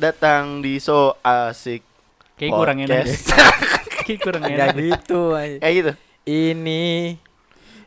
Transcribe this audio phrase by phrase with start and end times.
[0.00, 1.84] Datang di So Asik
[2.34, 3.16] Kayak kurang enak deh.
[4.08, 4.68] Kayak kurang enak.
[4.72, 4.88] deh.
[4.88, 5.36] gitu.
[5.36, 5.60] ay.
[5.60, 5.92] Kayak gitu
[6.24, 6.84] Ini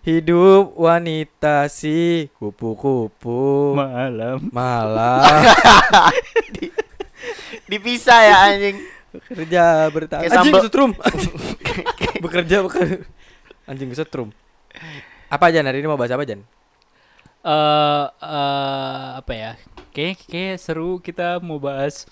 [0.04, 4.52] hidup wanita si kupu-kupu Malam.
[4.52, 5.24] malam
[7.66, 8.78] Dipisah ya anjing
[9.10, 10.22] bekerja bertahan.
[10.28, 10.92] Anjing sambal- kesetrum.
[12.24, 12.98] bekerja bekerja.
[13.64, 14.30] Anjing kesetrum.
[15.30, 16.44] Apa Jan hari ini mau bahas apa Jan?
[17.44, 19.52] Eh eh, apa ya?
[19.94, 22.10] Kayak kayak seru kita mau bahas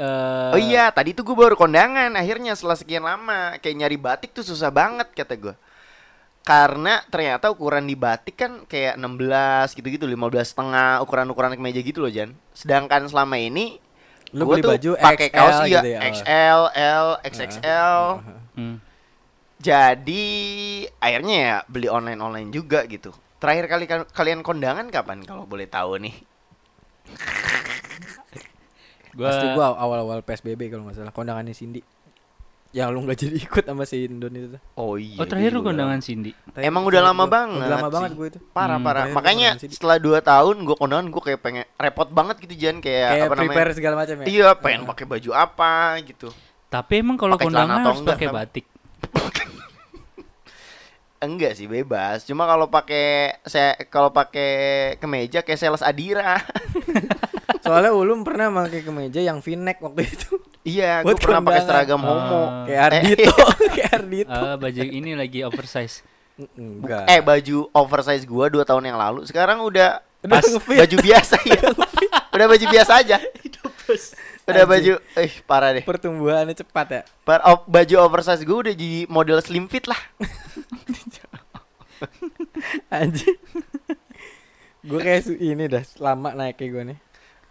[0.00, 4.30] eh Oh iya tadi tuh gue baru kondangan Akhirnya setelah sekian lama Kayak nyari batik
[4.32, 5.54] tuh susah banget kata gue
[6.40, 10.16] Karena ternyata ukuran di batik kan kayak 16 gitu-gitu 15
[10.48, 13.76] setengah ukuran-ukuran kemeja gitu loh Jan Sedangkan selama ini
[14.34, 16.00] Lu gua beli tuh baju pakai XL kaos iya gitu ya?
[16.10, 17.98] XL, L, XXL
[18.58, 18.76] hmm.
[19.62, 20.24] Jadi
[21.00, 23.16] akhirnya ya beli online-online juga gitu.
[23.44, 26.16] Terakhir kali ka- kalian kondangan kapan kalau boleh tahu nih?
[29.12, 31.84] Gua, Pasti gua awal-awal PSBB kalau nggak salah kondangannya Cindy.
[32.72, 34.60] Yang lu nggak jadi ikut sama si Indon itu tuh.
[34.74, 35.14] Oh iya.
[35.14, 36.32] Oh terakhir lu kondangan Cindy.
[36.56, 37.94] Emang udah lama Gua- banget Udah lama sih.
[37.94, 38.38] banget gue itu.
[38.50, 39.04] Parah Hmm, parah.
[39.04, 42.76] terakhir gua Makanya setelah 2 tahun gue kondangan gue kayak pengen repot banget gitu Jan
[42.80, 43.76] kayak, Kayak apa prepare namanya?
[43.76, 44.26] segala macam ya.
[44.26, 44.90] Iya, pengen Heeh.
[44.90, 45.72] pakai baju apa
[46.02, 46.28] gitu.
[46.66, 48.66] Tapi emang kalau kondangan harus pakai batik.
[51.24, 52.22] Enggak sih bebas.
[52.22, 54.50] Cuma kalau pakai saya kalau pakai
[54.96, 56.38] kemeja kayak sales Adira.
[57.64, 60.36] Soalnya Ulum pernah pakai kemeja yang V-neck waktu itu.
[60.62, 62.06] iya, gue pernah pakai seragam Ah.
[62.06, 62.42] homo.
[62.64, 63.34] Kayak Ardito,
[63.74, 64.32] kayak Ardito.
[64.32, 66.04] Eh baju ini lagi oversize.
[66.54, 67.04] Enggak.
[67.06, 71.60] Eh baju oversize gua dua tahun yang lalu sekarang udah Udah pas baju biasa ya.
[72.30, 73.16] udah baju biasa aja.
[74.44, 75.82] Udah baju eh parah deh.
[75.82, 77.00] pertumbuhannya cepat ya.
[77.22, 79.98] Par- o- baju oversize gua udah jadi model slim fit lah.
[82.90, 83.38] Anjing.
[84.84, 86.98] gue kayak su- ini dah lama naiknya gue nih.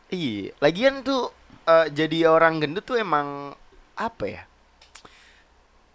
[0.09, 1.31] Iya, lagian tuh
[1.65, 3.51] eh, jadi orang gendut tuh emang
[3.95, 4.41] apa ya?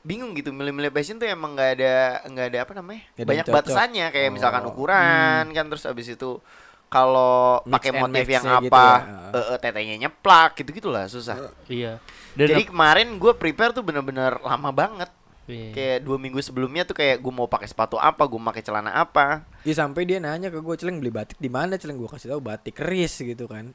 [0.00, 1.92] Bingung gitu milih-milih fashion tuh emang nggak ada
[2.26, 3.02] nggak ada apa namanya?
[3.14, 3.54] Yang Banyak cocok.
[3.54, 4.68] batasannya kayak misalkan Oh.
[4.72, 6.40] ukuran kan terus abis itu
[6.88, 9.30] kalau pakai motif yang match-nya gitu apa ya.
[9.30, 11.36] eh, eh, tetenya nyeplak gitu-gitulah susah.
[11.68, 12.00] Iya.
[12.32, 15.08] Dan Jadi kemarin gue prepare tuh bener-bener lama banget.
[15.44, 15.72] Iya.
[15.72, 19.42] Kayak dua minggu sebelumnya tuh kayak gue mau pakai sepatu apa, gue pakai celana apa.
[19.62, 22.40] Iya sampai dia nanya ke gue celeng beli batik di mana celeng gue kasih tahu
[22.40, 23.72] batik keris gitu kan.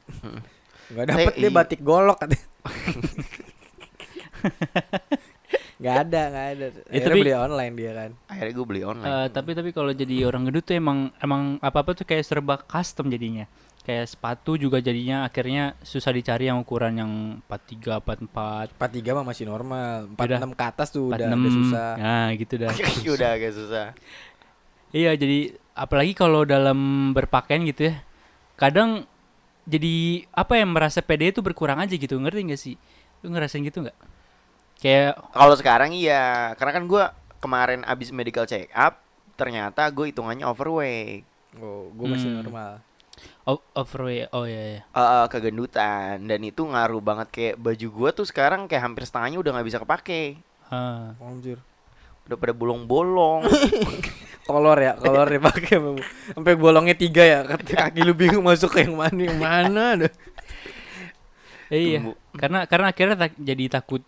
[0.90, 2.44] Gak dapet Eh, dia batik golok katanya.
[5.74, 6.66] Gak ada, gak ada.
[6.86, 8.10] Akhirnya tapi- beli online dia kan.
[8.30, 9.10] Akhirnya gue beli online.
[9.10, 12.62] Eh, tapi tapi kalau jadi orang gendut tuh emang emang apa apa tuh kayak serba
[12.62, 13.50] custom jadinya.
[13.84, 17.12] Kayak sepatu juga jadinya akhirnya susah dicari yang ukuran yang
[17.50, 20.08] 43 44 43 mah masih normal.
[20.08, 20.40] Udah.
[20.40, 21.36] 46 ke atas tuh udah, 46.
[21.36, 21.90] udah susah.
[22.00, 22.70] Nah, gitu dah.
[23.18, 23.86] udah agak susah.
[24.94, 25.38] Iya, jadi
[25.74, 27.94] apalagi kalau dalam berpakaian gitu ya.
[28.54, 29.04] Kadang
[29.66, 32.74] jadi apa yang merasa pede itu berkurang aja gitu, ngerti gak sih?
[33.26, 34.13] Lu ngerasain gitu nggak?
[34.84, 37.04] Kayak Kalau sekarang iya, karena kan gue
[37.40, 39.00] kemarin abis medical check up,
[39.34, 41.24] ternyata gue hitungannya overweight,
[41.54, 42.38] Oh, gue masih Hmm.
[42.42, 42.72] normal.
[43.44, 44.26] o- overweight.
[44.30, 44.80] Oh iya iya.
[44.84, 49.38] Eh, eh, kegendutan, dan itu ngaruh banget kayak baju gue tuh sekarang kayak hampir setengahnya
[49.38, 50.36] udah nggak bisa kepake,
[50.66, 51.14] Ah.
[51.18, 51.62] Anjir.
[52.24, 53.44] udah pada bolong-bolong.
[54.44, 55.76] Kolor ya, kolor ya pakai
[56.32, 57.38] sampai bolongnya tiga ya.
[57.48, 60.08] Kaki lu bingung masuk ke yang mana yang mana ada.
[61.72, 62.00] Eh, iya.
[62.36, 64.04] Karena karena akhirnya tak- jadi takut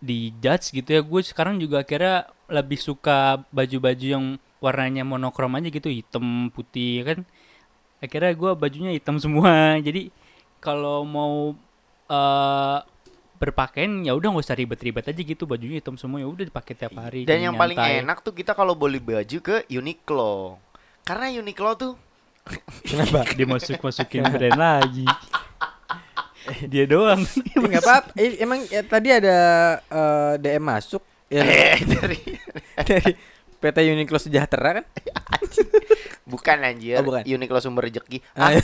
[0.00, 1.00] di judge gitu ya.
[1.04, 4.24] Gue sekarang juga akhirnya lebih suka baju-baju yang
[4.58, 7.18] warnanya monokrom aja gitu, hitam, putih ya kan.
[8.00, 9.76] Akhirnya gue bajunya hitam semua.
[9.78, 10.10] Jadi
[10.58, 11.54] kalau mau
[12.10, 12.78] eh
[13.40, 16.92] berpakaian ya udah nggak usah ribet-ribet aja gitu bajunya hitam semua ya udah dipakai tiap
[17.00, 18.04] hari dan yang paling nyantai.
[18.04, 20.60] enak tuh kita kalau beli baju ke Uniqlo,
[21.08, 21.92] karena Uniqlo tuh
[22.84, 23.24] Kenapa?
[23.32, 25.08] dia masuk masukin brand lagi
[26.72, 27.22] dia doang
[27.56, 28.10] Enggak apa-apa.
[28.14, 29.36] Eh, emang ya, tadi ada
[29.82, 31.02] eh, DM masuk
[31.34, 32.18] ya eh, dari
[32.80, 33.12] dari
[33.60, 34.84] PT Uniqlo Sejahtera kan?
[36.24, 37.22] bukan anjir, Oh, bukan.
[37.22, 38.18] Uniqlo sumber rezeki.
[38.32, 38.62] Ah, Ah,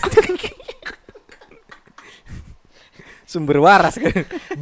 [3.27, 4.15] Sumber waras kan.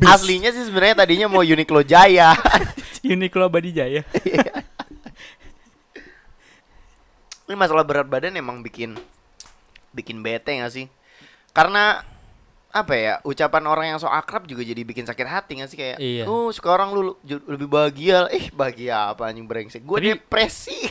[0.02, 2.32] Aslinya sih sebenarnya tadinya mau Uniqlo Jaya.
[3.04, 4.00] Uniqlo Abadi Jaya
[7.44, 8.96] Ini masalah berat badan emang bikin
[9.92, 10.88] bikin bete gak sih?
[11.52, 12.00] Karena
[12.74, 15.78] apa ya ucapan orang yang so akrab juga jadi bikin sakit hati gak sih?
[15.78, 16.24] Kayak Iya.
[16.26, 18.26] oh sekarang lu lebih bahagia.
[18.28, 19.80] Eh bahagia apa anjing brengsek?
[19.80, 20.74] Gue depresi.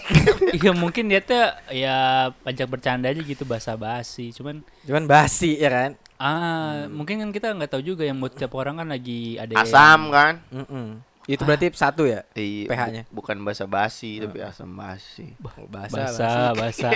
[0.54, 1.36] Iya mungkin dia tuh
[1.70, 1.96] ya
[2.40, 4.32] pajak bercanda aja gitu basa-basi.
[4.32, 5.92] Cuman Cuman basi ya kan?
[6.16, 9.68] ah mungkin kan kita nggak tahu juga yang mood tiap orang kan lagi ada yang-
[9.68, 10.40] asam kan?
[10.50, 11.04] Mm-mm.
[11.24, 12.24] Itu berarti satu ya?
[12.32, 13.02] Iya, pH-nya.
[13.08, 15.36] bu- bukan basa basi tapi asam basi.
[15.40, 16.90] Oh, basa, basa basa.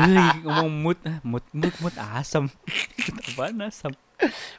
[0.00, 2.50] Wih, ngomong mood ah, mood mood mood asam.
[3.30, 3.90] Apaan asam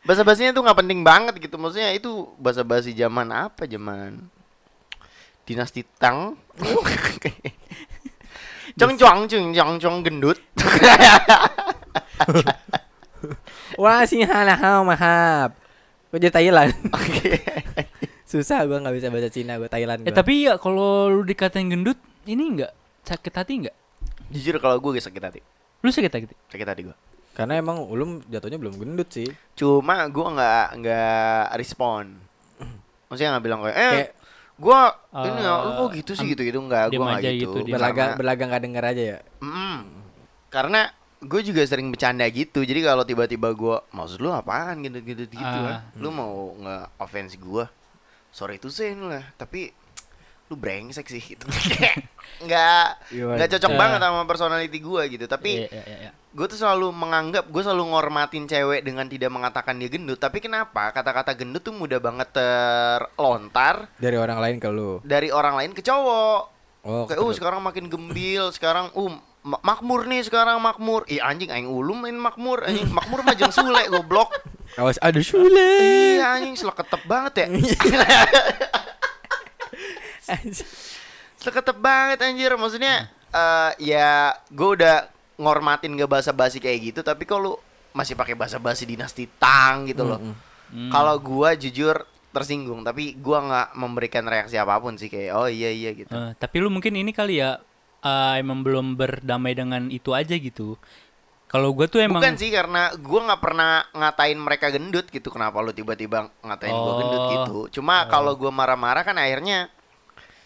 [0.04, 4.20] bahasa basinya tuh nggak penting banget gitu maksudnya itu bahasa basi zaman apa zaman
[5.48, 6.36] dinasti Tang
[8.80, 10.40] cong cong cong cong cong gendut
[13.76, 14.56] Wah sih halah
[14.88, 15.52] mahab.
[16.08, 16.72] Gue jadi Thailand.
[18.30, 20.08] Susah gue nggak bisa bahasa Cina gue Thailand.
[20.08, 20.16] Eh gua.
[20.16, 22.72] tapi ya kalau lu dikatain gendut, ini enggak
[23.04, 23.76] sakit hati enggak?
[24.34, 25.40] jujur kalau gue sakit hati
[25.86, 26.34] Lu sakit hati?
[26.50, 26.96] sakit hati gue
[27.36, 29.28] karena emang ulum jatuhnya belum gendut sih.
[29.54, 32.16] cuma gue nggak nggak respon
[33.12, 34.12] maksudnya nggak bilang kayak eh Kayak
[34.56, 34.80] gue
[35.20, 38.16] ini ya lu kok gitu sih gitu gitu nggak gue nggak aja gitu, gitu, Karena-
[38.16, 39.20] berlagak nggak denger aja ya.
[39.44, 39.80] Mm.
[40.48, 40.82] Karena
[41.20, 42.64] gue juga sering bercanda gitu.
[42.64, 45.76] Jadi kalau tiba-tiba gue maksud lu apaan gitu-gitu gitu Ah.
[45.76, 46.00] ah.
[46.00, 47.68] Lu mau nge-offense gue.
[48.32, 49.76] Sorry itu sih lah, tapi
[50.46, 51.46] lu brengsek sih gitu.
[52.46, 53.36] Nggak Gimana?
[53.36, 53.78] nggak cocok Eh.
[53.78, 55.26] banget sama personality gue gitu.
[55.26, 56.12] Tapi Iya, iya, iya, iya.
[56.12, 60.18] gue tuh selalu menganggap gue selalu ngormatin cewek dengan tidak mengatakan dia gendut.
[60.18, 65.00] Tapi kenapa kata-kata gendut tuh mudah banget terlontar Dari orang lain ke lu.
[65.02, 66.42] dari orang lain ke cowok.
[66.86, 69.10] Oh, Kayak, uh sekarang makin gembil, sekarang uh
[69.42, 71.02] ma- makmur nih sekarang makmur.
[71.08, 74.30] Ih anjing aing ulum main makmur, anjing makmur mah jeung sule goblok.
[74.76, 75.72] Awas ada Sule.
[76.14, 77.48] Iya anjing seleketep banget ya.
[81.40, 87.60] Seleketep banget anjir maksudnya eh ya gue udah ngormatin gak basa-basi kayak gitu tapi kalau
[87.92, 90.20] masih pakai basa-basi dinasti Tang gitu loh.
[90.20, 90.92] Hmm.
[90.92, 92.04] Kalau gua jujur
[92.36, 96.12] tersinggung tapi gua nggak memberikan reaksi apa pun sih kayak oh iya iya gitu.
[96.12, 97.56] Eh, tapi lu mungkin ini kali ya
[98.04, 100.76] eh, emang belum berdamai dengan itu aja gitu.
[101.48, 105.32] Kalau gue tuh emang Bukan sih karena gua nggak pernah ngatain mereka gendut gitu.
[105.32, 107.32] Kenapa lu tiba-tiba ngatain gua gendut Oh.
[107.32, 107.58] gitu?
[107.80, 109.72] Cuma kalau gua marah-marah kan akhirnya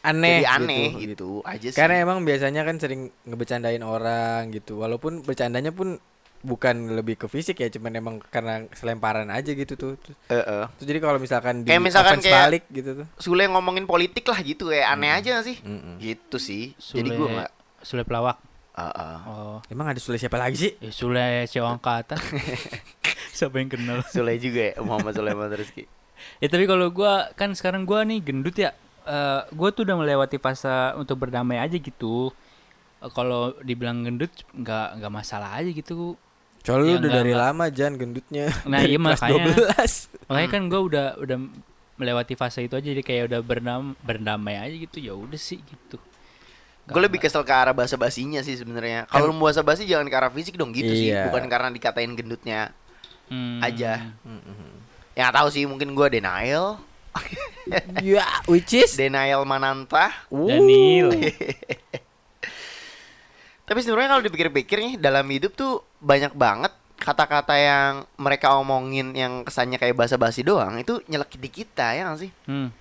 [0.02, 0.40] Aneh.
[0.40, 1.04] jadi aneh gitu.
[1.04, 1.76] gitu, aja sih.
[1.76, 4.78] Karena emang biasanya kan sering ngebecandain orang gitu.
[4.78, 6.00] Walaupun bercandanya pun
[6.40, 9.94] bukan lebih ke fisik ya, cuman emang karena selemparan aja gitu tuh.
[9.98, 13.08] Terus, terus jadi kalau misalkan di Kayak misalkan offense kayak- balik gitu tuh.
[13.18, 15.58] Sule ngomongin politik lah gitu kayak aneh aja gak sih?
[15.60, 16.00] Mm-mm.
[16.00, 16.64] Gitu sih.
[16.76, 17.52] Sule, Jadi gua nggak.
[17.82, 18.38] Sule pelawak.
[18.72, 19.18] eh, eh.
[19.26, 20.72] Oh, Emang ada Sule siapa lagi sih?
[20.80, 22.16] ya Sule cewek angkatan.
[23.30, 24.00] Siapa yang kenal?
[24.06, 25.84] Sule juga ya Muhammad Sulaiman Rizky.
[26.40, 28.72] Ya tapi kalau gua kan sekarang gua nih gendut ya.
[29.10, 32.30] Eh gua tuh udah melewati fase untuk berdamai aja gitu.
[33.02, 36.14] Eh, kalau dibilang gendut nggak nggak masalah aja gitu.
[36.62, 38.46] Soalnya Ya, lu udah enggak, dari lama Jan gendutnya.
[38.70, 39.44] Nah, Dari iya, makanya.
[39.50, 40.30] 12.
[40.30, 41.38] Makanya kan gua udah udah
[41.98, 45.02] melewati fase itu aja jadi kayak udah berdam berdamai aja gitu.
[45.02, 45.98] Ya udah sih gitu.
[46.86, 49.06] Gue lebih kesel ke arah bahasa basinya sih sebenarnya.
[49.06, 51.30] Kalau mau bahasa basi jangan ke arah fisik dong gitu sih, Iya.
[51.30, 52.74] bukan karena dikatain gendutnya
[53.30, 53.62] Hmm.
[53.62, 54.10] aja.
[54.26, 54.74] Mm-mm.
[55.14, 56.82] Ya tahu sih mungkin gua denial,
[58.02, 60.10] Ya, which is denial mananta.
[60.28, 61.14] Daniel.
[63.66, 69.46] Tapi sebenarnya kalau dipikir-pikir nih dalam hidup tuh banyak banget kata-kata yang mereka omongin yang
[69.46, 72.32] kesannya kayak bahasa basi doang itu nyelekit di kita ya nggak sih?
[72.50, 72.74] Hmm.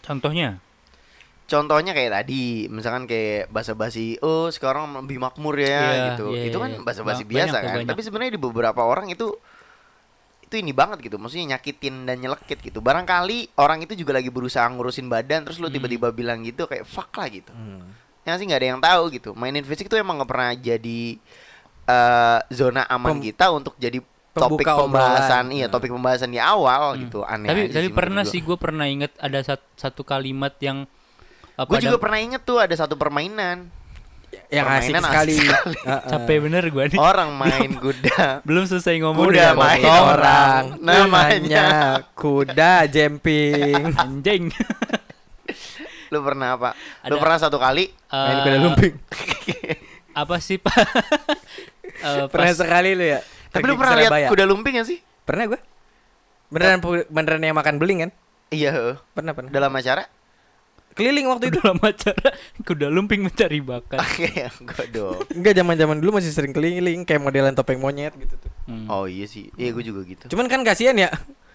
[0.00, 0.56] Contohnya?
[1.44, 6.26] Contohnya kayak tadi, misalkan kayak bahasa basi, oh sekarang lebih makmur ya Iya, gitu.
[6.32, 6.80] iya, itu kan iya.
[6.84, 7.76] bahasa basi Ba- biasa banyak kan.
[7.80, 7.88] banyak.
[7.88, 9.32] Tapi sebenarnya di beberapa orang itu
[10.48, 12.80] itu ini banget gitu, maksudnya nyakitin dan nyelekit gitu.
[12.80, 15.76] Barangkali orang itu juga lagi berusaha ngurusin badan, terus lu Hmm.
[15.76, 17.52] tiba-tiba bilang gitu kayak fuck lah gitu.
[17.52, 17.84] Hmm.
[18.24, 19.30] Ya sih nggak ada yang tahu gitu.
[19.32, 21.20] Mainin fisik tuh emang nggak pernah jadi
[21.86, 24.00] eh, zona aman Pem- kita untuk jadi
[24.30, 24.84] topik pembahasan,
[25.42, 25.56] obrolan.
[25.56, 25.72] iya Nah.
[25.72, 27.00] topik pembahasan di awal Hmm.
[27.02, 27.18] gitu.
[27.22, 30.84] Aneh tapi aja tapi sih pernah sih gue pernah inget ada sat- satu kalimat yang
[31.54, 33.72] apa Gue juga pernah inget tuh ada satu permainan.
[34.48, 35.32] Yang asik sekali.
[35.34, 35.76] asik sekali.
[35.82, 36.00] Heeh.
[36.06, 38.24] capek bener gue nih Orang main kuda.
[38.48, 40.04] belum selesai ngomong Kuda udah main potong.
[40.10, 40.62] orang.
[40.80, 41.66] Namanya.
[42.12, 43.92] kuda jemping.
[44.00, 44.42] anjing
[46.12, 46.72] Lu pernah apa?
[47.04, 47.92] Lu Ada- pernah satu kali?
[48.06, 48.94] Main Eh, kuda lumping.
[50.14, 50.74] apa sih pak
[51.98, 53.20] Eh, Pernah sekali lu ya?
[53.48, 54.98] Tapi lu pernah lihat kuda lumping gak sih?
[55.22, 55.60] Pernah gua.
[56.48, 58.10] Beneran beneran yang makan beling kan?
[58.48, 58.94] Iya, heeh.
[59.12, 59.50] Pernah pernah.
[59.50, 60.08] dalam acara.
[60.92, 61.58] Keliling waktu itu.
[61.62, 62.28] dalam acara
[62.62, 65.20] kuda lumping mencari bakat Iya, enggak dong.
[65.30, 68.50] Enggak zaman-zaman dulu masih sering keliling kayak modelan topeng monyet gitu tuh.
[68.66, 68.86] Hmm.
[68.86, 69.48] Oh iya sih.
[69.54, 70.26] Iya, gue juga gitu.
[70.30, 71.10] Cuman kan kasihan ya.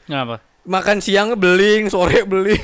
[0.06, 2.64] kenapa Makan siang beling, sore beling.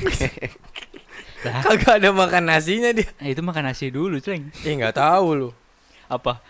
[1.40, 3.08] Kagak ada makan nasinya dia.
[3.16, 5.48] eh, itu makan nasi dulu ceng Eh nggak tahu lu.
[6.04, 6.40] apa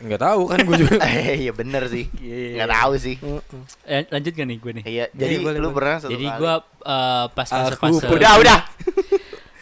[0.00, 0.96] Nggak tahu kan gue juga.
[1.06, 2.08] Eh, Iya bener sih.
[2.18, 3.16] Iya, Enggak tahu sih.
[3.84, 6.54] Eh, lanjut gak nih gue nih Iya, jadi boleh, lu pernah satu jadi gue
[6.88, 8.58] eh, pas fase udah, udah.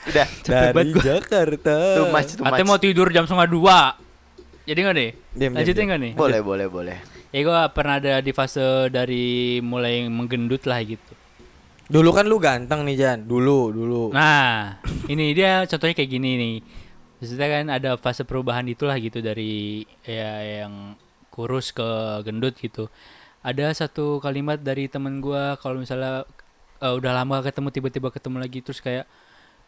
[0.08, 0.26] Udah.
[0.40, 1.02] Capek banget Dari gua.
[1.04, 1.76] Jakarta.
[1.94, 2.64] Too much, too much.
[2.64, 3.78] mau tidur jam setengah dua
[4.64, 5.86] jadi nggak nih Diam, diam, lanjutin diam.
[5.88, 6.98] nggak nih Boleh, boleh, boleh.
[7.28, 9.26] ya gue pernah ada di fase dari
[9.58, 11.12] mulai menggendut lah gitu
[11.88, 13.24] Dulu kan lu ganteng nih Jan.
[13.24, 14.02] Dulu, dulu.
[14.12, 14.76] Nah,
[15.08, 16.54] ini dia contohnya kayak gini nih.
[17.16, 20.92] Maksudnya kan ada fase perubahan itulah gitu dari ya yang
[21.32, 21.88] kurus ke
[22.22, 22.92] gendut gitu.
[23.40, 26.28] ada satu kalimat dari temen gua kalau misalnya
[26.76, 29.08] eh, udah lama ketemu tiba-tiba ketemu lagi terus kayak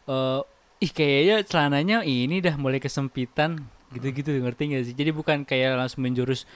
[0.05, 0.41] eh
[0.79, 6.01] ih kayaknya celananya ini dah mulai kesempitan gitu-gitu ngerti gak sih jadi bukan kayak langsung
[6.01, 6.47] menjurus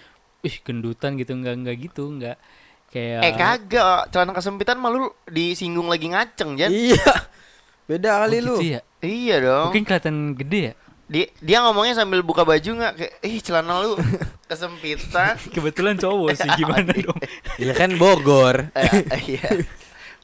[0.42, 2.38] ih gendutan gitu nggak nggak gitu nggak
[2.88, 6.72] kayak Eh kagak, celana kesempitan malu disinggung lagi ngaceng, Jan.
[6.72, 7.12] Iya.
[7.86, 8.56] Beda Oh, kali gitu lu.
[8.64, 8.82] ya?
[9.00, 9.66] Iya dong.
[9.70, 10.74] mungkin kelihatan gede ya
[11.06, 13.94] Dia, dia ngomongnya sambil buka baju nggak kayak, ih celana lu
[14.48, 15.38] kesempitan.
[15.54, 17.20] kebetulan cowok sih gimana dong
[17.58, 18.72] Iya kan Bogor.
[19.14, 19.44] Eh, iya.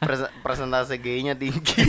[0.02, 1.86] Presen- Persentase gay-nya tinggi.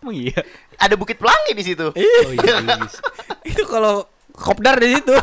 [0.00, 0.40] emang iya
[0.76, 1.92] Ada Bukit Pelangi di situ.
[1.92, 2.96] oh iya guys.
[3.52, 5.12] Itu kalau kopdar di situ.
[5.12, 5.22] Lu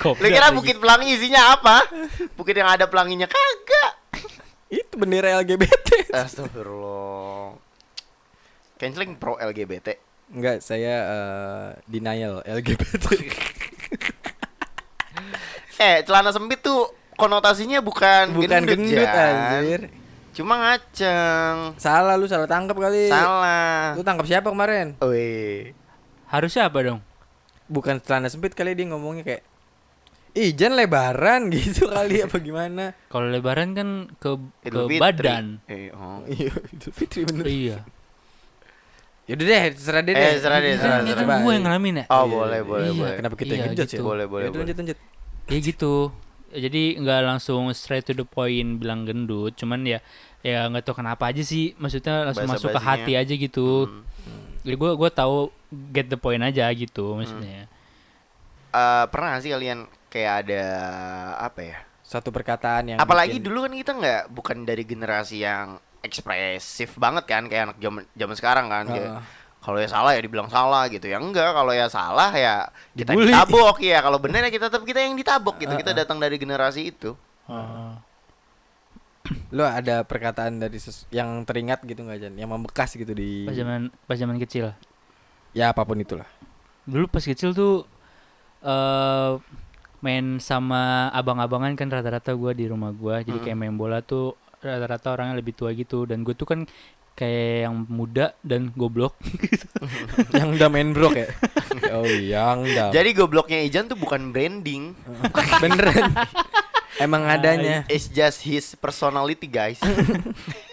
[0.00, 0.56] Kopdar kira lagi.
[0.56, 1.84] Bukit Pelangi isinya apa?
[2.34, 3.92] Bukit yang ada pelanginya kagak.
[4.66, 6.10] Itu bendera LGBT.
[6.10, 7.58] Astagfirullah.
[8.76, 9.98] Canceling pro LGBT.
[10.30, 13.04] Enggak, saya eh, denial LGBT.
[15.76, 19.08] Eh, celana sempit tuh konotasinya bukan, Bukan gendut Jan.
[19.64, 19.80] anjir.
[20.40, 21.76] Cuma ngaceng.
[21.76, 23.06] Salah lu salah tangkap kali.
[23.06, 23.92] Salah.
[23.92, 24.96] Lu tangkap siapa kemarin?
[24.98, 25.76] Wih.
[26.26, 27.00] harusnya apa dong
[27.66, 29.42] Bukan celana sempit kali dia ngomongnya kayak
[30.30, 32.94] Ijan lebaran gitu kali apa gimana?
[33.06, 34.30] kalau lebaran kan ke
[34.62, 35.02] ke Idul Fitri.
[35.02, 36.22] badan Eh, oh.
[36.24, 37.44] Iya, itu Fitri bener.
[37.44, 37.78] iya
[39.26, 40.10] Yaudah deh, terserah deh.
[40.12, 42.62] Eh, terserah deh, Ini terserah, kan, gue yang ngalamin ya Oh, Iya, boleh, iya.
[42.64, 43.14] boleh, Iya, boleh.
[43.16, 43.96] Kenapa kita Iya, yang ngejudge gitu.
[43.96, 44.06] ya?
[44.06, 44.62] Boleh, boleh, Yaudah, boleh.
[44.64, 44.98] lanjut lanjut.
[45.46, 45.94] ya gitu
[46.50, 49.98] jadi nggak langsung straight to the point bilang gendut cuman ya
[50.42, 54.04] ya nggak tahu kenapa aja sih maksudnya langsung masuk ke hati aja gitu Hmm.
[54.60, 55.48] jadi gue gue tahu
[55.90, 57.68] get the point aja gitu maksudnya
[58.70, 60.62] Eh, pernah nggak sih kalian kayak ada
[61.40, 61.78] apa ya?
[62.00, 67.26] Satu perkataan yang Apalagi bikin- dulu kan kita nggak bukan dari generasi yang ekspresif banget
[67.26, 69.22] kan kayak anak zaman zaman sekarang kan kayak Heeh.
[69.58, 72.54] kalau ya salah ya dibilang salah gitu ya enggak kalau ya salah ya
[72.92, 73.28] kita Dibully.
[73.28, 76.00] ditabok ya kalau benar ya kita tetap kita yang ditabok gitu kita Heeh.
[76.00, 77.94] datang dari generasi itu Oh.
[79.50, 82.34] Lu ada perkataan dari ses- yang teringat gitu nggak Jan?
[82.34, 84.72] Yang membekas gitu di pas zaman pas zaman kecil
[85.50, 86.26] ya apa pun itulah.
[86.82, 87.84] dulu pas kecil tuh
[88.60, 89.32] eh
[90.00, 93.44] main sama abang-abangan kan rata-rata gua di rumah gua jadi Mm.
[93.44, 96.64] kayak main bola tuh rata-rata orangnya lebih tua gitu dan gue tuh kan
[97.12, 99.16] kayak yang muda dan goblok
[100.36, 101.28] yang udah main brok ya.
[101.96, 102.88] oh, yang udah.
[102.90, 104.96] jadi gobloknya Ijan tuh bukan branding
[105.58, 106.12] beneran.
[107.00, 107.82] Emang adanya.
[107.86, 109.80] it's just his personality guys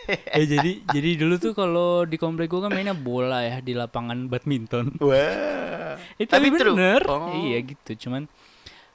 [0.08, 4.28] eh jadi jadi dulu tuh kalau di komplek gua kan mainnya bola ya di lapangan
[4.28, 6.76] badminton wah itu Tapi tapi true.
[6.76, 7.32] bener Oh.
[7.38, 8.28] iya gitu cuman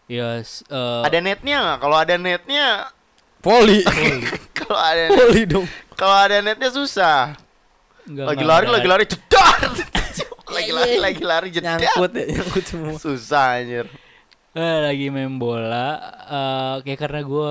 [0.06, 2.66] ya eh, ada netnya nggak kalau ada netnya
[3.38, 3.80] Poli.
[4.58, 5.66] kalau ada net- Poli dong.
[5.94, 7.32] kalau ada netnya susah
[8.04, 9.58] nggak- lagi lari lagi lari jedar
[10.52, 12.92] lagi lari lagi lari jedar Nyangkut ya, nyangkut semua.
[12.94, 13.86] susah anjir
[14.54, 17.50] lagi main bola eh kayak karena gue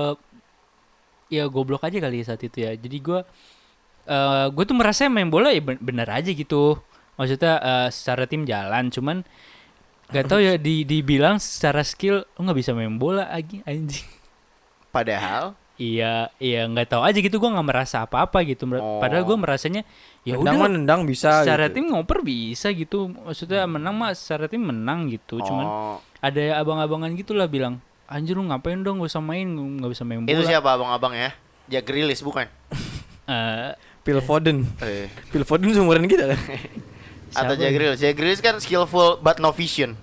[1.28, 2.72] ya goblok aja kali ya saat itu ya.
[2.72, 3.20] Jadi gue
[4.06, 6.78] eh gue tuh merasa main bola ya ben- bener aja gitu.
[7.18, 9.26] Maksudnya eh, secara tim jalan cuman
[10.12, 14.06] gak tau ya di dibilang secara skill lo nggak bisa main bola lagi anjing.
[14.92, 15.56] Padahal?
[15.80, 18.68] Iya iya nggak tahu aja gitu gue nggak merasa apa-apa gitu.
[18.70, 19.00] Mer- Oh.
[19.02, 19.82] padahal gue merasanya
[20.22, 21.82] ya udah nendang bisa secara gitu.
[21.82, 23.10] tim ngoper bisa gitu.
[23.10, 28.44] Maksudnya menang mah secara tim menang gitu cuman oh, ada abang-abangan gitulah bilang anjir lu
[28.44, 31.30] ngapain dong gak usah main nggak bisa main bola itu siapa abang-abang ya
[31.68, 32.46] Jack Rilis bukan
[33.22, 33.70] Eh,
[34.02, 34.66] Phil Foden.
[34.78, 35.06] eh.
[35.30, 36.40] Phil Foden seumuran kita kan.
[37.32, 39.94] atau Siapa Jack Rilis Jack Rilis kan skillful but no vision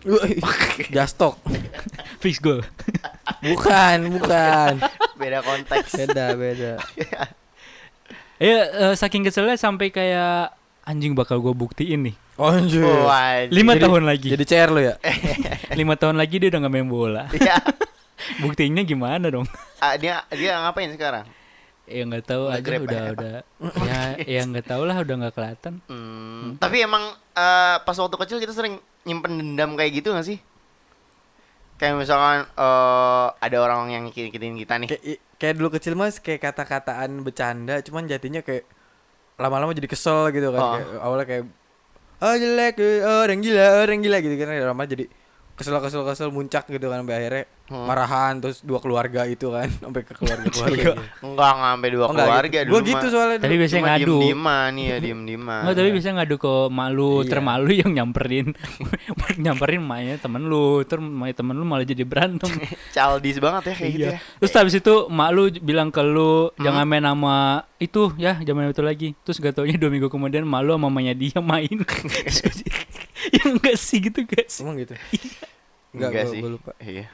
[0.88, 1.36] Jastok.
[2.24, 2.64] fix goal
[3.40, 4.80] Bukan, bukan.
[5.16, 6.74] beda konteks Beda, beda.
[8.38, 12.82] ya eh, saking keselnya sampai kayak anjing bakal gue buktiin nih Oh, anjir.
[12.82, 13.52] Oh, anjir.
[13.52, 14.96] lima Jadi- tahun lagi Jadi CR lo ya?
[15.80, 17.60] lima tahun lagi dia udah nggak main bola Iya.
[18.44, 19.44] buktinya gimana dong
[19.78, 21.28] Ah, dia dia ngapain sekarang
[21.84, 23.12] ya nggak tahu aja Nge-grab udah ya?
[23.12, 23.30] udah
[23.82, 27.04] ya ya nggak tahu lah udah nggak kelihatan Hmm, Tapi emang
[27.34, 30.38] eh, pas waktu kecil kita sering nyimpen dendam kayak gitu gak sih?
[31.76, 34.88] Kayak misalkan eh, ada orang yang ngikitin kita nih.
[34.88, 35.04] Kayak
[35.36, 38.68] kayak dulu kecil mas kayak kata-kataan bercanda, cuman jadinya kayak
[39.36, 40.60] lama-lama jadi kesel gitu kan.
[40.60, 40.72] Oh.
[40.76, 41.44] Kayak awalnya kayak
[42.20, 44.48] oh jelek, eh, orang gila, orang gila gitu kan.
[44.60, 45.06] Lama jadi
[45.60, 47.86] kesel kesel kesel muncak gitu kan sampai akhirnya Hmm.
[47.86, 50.98] marahan terus dua keluarga itu kan sampai ke keluarga keluarga.
[51.22, 52.66] Enggak sampai dua Oh, enggak keluarga gitu.
[52.66, 52.74] dulu.
[52.74, 53.38] Gua gitu soalnya.
[53.38, 53.62] Tapi dulu.
[53.62, 54.18] biasanya Cuma ngadu.
[54.74, 55.62] nih ya, diem-dieman.
[55.62, 57.30] Nggak, tapi bisa ngadu ke mak lu, Iya.
[57.30, 58.48] termalu yang nyamperin
[59.40, 62.50] nyamperin maknya temen lu, ter maknya temen lu malah jadi berantem.
[62.90, 64.12] Childish banget ya kayak gitu Iya.
[64.12, 64.20] ya.
[64.40, 66.66] Terus habis itu mak lu bilang ke lu Hmm?
[66.66, 67.38] jangan main sama
[67.78, 69.10] itu ya, jangan main itu lagi.
[69.22, 71.78] Terus gak taunya dua minggu kemudian mak lu sama mamanya dia main.
[71.86, 72.72] Terus gua jadi,
[73.30, 74.58] ya enggak sih gitu guys.
[74.58, 74.98] Emang gitu.
[75.90, 76.40] Enggak, gua- sih.
[76.40, 76.72] gua lupa.
[76.80, 77.06] Iya.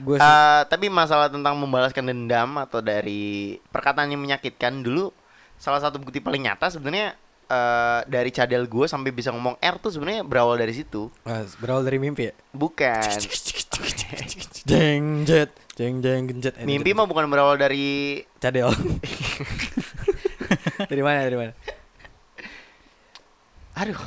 [0.00, 5.14] Gue Eh, tapi masalah tentang membalaskan dendam atau dari perkataan yang menyakitkan dulu
[5.54, 7.14] salah satu bukti paling nyata sebenarnya
[7.46, 11.06] eh, dari cadel gue sampai bisa ngomong R tuh sebenarnya berawal dari situ.
[11.62, 12.34] berawal dari mimpi ya.
[12.50, 13.06] Bukan.
[14.64, 16.54] Jeng jet, jeng jeng genjet.
[16.56, 18.72] Eh, Mimpi mah bukan berawal dari cadel.
[20.90, 21.20] dari mana?
[21.22, 21.52] Dari mana?
[23.74, 23.98] Aduh,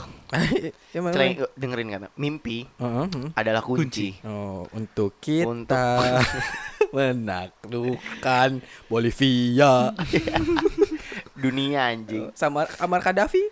[0.96, 1.16] ya mana?
[1.54, 2.08] dengerin kata.
[2.16, 3.30] Mimpi Heeh, hmm.
[3.36, 4.16] adalah kunci.
[4.24, 6.24] Oh, untuk kita Untuk-
[6.96, 9.92] menaklukkan Bolivia.
[11.44, 12.32] Dunia anjing.
[12.34, 13.44] Sama Amar Gaddafi?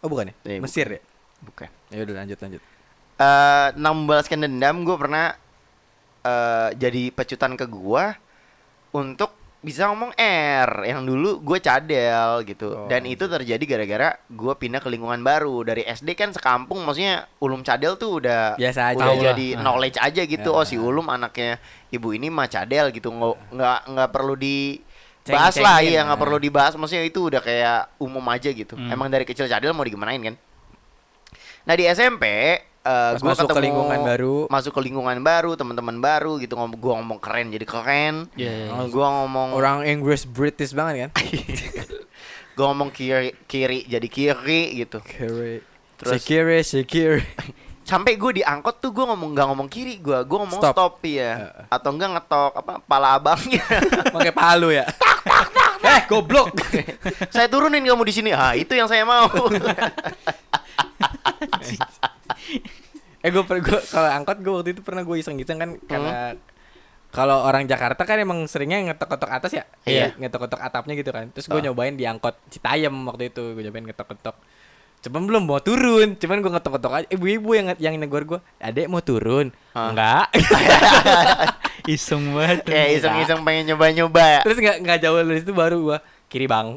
[0.00, 0.56] Oh, bukan ya?
[0.56, 1.00] Eh, Mesir ya?
[1.44, 1.68] Bukan.
[1.92, 2.62] Ya udah lanjut lanjut.
[3.16, 5.32] eh membalaskan dendam gue pernah
[6.20, 8.12] eh jadi pecutan ke gua
[8.92, 9.32] untuk
[9.66, 14.78] bisa ngomong R yang dulu gue cadel gitu Oh, dan itu terjadi gara-gara gue pindah
[14.78, 18.96] ke lingkungan baru dari SD kan sekampung maksudnya ulum cadel tuh udah Biasa aja.
[18.96, 19.24] udah Tahu lah.
[19.28, 19.60] jadi Ah.
[19.60, 20.54] knowledge aja gitu Ya.
[20.54, 21.58] oh si ulum anaknya
[21.88, 26.72] ibu ini mah cadel gitu nggak nggak nggak perlu dibahas lah iya nggak perlu dibahas
[26.72, 28.86] maksudnya itu udah kayak umum aja gitu Hmm.
[28.88, 30.34] emang dari kecil cadel mau digimanain kan
[31.64, 32.22] nah di SMP
[32.86, 34.36] eh Pas gua masuk ke ketemu- lingkungan baru.
[34.46, 38.86] masuk ke lingkungan baru teman-teman baru gitu ngomong gua ngomong keren jadi keren iya, iya.
[38.86, 41.10] gua ngomong Orang Inggris British banget kan?
[42.54, 45.60] gua ngomong kiri kiri jadi kiri gitu Kiri.
[45.96, 47.20] Terus- Sekiri, sekiri.
[47.86, 50.74] sampai gue diangkot tuh gue ngomong nggak ngomong kiri gue gue ngomong Stop.
[50.74, 53.62] stop, ya atau enggak ngetok apa pala abangnya
[54.10, 54.82] Pakai palu ya.
[55.96, 56.52] Eh, goblok.
[57.34, 58.30] saya turunin kamu di sini.
[58.32, 59.26] Ah itu yang saya mau.
[63.26, 66.38] Eh gue gua, kalau angkot gue waktu itu pernah gue iseng-iseng kan karena
[67.10, 69.64] kalau orang Jakarta kan emang seringnya ngetok-ngetok atas ya?
[69.82, 70.14] Iya.
[70.14, 71.26] ngetok-ngetok atapnya gitu kan.
[71.34, 71.64] Terus gue Ah.
[71.66, 73.56] nyobain di angkot Citayam waktu itu.
[73.56, 74.36] Gue nyobain ngetok-ngetok
[75.04, 76.14] cuman belum mau turun.
[76.16, 77.06] Cuman gue ngetok-ngetok aja.
[77.10, 79.50] Ibu-ibu yang yang negor gue adek mau turun?
[79.72, 80.30] Enggak.
[81.86, 82.66] Iseng banget.
[82.66, 84.42] kayak iseng-iseng pengen nyoba-nyoba.
[84.42, 86.76] Terus nggak nggak jauh dari situ baru gue kiri bang.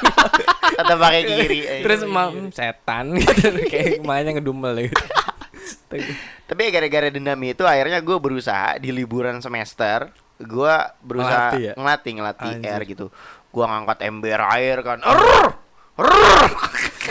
[0.80, 1.60] Atau pakai kiri.
[1.64, 1.80] Eh.
[1.80, 3.16] terus mam setan.
[3.16, 5.00] Gitu kayak mainnya ngedumel gitu
[6.46, 11.72] tapi gara-gara dendam itu akhirnya gue berusaha di liburan semester gue berusaha Ngelatih ya?
[11.74, 12.70] ngelatih ngelatih Anjir.
[12.70, 13.06] air gitu.
[13.48, 15.00] Gue ngangkat ember air kan!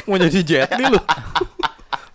[0.06, 1.00] Mau jadi jet nih lu.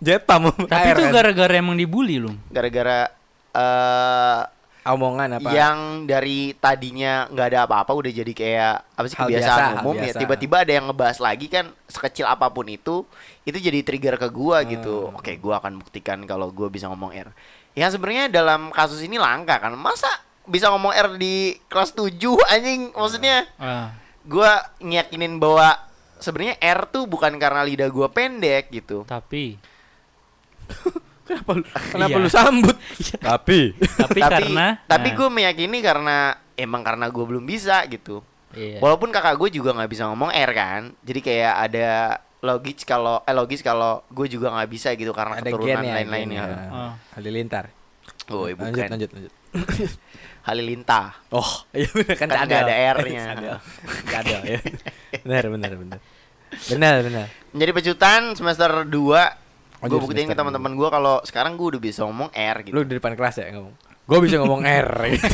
[0.01, 2.33] Jet pam Tapi itu gara-gara emang dibully lu.
[2.49, 3.05] gara-gara
[3.51, 4.41] eh
[4.81, 5.53] omongan apa?
[5.53, 9.93] yang dari tadinya nggak ada apa-apa udah jadi kayak apa sih Hal kebiasaan biasa, umum
[9.93, 10.01] ya.
[10.01, 10.17] biasa.
[10.17, 13.05] tiba-tiba ada yang ngebahas lagi kan sekecil apa pun itu
[13.43, 15.05] itu jadi trigger ke gua gitu.
[15.05, 15.21] Hmm.
[15.21, 17.29] oke gua akan buktikan kalau gua bisa ngomong R.
[17.71, 19.77] Ya sebenarnya dalam kasus ini langka kan.
[19.77, 20.09] Masa
[20.43, 22.17] bisa ngomong R di kelas 7
[22.49, 22.89] anjing?
[22.89, 23.93] Maksudnya Ah.
[24.23, 25.77] gua ngiyakinin bahwa
[26.21, 29.57] sebenarnya R tuh bukan karena lidah gua pendek gitu Tapi
[31.21, 32.23] Kenapa lu, kenapa Iya.
[32.27, 32.75] lu sambut?
[33.23, 38.19] Tapi tapi, karena tapi nah, gue meyakini karena emang karena gue belum bisa gitu
[38.51, 38.83] iya.
[38.83, 41.89] Walaupun kakak gue juga nggak bisa ngomong R kan, jadi kayak ada
[42.41, 46.43] logis kalau eh logis kalau gue juga nggak bisa gitu karena ada keturunan ya, lain-lainnya.
[46.43, 46.57] ya.
[46.67, 46.93] Oh.
[47.15, 47.71] Halilintar.
[48.29, 48.87] Oh, lanjut, bukan.
[48.93, 49.33] lanjut, lanjut.
[50.47, 51.17] Halilintar.
[51.33, 53.23] Oh, iya benar kan, Kan ada R-nya.
[53.33, 53.57] Cadel.
[54.09, 54.59] Cadel ya.
[55.25, 55.99] Benar, benar, benar.
[56.69, 57.25] Benar, benar.
[57.55, 59.41] Menjadi pecutan semester 2
[59.81, 62.73] Oh, gue jadi buktiin ke teman-teman gue kalau sekarang gue udah bisa ngomong R gitu.
[62.77, 63.73] Lu di depan kelas ya ngomong.
[64.05, 65.25] Gue bisa ngomong R gitu.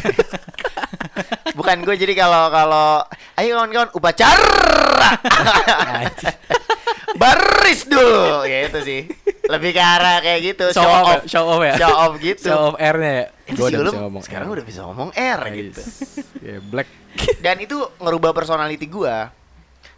[1.59, 3.03] Bukan gue jadi kalau kalau
[3.35, 5.19] ayo kawan-kawan upacara.
[7.17, 8.45] Baris dulu.
[8.45, 9.01] Ya itu sih.
[9.47, 11.09] Lebih ke arah kayak gitu, Show show, off, off.
[11.09, 11.73] ya, show off ya.
[11.77, 12.45] Show off gitu.
[12.45, 13.25] Show off R-nya ya.
[13.47, 14.53] Itu Gua sih udah bisa ngomong sekarang R.
[14.53, 15.55] udah bisa ngomong R Nice.
[15.55, 15.81] gitu.
[16.41, 16.87] Ya, black.
[17.39, 19.31] Dan itu ngerubah personality gua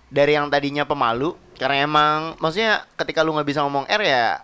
[0.07, 4.41] dari yang tadinya pemalu karena emang maksudnya ketika lu nggak bisa ngomong R ya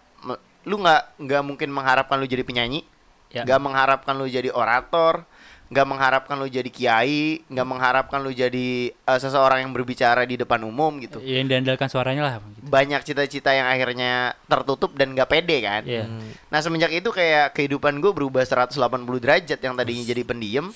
[0.66, 2.82] lu nggak nggak mungkin mengharapkan lu jadi penyanyi,
[3.30, 3.46] Ya.
[3.46, 5.22] nggak mengharapkan lu jadi orator,
[5.66, 10.62] nggak mengharapkan lu jadi kiai, nggak mengharapkan lu jadi eh, seseorang yang berbicara di depan
[10.62, 11.18] umum gitu.
[11.26, 12.70] Ya, yang diandalkan suaranya lah gitu.
[12.70, 15.82] Banyak cita-cita yang akhirnya tertutup dan nggak pede kan.
[15.82, 16.06] Iya.
[16.06, 16.30] Hmm.
[16.54, 18.78] Nah semenjak itu kayak kehidupan gue berubah 180
[19.18, 20.70] derajat yang tadinya jadi pendiam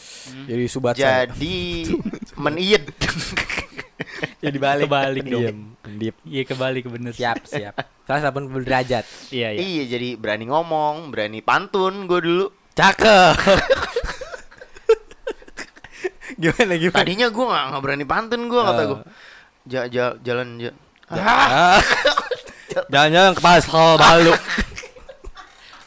[0.49, 1.57] Jadi subat jadi
[2.43, 2.89] meniyed.
[4.41, 4.89] Ya dibalik.
[4.89, 5.57] Kebalik dong.
[6.25, 7.13] Iya kebalik bener.
[7.13, 7.75] Siap, siap.
[8.09, 9.05] Salah 80 derajat.
[9.29, 9.59] Iya iya.
[9.61, 12.45] Iya jadi berani ngomong, berani pantun gue dulu.
[12.73, 13.35] Cakep.
[16.39, 16.97] gimana gimana?
[16.97, 18.87] Tadinya gue nggak nggak berani pantun gue kata Eh.
[18.87, 18.99] gue.
[19.67, 20.71] Ja, ja, jalan ja.
[21.11, 21.77] Ah.
[22.93, 24.33] Jangan-jangan ke pasal balu.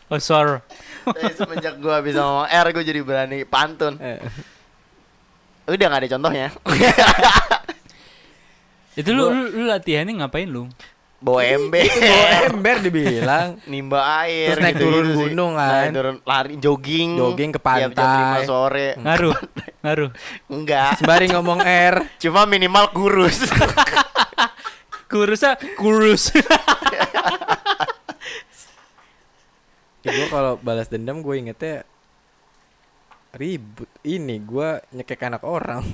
[0.06, 0.60] Oh sorry.
[1.02, 3.96] Tapi semenjak gue bisa ngomong R gue jadi berani pantun.
[3.98, 4.20] Eh,
[5.64, 6.46] Udah nggak ada contohnya.
[8.92, 10.68] Itu lu, lu, lu latihannya ngapain lu?
[11.22, 13.48] Bawa ember, Bawa ember dibilang.
[13.64, 15.18] nimba air, Terus naik gitu-gitu turun sih.
[15.22, 15.90] gunung, Naik kan.
[15.94, 18.42] turun lari jogging, Jogging ke tiap jam pantai.
[18.42, 18.88] 5 sore.
[18.98, 19.36] Ngaruh,
[19.86, 20.10] ngaruh.
[20.50, 21.94] Enggak, Sembari ngomong R.
[22.22, 23.38] cuma minimal kurus.
[25.06, 26.34] Kurusnya kurus.
[30.02, 31.86] Ya, gue kalau balas dendam gue ingetnya
[33.32, 33.86] ribut.
[34.02, 35.86] Ini gue nyekek anak orang.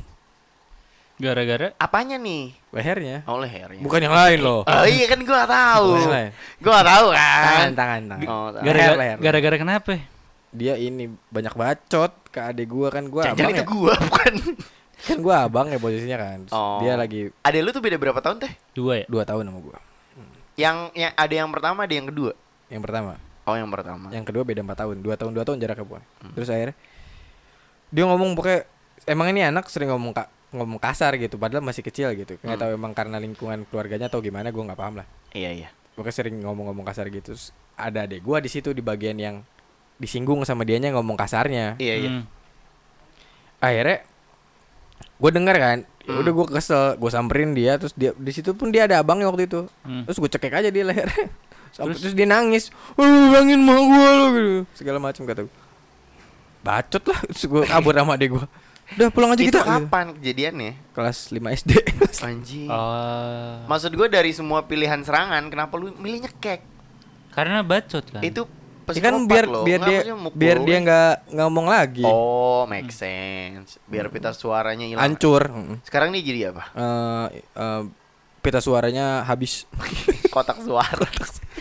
[1.19, 2.55] Gara-gara Apanya nih?
[2.71, 3.27] Lehernya.
[3.27, 3.83] Oh lehernya.
[3.83, 4.63] Bukan yang lain loh.
[4.63, 5.89] Oh iya kan gua gak tahu.
[5.99, 6.27] Bukan.
[6.63, 7.19] Gua gak tahu kan.
[7.19, 8.27] Tangan, tangan, tangan.
[8.27, 9.17] Oh, gara-gara leher.
[9.19, 9.93] gara-gara kenapa?
[10.49, 13.67] Dia ini banyak bacot ke adik gue kan gue Jangan abang itu ya.
[13.67, 14.33] gua bukan.
[14.99, 16.39] Kan gue abang ya posisinya kan.
[16.47, 16.79] Terus Oh.
[16.81, 18.53] Dia lagi Ada lu tuh beda berapa tahun teh?
[18.73, 19.07] Dua ya?
[19.07, 19.77] dua tahun sama gue.
[20.55, 22.33] Yang yang ada yang pertama ada yang kedua.
[22.67, 23.13] Yang pertama.
[23.43, 24.07] Oh yang pertama.
[24.09, 24.97] Yang kedua beda 4 tahun.
[25.01, 26.01] Dua tahun dua tahun jaraknya gue.
[26.33, 26.77] Terus akhirnya
[27.89, 28.69] dia ngomong pokoknya
[29.05, 32.63] emang ini anak sering ngomong kak ngomong kasar gitu padahal masih kecil gitu nggak Hmm.
[32.63, 35.69] tahu emang karena lingkungan keluarganya atau gimana gue nggak paham lah Iya iya.
[35.93, 39.45] pokoknya sering ngomong-ngomong kasar gitu Terus ada adek gue di situ di bagian yang
[39.97, 42.11] disinggung sama dianya ngomong kasarnya Iya iya.
[42.11, 42.25] Hmm.
[43.59, 43.99] akhirnya
[45.19, 46.21] gue denger kan ya Hmm.
[46.25, 49.45] udah gue kesel gue samperin dia terus dia di situ pun dia ada abangnya waktu
[49.45, 50.05] itu Hmm.
[50.05, 51.29] terus gue cekek aja di lehernya
[51.69, 52.01] Sampai- Terus?
[52.01, 55.55] terus, dia nangis oh bangin mah gue lo gitu segala macam kata gue
[56.59, 58.47] bacot lah terus gue kabur sama adek gue
[58.91, 59.71] udah pulang aja Itu kita gitu.
[59.85, 60.73] kapan kejadiannya?
[60.91, 61.71] kelas 5 SD
[62.27, 62.69] Anjing.
[62.69, 63.63] Oh.
[63.67, 66.65] Maksud gue dari semua pilihan serangan, kenapa lu milih nyekek?
[67.31, 68.21] Karena bacot kan.
[68.21, 68.49] Itu
[68.89, 69.63] Ya kan biar loh.
[69.63, 73.77] biar Nggak, dia biar dia nggak ngomong lagi Oh, make sense.
[73.85, 75.05] Biar pita suaranya hilang.
[75.05, 75.45] hancur.
[75.85, 76.73] Sekarang nih jadi apa?
[76.73, 77.83] Eh, eh,
[78.41, 79.69] pita suaranya habis
[80.35, 81.05] Kotak suara.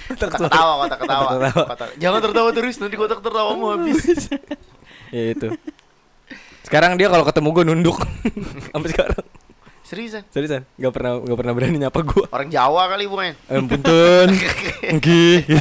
[0.08, 0.48] kotak suara.
[0.48, 1.28] ketawa, kotak ketawa.
[1.28, 1.66] Kotak ketawa.
[1.68, 4.00] Kotak- Jangan tertawa terus, nanti kotak tertawa mau habis.
[5.12, 5.48] ya itu
[6.68, 7.98] sekarang dia kalau ketemu gue nunduk
[8.72, 9.24] sampai sekarang
[9.82, 10.28] Seriusan?
[10.28, 13.32] seriusan nggak pernah nggak pernah berani nyapa gue Orang Jawa kali bukan?
[13.48, 14.28] Eh, punten
[15.00, 15.40] Nggih.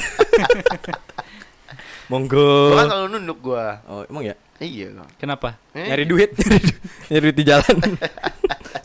[2.11, 2.71] Monggo.
[2.71, 3.83] Gua kan selalu nunduk gua.
[3.87, 4.35] Oh, emang ya?
[4.62, 4.95] Iya.
[5.19, 5.59] Kenapa?
[5.75, 7.77] Eh, Nyari duit, nyari du- nyari duit di jalan.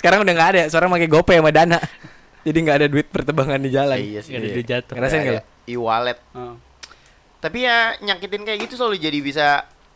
[0.01, 1.77] Sekarang udah nggak ada, sekarang pakai GoPay sama Dana.
[2.41, 3.97] Jadi nggak ada duit pertebangan di jalan.
[4.01, 4.33] Iya sih.
[4.33, 4.93] Nggak ada duit jatuh.
[4.97, 6.17] Ngerasain Nggak ada E-wallet.
[6.33, 6.55] Oh.
[7.37, 9.45] Tapi ya nyakitin kayak gitu selalu jadi bisa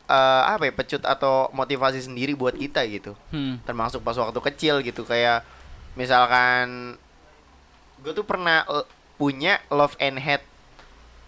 [0.05, 3.13] eh, apa ya pecut atau motivasi sendiri buat kita gitu.
[3.29, 3.59] Hmm.
[3.63, 5.41] Termasuk pas waktu kecil gitu kayak
[5.95, 6.95] misalkan
[8.03, 8.61] gue tuh pernah
[9.15, 10.43] punya love and hate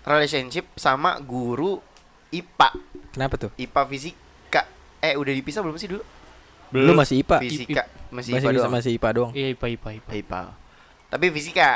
[0.03, 1.79] relationship sama guru
[2.27, 2.69] IPA,
[3.15, 3.51] Kenapa tuh?
[3.55, 4.61] IPA fisika.
[4.99, 6.03] Eh udah dipisah belum sih dulu?
[6.75, 7.37] Lu masih IPA.
[7.39, 8.71] Fisika masih, Masih IPA doang.
[8.75, 9.31] masih IPA doang.
[9.31, 10.11] Iya, IPA, IPA, IPA.
[10.19, 10.41] IPA.
[11.07, 11.69] Tapi fisika.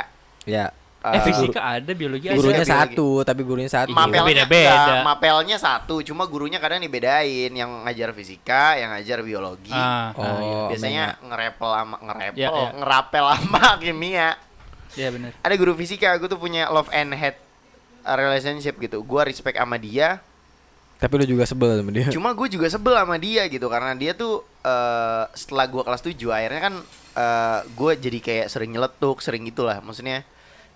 [0.43, 0.75] Ya.
[1.01, 2.37] Eh, eh, fisika ada, biologi ada.
[2.37, 2.93] Gurunya biologi.
[2.93, 3.89] satu, tapi gurunya satu.
[3.89, 4.69] Iya, Mapelnya beda-beda.
[4.71, 9.73] enggak, mapelnya satu, cuma gurunya kadang dibedain, yang ngajar fisika, yang ngajar biologi.
[9.73, 10.61] Ah, Oh, ah, iya.
[10.69, 12.69] Biasanya ngerepel sama ngerepel, Ya, ya.
[12.77, 14.29] ngerapel sama kimia.
[14.91, 15.31] Iya benar.
[15.39, 17.41] Ada guru fisika, gue tuh punya love and hate
[18.03, 19.01] uh, relationship gitu.
[19.01, 20.21] Gua respect sama dia,
[20.97, 22.13] Tapi lu juga sebel sama dia.
[22.13, 26.13] cuma gue juga sebel sama dia gitu karena dia tuh eh, setelah gua kelas 7
[26.29, 26.73] akhirnya kan
[27.17, 29.81] eh, gue jadi kayak sering nyeletuk, sering gitulah.
[29.81, 30.21] Maksudnya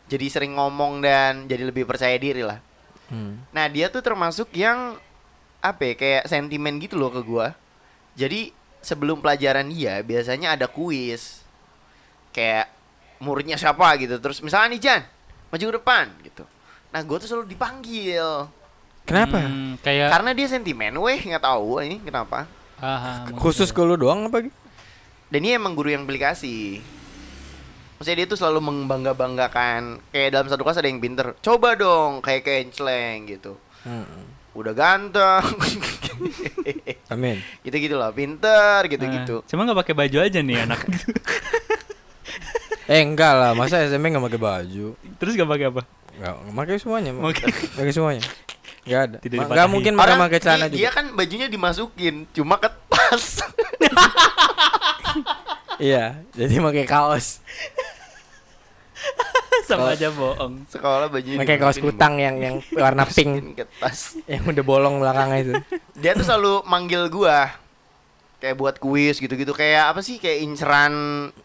[0.06, 2.62] jadi sering ngomong dan jadi lebih percaya diri lah.
[3.10, 3.42] Hmm.
[3.54, 4.98] Nah dia tuh termasuk yang
[5.62, 7.54] apa ya kayak sentimen gitu loh ke gua.
[8.16, 8.54] Jadi
[8.86, 11.42] sebelum pelajaran dia biasanya ada kuis
[12.32, 12.70] kayak
[13.22, 14.22] muridnya siapa gitu.
[14.22, 15.02] Terus misalnya nih Jan
[15.50, 16.44] maju ke depan gitu.
[16.94, 18.48] Nah gue tuh selalu dipanggil
[19.06, 19.38] Kenapa?
[19.38, 22.50] Hmm, kayak karena dia sentimen weh nggak tahu ini kenapa.
[22.82, 24.42] ah, ah, Khusus ke lu doang apa?
[24.42, 24.52] Gi?
[25.30, 26.82] Dan dia emang guru yang beli kasih.
[27.96, 32.44] Maksudnya dia tuh selalu membangga-banggakan Kayak dalam satu kelas ada yang pinter Coba dong kayak
[32.44, 34.02] kenceleng gitu Hmm.
[34.52, 35.46] Udah ganteng
[37.14, 37.38] Amin.
[37.62, 40.80] gitu-gitu lah pinter gitu-gitu Ah, cuma nggak pakai baju aja nih anak.
[42.86, 44.88] Eh enggak lah, masa SMP enggak pakai baju?
[45.16, 45.82] Terus nggak pakai apa?
[46.14, 47.12] Enggak, pakai semuanya.
[47.14, 47.46] Pakai.
[47.52, 48.24] Pakai semuanya.
[48.82, 49.18] Enggak ada.
[49.20, 49.46] Tidak Ma-.
[49.50, 50.80] Enggak mungkin pakai Orang pakai celana di- juga.
[50.80, 53.26] dia kan bajunya dimasukin cuma ke tas
[55.80, 57.44] Iya, jadi pakai kaos.
[59.66, 60.70] Sama aja bohong.
[60.70, 63.58] sekolah bajunya Pakai kaos kutang yang yang warna pink
[64.30, 65.54] yang udah bolong belakangnya itu.
[65.98, 67.50] dia tuh selalu manggil gua
[68.36, 70.94] kayak buat kuis gitu-gitu kayak apa sih kayak inceran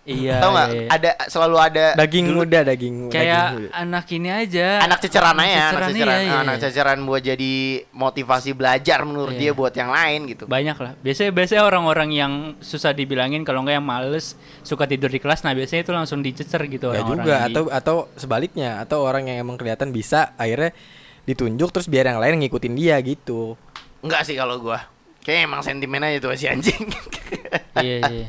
[0.03, 0.37] Iya.
[0.37, 0.89] tau nggak iya, iya.
[0.91, 3.69] ada selalu ada Daging dulu- muda, daging daging Kayak muda.
[3.73, 4.69] anak ini aja.
[4.81, 6.63] anak ceceran aja anak Ceceran, ceceran iya, iya, anak iya.
[6.63, 7.53] ceceran buat jadi
[7.91, 9.41] motivasi belajar menurut Iya.
[9.41, 10.93] dia buat yang lain gitu Banyak lah.
[10.99, 15.41] Biasanya biasanya orang-orang yang susah dibilangin kalau nggak yang males suka tidur di kelas.
[15.41, 17.17] Nah biasanya itu langsung dicecer gitu Enggak orang-orang.
[17.17, 20.75] juga di- atau atau sebaliknya atau orang yang emang kelihatan bisa akhirnya
[21.23, 23.55] ditunjuk terus biar yang lain ngikutin dia gitu.
[24.01, 24.81] enggak sih kalau gua
[25.21, 26.89] kayak emang sentimen aja tuh si anjing
[27.77, 28.29] Iya iya.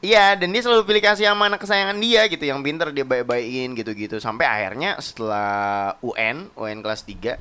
[0.00, 3.72] Iya, dan dia selalu pilih kasih sama anak kesayangan dia gitu, yang pinter dia baik-baikin
[3.72, 4.20] gitu-gitu.
[4.20, 5.48] Sampai akhirnya setelah
[6.00, 7.40] UN, UN kelas 3,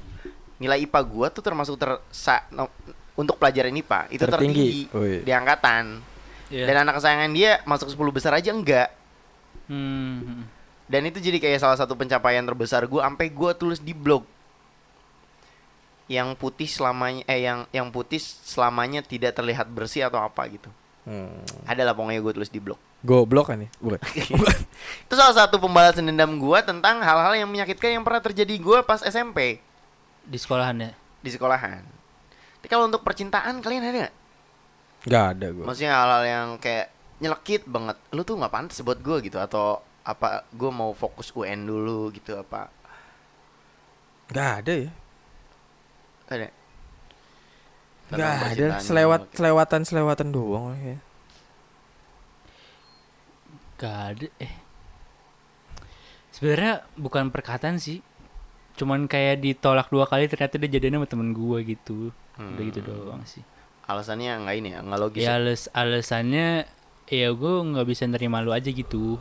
[0.57, 2.71] nilai IPA gua tuh termasuk ter sa- no-
[3.13, 4.87] untuk pelajaran IPA itu Tertinggi.
[4.87, 5.19] tertinggi, Wih.
[5.21, 5.99] di angkatan.
[6.47, 6.65] Iya.
[6.65, 8.95] Dan anak kesayangan dia masuk 10 besar aja enggak.
[9.67, 10.47] Hmm.
[10.87, 14.23] Dan itu jadi kayak salah satu pencapaian terbesar gua sampai gua tulis di blog.
[16.11, 20.67] Yang putih selamanya eh yang yang putih selamanya tidak terlihat bersih atau apa gitu.
[21.03, 21.43] Hmm.
[21.67, 22.79] Adalah pokoknya gue tulis di blog.
[23.03, 23.67] Goblok kan nih?
[23.83, 23.99] Bukan.
[25.03, 29.03] itu salah satu pembalasan dendam gua tentang hal-hal yang menyakitkan yang pernah terjadi gua pas
[29.03, 29.59] SMP
[30.23, 30.91] Di sekolahan ya.
[31.19, 31.83] di sekolahan.
[32.63, 34.15] Tapi kalau untuk percintaan kalian ada nggak?
[35.03, 35.65] Gak ada gue.
[35.67, 36.87] Maksudnya hal-hal yang kayak
[37.19, 37.99] nyelekit banget.
[38.15, 42.39] Lu tuh nggak pantas buat gua gitu atau apa gua mau fokus UN dulu gitu
[42.39, 42.71] apa?
[44.31, 44.91] Gak ada ya.
[46.27, 46.49] Ada.
[48.13, 48.67] Gak ada.
[48.77, 50.97] Selewat selewatan selewatan doang ya.
[53.77, 54.53] Gak ada eh.
[56.31, 57.99] Sebenarnya bukan perkataan sih.
[58.73, 62.09] Cuman kayak ditolak dua kali ternyata dia jadinya sama temen gua gitu.
[62.37, 62.89] Udah gitu Hmm.
[62.89, 63.45] doang sih.
[63.85, 65.21] Alasannya nggak ini ya, nggak logis.
[65.21, 65.37] Ya ya?
[65.37, 66.47] ales alasannya
[67.11, 69.19] ya gue nggak bisa nerima lu aja gitu.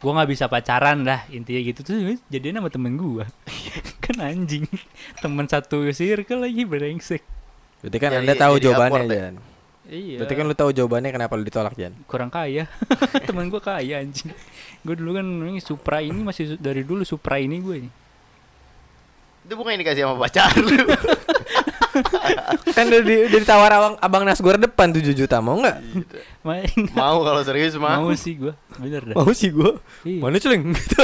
[0.00, 1.94] Gue nggak bisa pacaran lah intinya gitu tuh
[2.32, 3.28] jadinya sama temen gua.
[4.04, 4.64] kan anjing.
[5.20, 7.20] Temen satu circle lagi brengsek.
[7.84, 9.20] Berarti kan Jadi- anda tahu jadi jawabannya awkward ya?
[9.20, 9.34] Jan.
[9.90, 10.16] Iya.
[10.22, 11.92] Berarti kan lu tahu jawabannya kenapa lu ditolak Jan.
[12.08, 12.64] kurang kaya.
[13.28, 14.32] temen gua kaya anjing.
[14.80, 17.92] Gue dulu kan ini Supra ini masih dari dulu Supra ini gue nih.
[19.44, 20.68] Itu bukan yang dikasih sama pacar lu.
[22.76, 25.78] kan udah, di, udah ditawar abang, abang Nasgor depan 7 juta mau nggak?
[26.94, 28.06] Mau kalau serius mau.
[28.08, 28.54] Mau sih gua.
[28.78, 29.16] Bener dah.
[29.16, 29.80] Mau sih gua.
[30.06, 30.20] Iya.
[30.22, 30.72] Mana celeng?
[30.72, 31.00] Gitu.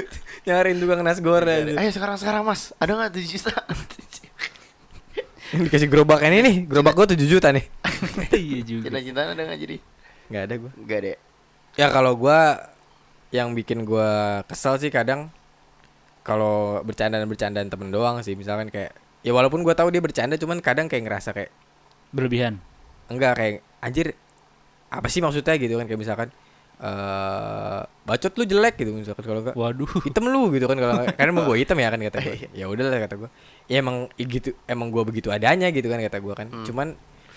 [0.48, 1.74] Nyariin tukang Nasgor aja.
[1.76, 3.54] Ayo sekarang sekarang mas, ada nggak tujuh juta?
[5.50, 7.64] Dikasih gerobak ini nih, gerobak gua 7 juta nih.
[8.38, 8.86] iya juga.
[8.88, 9.76] Cinta-cintaan ada nggak jadi?
[10.30, 10.70] Nggak ada gua.
[10.86, 11.16] Gak deh.
[11.78, 12.38] Ya kalau gua
[13.30, 15.30] yang bikin gua kesel sih kadang
[16.26, 20.86] kalau bercandaan-bercandaan temen doang sih misalkan kayak ya walaupun gua tahu dia bercanda cuman kadang
[20.86, 21.50] kayak ngerasa kayak
[22.10, 22.58] Berlebihan.
[23.06, 24.14] enggak kayak anjir
[24.88, 26.28] apa sih maksudnya gitu kan kayak misalkan
[26.80, 29.90] eh bacot lu jelek gitu misalkan kalau enggak Waduh.
[30.02, 32.98] hitam lu gitu kan kalau karena emang gue hitam ya kan kata gue ya udahlah
[32.98, 33.28] kata gue
[33.66, 36.64] ya emang i- gitu emang gue begitu adanya gitu kan kata gue kan Hmm.
[36.64, 36.88] cuman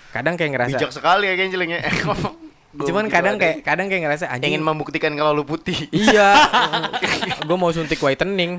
[0.10, 1.80] kadang kayak ngerasa Bijak sekali ya Genjelingnya.
[2.74, 5.78] cuman kadang kayak kadang kayak ngerasa anjing ingin membuktikan kalau lu putih.
[5.92, 6.34] iya
[7.46, 8.58] gue mau suntik whitening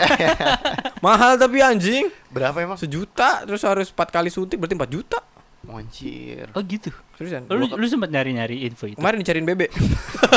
[1.05, 2.75] mahal tapi anjing Berapa emang?
[2.75, 5.21] sejuta terus harus empat kali suntik berarti 4 juta
[5.65, 6.53] Anjir.
[6.53, 6.93] Oh gitu.
[7.15, 8.97] terusan Lu, lu sempat nyari-nyari info itu.
[8.97, 9.73] kemarin dicariin bebe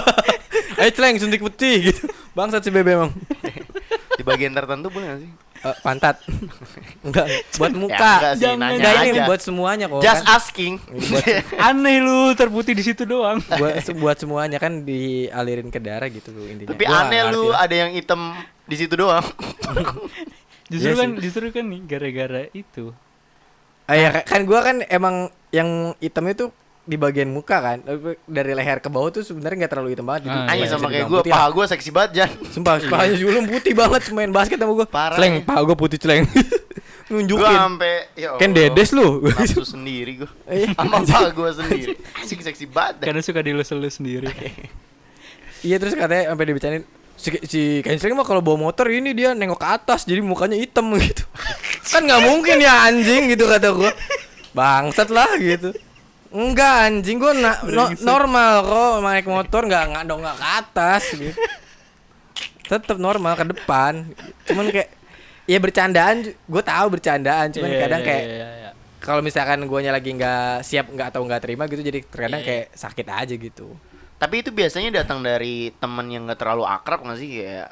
[0.79, 3.11] ayo celeng suntik putih gitu bangsat si bebe emang
[4.09, 5.29] Di bagian tertentu boleh gak sih?
[5.59, 6.21] Eh, pantat
[7.05, 8.69] enggak buat muka Ya, enggak sih, Jangan.
[8.71, 9.25] enggak ini aja.
[9.25, 10.35] buat semuanya kok Just kan.
[10.35, 10.73] asking.
[10.81, 11.25] Buat,
[11.67, 13.37] Aneh lu terputih di situ doang.
[13.51, 17.75] buat buat semuanya kan dialirin ke darah gitu loh intinya Tapi Gua aneh lu ada
[17.75, 18.31] yang hitam
[18.63, 19.25] di situ doang.
[20.67, 21.19] Justru Iya kan sih.
[21.21, 22.91] justru kan nih gara-gara itu.
[23.83, 25.15] Ah, ya, kan gua kan emang
[25.49, 26.51] yang hitam itu
[26.83, 27.77] di bagian muka kan
[28.25, 31.03] dari leher ke bawah tuh sebenarnya nggak terlalu hitam banget jadi Ah, iya, sama kayak
[31.05, 32.31] gue, paha gue seksi banget Jan.
[32.47, 35.43] sumpah pahanya Julum putih banget main basket sama gua Parah celeng ya.
[35.43, 36.23] paha gua putih celeng
[37.07, 40.31] Gue nunjukin sampai ya kan Allah, dedes lu Nafsu sendiri gue.
[40.45, 40.67] Iya.
[40.73, 41.93] Sama paha gue sendiri.
[42.13, 42.95] Anjing seksi banget.
[43.01, 44.27] Karena suka dilus-elus sendiri.
[45.59, 46.83] iya terus katanya sampai dibicarain
[47.17, 50.87] si, si Kensley mah kalau bawa motor ini dia nengok ke atas jadi mukanya hitam
[50.95, 51.25] gitu.
[51.87, 53.91] Kan nggak mungkin ya anjing gitu kata gua.
[54.53, 55.73] Bangsat lah gitu.
[56.29, 61.03] Enggak anjing gua na- no- normal kok naik motor nggak nggak dong nggak ke atas
[61.11, 61.35] gitu.
[62.63, 64.05] Tetap normal ke depan.
[64.43, 64.89] Cuman kayak
[65.47, 68.69] ya bercandaan gue tahu bercandaan cuman Iya, kadang iya, kayak iya, iya.
[68.99, 72.47] kalau misalkan guanya lagi nggak siap nggak atau nggak terima gitu jadi terkadang Iya.
[72.51, 73.71] kayak sakit aja gitu
[74.17, 77.69] Tapi itu biasanya datang dari temen yang gak terlalu akrab gak sih kayak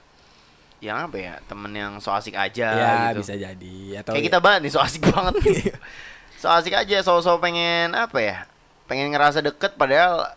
[0.77, 3.25] yang apa ya temen yang so asik aja ya gitu.
[3.25, 5.73] bisa jadi atau Kayak kita banget nih so asik banget nih.
[6.41, 8.37] so asik aja so-so pengen apa ya?
[8.85, 10.29] Pengen ngerasa deket padahal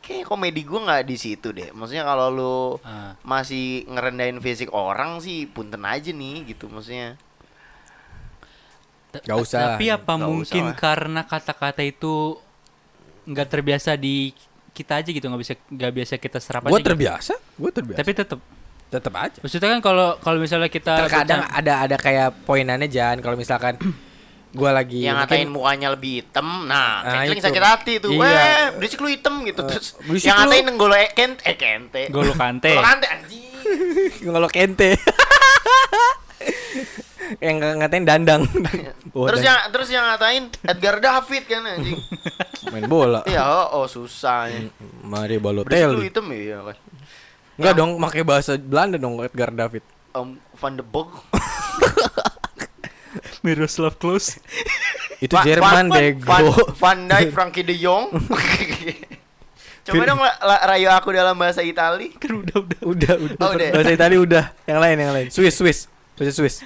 [0.00, 1.68] kayak komedi gue nggak di situ deh.
[1.76, 3.12] Maksudnya kalau lu Ah.
[3.20, 7.20] masih ngerendahin fisik orang sih punten aja nih gitu maksudnya.
[9.14, 12.40] Nggak usah Tapi apa Nggak mungkin usah karena kata-kata itu
[13.24, 14.32] nggak terbiasa di
[14.74, 16.88] kita aja gitu nggak bisa nggak biasa kita serap gue aja gitu.
[16.90, 18.40] terbiasa gue terbiasa Tapi tetap
[18.84, 23.34] tetap aja maksudnya kan kalau kalau misalnya kita terkadang ada ada kayak poinannya Jan kalau
[23.34, 23.78] misalkan
[24.54, 27.42] gue lagi yang mungkin- ngatain mukanya lebih hitam, nah, Nah, itu.
[27.42, 28.14] sakit hati tuh.
[28.14, 28.22] Iya.
[28.22, 29.66] Weh, berisik lu hitam gitu.
[29.66, 30.42] Eh, Terus berisik yang lu.
[30.46, 32.02] ngatain nenggolo eh, kente, eh kente.
[32.06, 32.70] Golo kante.
[32.70, 33.42] Golo kante anjing.
[34.30, 34.94] kalau kente
[37.40, 38.42] yang ng- ngatain dandang.
[39.14, 41.94] Oh, terus yang terus yang ngatain Edgar David kan anjing.
[42.74, 43.22] main bola.
[43.22, 44.50] Iya, oh, oh susah.
[44.50, 44.66] ya.
[45.06, 46.10] Mari Bersih lu Balotelli.
[46.10, 46.76] hitam ya kan.
[47.54, 49.86] Enggak dong, pakai bahasa Belanda dong Edgar David.
[50.10, 51.14] Om Van de Boek.
[53.46, 54.42] Miroslav Klose.
[55.22, 56.26] Itu Va- Jerman Van- bego.
[56.26, 56.42] Van,
[56.74, 58.10] Van Dijk, Frankie de Jong.
[59.84, 62.10] Coba dong rayu aku dalam bahasa Itali.
[62.18, 62.80] Kan udah udah.
[62.82, 63.36] udah, udah.
[63.38, 63.68] Oh, udah.
[63.70, 64.44] Bahasa Italia udah.
[64.64, 65.26] Yang lain, yang lain.
[65.30, 65.78] Swiss, Swiss.
[66.18, 66.56] Bahasa Swiss.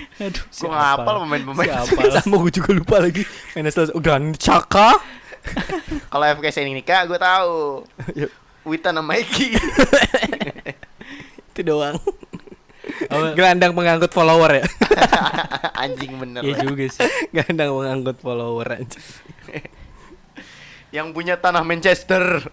[0.24, 1.66] Aduh, Gue ngapal pemain-pemain.
[1.86, 2.02] Siapa?
[2.22, 3.22] Sama gue juga lupa lagi.
[3.54, 3.94] Mainnya selesai.
[3.96, 4.90] Udah, Caka.
[6.12, 7.84] Kalau FK Senika gue tahu.
[8.60, 9.56] Witan sama Eki.
[11.48, 11.96] Itu doang.
[13.08, 13.32] Apa?
[13.32, 14.64] Gelandang pengangkut follower ya.
[15.80, 16.44] Anjing bener.
[16.44, 17.08] Iya juga sih.
[17.32, 19.00] Gelandang pengangkut follower aja.
[20.92, 22.44] Yang punya tanah Manchester.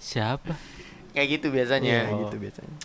[0.00, 0.56] Siapa?
[1.12, 2.08] Kayak gitu biasanya.
[2.08, 2.24] Oh.
[2.24, 2.76] gitu biasanya.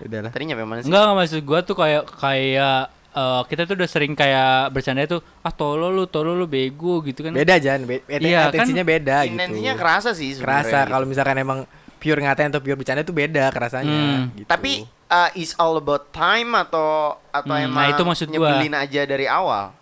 [0.00, 0.30] Udahlah.
[0.30, 0.86] Tadi nyampe mana sih?
[0.86, 2.78] Enggak, enggak maksud gua tuh kayak kayak
[3.10, 7.20] eh, kita tuh udah sering kayak bercanda tuh ah tolol lu tolol lu bego gitu
[7.20, 9.34] kan Beda Jan, be be- Iya, kan atensinya beda gitu.
[9.34, 10.62] Intensinya kerasa sih sebenarnya.
[10.62, 10.90] kerasa gitu.
[10.90, 11.58] kalau misalkan emang
[11.96, 14.32] pure ngatain atau pure bercanda itu beda kerasanya Hmm.
[14.34, 14.46] gitu.
[14.46, 14.72] Tapi
[15.06, 18.56] uh, is all about time atau atau Hmm, emang nah itu maksud gua.
[18.56, 19.76] nyebelin aja dari awal?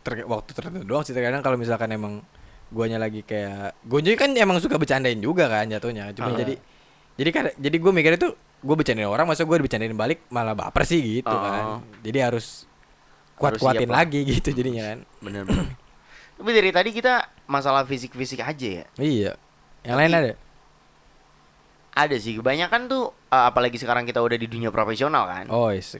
[0.00, 2.24] Ter- waktu tertentu doang sih terkadang kalau misalkan emang
[2.68, 6.36] guanya lagi kayak gue kan emang suka bercandain juga kan jatuhnya cuma Ah.
[6.38, 6.54] jadi
[7.18, 8.28] jadi kan jadi gue mikir itu
[8.58, 11.42] gue bercandain orang masa gue bercandain balik malah baper sih gitu Oh.
[11.42, 11.64] kan
[12.00, 12.64] jadi harus
[13.34, 14.02] kuat kuatin lah.
[14.02, 15.74] lagi gitu jadinya kan Bener bener.
[16.34, 18.86] Tapi dari tadi kita masalah fisik-fisik aja ya.
[18.96, 19.32] iya
[19.82, 20.32] yang lain Tapi- ada
[21.90, 25.46] Ada sih kebanyakan tuh uh, apalagi sekarang kita udah di dunia profesional kan.
[25.48, 25.98] oh is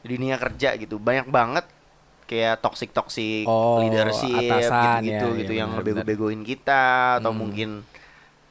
[0.00, 0.96] Di dunia kerja gitu.
[0.96, 1.68] Banyak banget
[2.24, 6.84] kayak toxic toxic Oh, leadership atasan, gitu-gitu ya, gitu ya, yang benar, ngebego-begoin kita
[7.20, 7.38] atau Hmm.
[7.38, 7.70] mungkin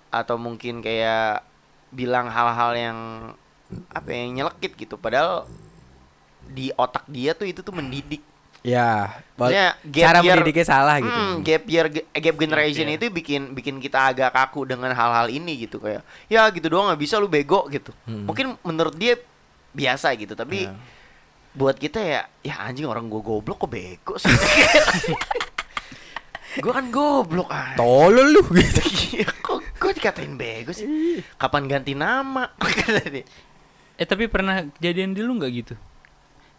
[0.09, 1.41] atau mungkin kayak
[1.89, 2.98] bilang hal-hal yang
[3.89, 4.95] apa ya, yang nyelekit gitu.
[4.95, 5.45] Padahal
[6.45, 8.21] di otak dia tuh itu tuh mendidik.
[8.62, 11.13] Ya Maksudnya gap cara year- mendidiknya salah gitu.
[11.13, 12.98] Hmm, gap year gap generation year.
[12.98, 16.98] itu bikin bikin kita agak kaku dengan hal-hal ini gitu kayak ya gitu doang nggak
[17.00, 17.93] bisa lu bego gitu.
[18.04, 18.26] Hmm.
[18.26, 19.21] mungkin menurut dia
[19.69, 20.74] biasa gitu tapi Ya.
[21.52, 24.34] buat kita ya ya anjing orang gua goblok kok bego sih?
[26.56, 28.41] Gua kan goblok ah tolol lu.
[28.50, 28.82] Gitu
[29.15, 29.54] Iya, kok
[29.95, 30.86] dikatain bego sih.
[31.39, 32.51] Kapan ganti nama?
[33.95, 35.73] Eh tapi pernah kejadian di lu nggak gitu?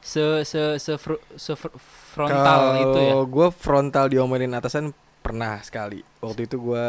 [0.01, 1.77] Se se se, fro- se fr-
[2.16, 3.12] frontal itu ya?
[3.29, 6.01] gue frontal diomelin atasan pernah sekali.
[6.25, 6.87] Waktu itu gue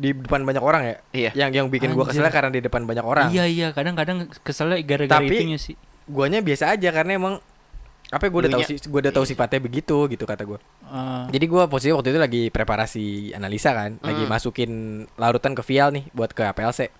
[0.00, 0.96] di depan banyak orang ya.
[1.12, 1.30] Iya.
[1.36, 3.28] Yang yang bikin gue kesel karena di depan banyak orang.
[3.28, 3.68] iya iya.
[3.76, 5.76] Kadang-kadang keselnya gara-gara itunya sih.
[6.08, 7.34] Guanya biasa aja karena emang
[8.10, 10.58] apa gue udah tahu Lunya- sih gue udah tahu sifatnya begitu gitu kata gue.
[10.84, 14.30] Eh, Jadi gue posisi waktu itu lagi preparasi analisa kan, lagi Hmm.
[14.30, 14.70] masukin
[15.14, 16.90] larutan ke vial nih buat ke APLC.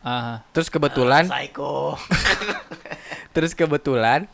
[0.00, 1.94] ah, Terus kebetulan, psycho
[3.34, 4.26] terus kebetulan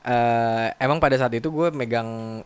[0.00, 2.40] eh emang pada saat itu gue megang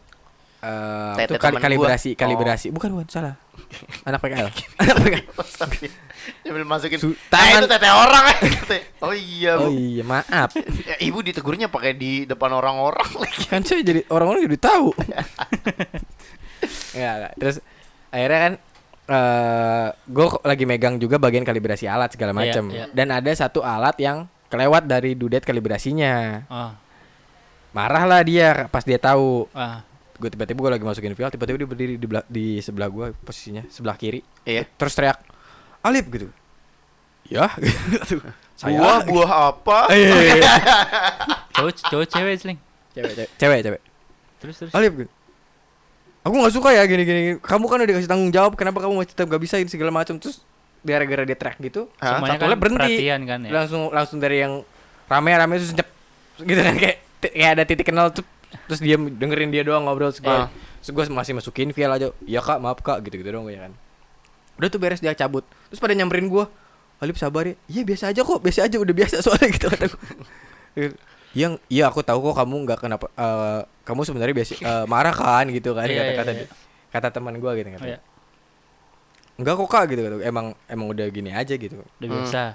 [0.60, 1.64] eh Tete itu kali- temen gua.
[1.64, 2.16] kalibrasi, Oh.
[2.16, 2.66] kalibrasi.
[2.68, 3.34] Bukan bukan salah.
[4.08, 4.48] Anak PKL.
[4.76, 5.24] Anak PKL.
[6.44, 8.24] Sambil masukin Su- tangan tangan- itu tete orang
[8.70, 8.82] eh.
[9.00, 10.50] Oh iya Oh bu iya, maaf.
[10.84, 14.92] Ya, ibu ditegurnya pakai di depan orang-orang lagi kan saya jadi orang-orang jadi tahu.
[16.92, 17.32] ya, enggak.
[17.36, 17.56] terus
[18.08, 18.52] akhirnya kan
[19.08, 22.64] eh gue lagi megang juga bagian kalibrasi alat segala Iya, macam.
[22.68, 22.84] iya.
[22.90, 26.44] Dan ada satu alat yang kelewat dari dudet kalibrasinya.
[26.46, 26.74] ah,
[27.70, 29.46] Marah lah dia pas dia tahu.
[29.52, 29.82] ah.
[30.20, 33.96] Gue tiba-tiba gue lagi masukin file, tiba-tiba dia berdiri di, di sebelah gue posisinya sebelah
[33.96, 34.20] kiri.
[34.44, 35.16] iya Terus teriak,
[35.80, 36.28] Alip gitu.
[37.24, 37.48] Ya,
[38.04, 38.20] gitu.
[38.60, 40.52] buah buah apa Eh, iya, iya, iya.
[41.56, 42.58] cowok cowok cewek sling
[42.92, 43.80] cewek, cewek, cewek, cewek.
[44.36, 45.10] terus terus Alip gitu.
[46.20, 47.40] Aku nggak suka ya gini-gini.
[47.40, 50.20] Kamu kan udah dikasih tanggung jawab, kenapa kamu masih tetap gak bisa ini segala macam
[50.20, 50.44] terus
[50.80, 52.20] gara-gara dia track gitu, Hah?
[52.20, 52.76] semuanya kan berhenti.
[52.76, 54.64] perhatian kan ya langsung langsung dari yang
[55.08, 55.88] rame-rame terus nyep
[56.40, 58.24] gitu kan kayak kayak ada titik kenal tuh
[58.66, 60.50] terus dia dengerin dia doang ngobrol gue Ah.
[60.78, 63.72] terus gue masih masukin file aja iya kak maaf kak gitu gitu doang ya kan
[64.56, 66.44] udah tuh beres dia cabut terus pada nyamperin gue
[66.98, 70.00] Alip sabar ya iya biasa aja kok biasa aja udah biasa soalnya gitu kata gue
[71.32, 75.46] yang iya aku tahu kok kamu nggak kenapa eh, kamu sebenarnya biasa eh, marah kan
[75.46, 76.46] gitu kan Iya, kata iya, kata iya.
[76.90, 77.98] kata teman gue gitu kata Oh, iya.
[79.36, 80.20] enggak kok kak gitu gua.
[80.20, 82.50] emang emang udah gini aja gitu udah Hmm.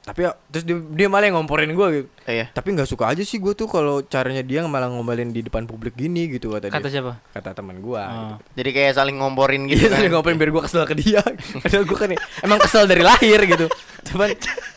[0.00, 3.20] Tapi ya, terus dia, dia malah yang ngomporin gue gitu iya tapi nggak suka aja
[3.20, 6.88] sih gue tuh kalau caranya dia malah ngomelin di depan publik gini gitu kata, kata
[6.88, 8.40] dia siapa kata teman gue Oh.
[8.54, 9.76] jadi kayak saling ngomporin gitu.
[9.76, 11.20] gitu Iya, kan dia ngomelin biar gue kesel ke dia.
[11.62, 13.66] Padahal gue kan ya, emang kesel dari lahir gitu.
[14.02, 14.28] Cuman,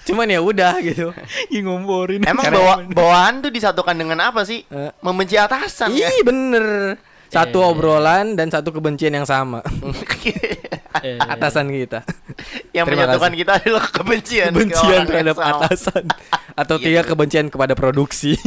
[0.03, 1.15] cuman ya udah gitu.
[1.49, 6.21] Ih ngomporin emang bawa bawaan tuh disatukan dengan apa sih Eh, membenci atasan ya Ih
[6.21, 6.99] bener.
[7.27, 7.71] Satu Iya, iya, iya.
[7.71, 9.63] obrolan dan satu kebencian yang sama.
[11.01, 12.05] Eh, Atasan kita.
[12.77, 13.39] yang Terima menyatukan kasih.
[13.41, 15.57] kita adalah kebencian ke Kebencian terhadap sama.
[15.63, 16.03] atasan.
[16.61, 18.37] Atau Iya tiga kebencian kepada produksi.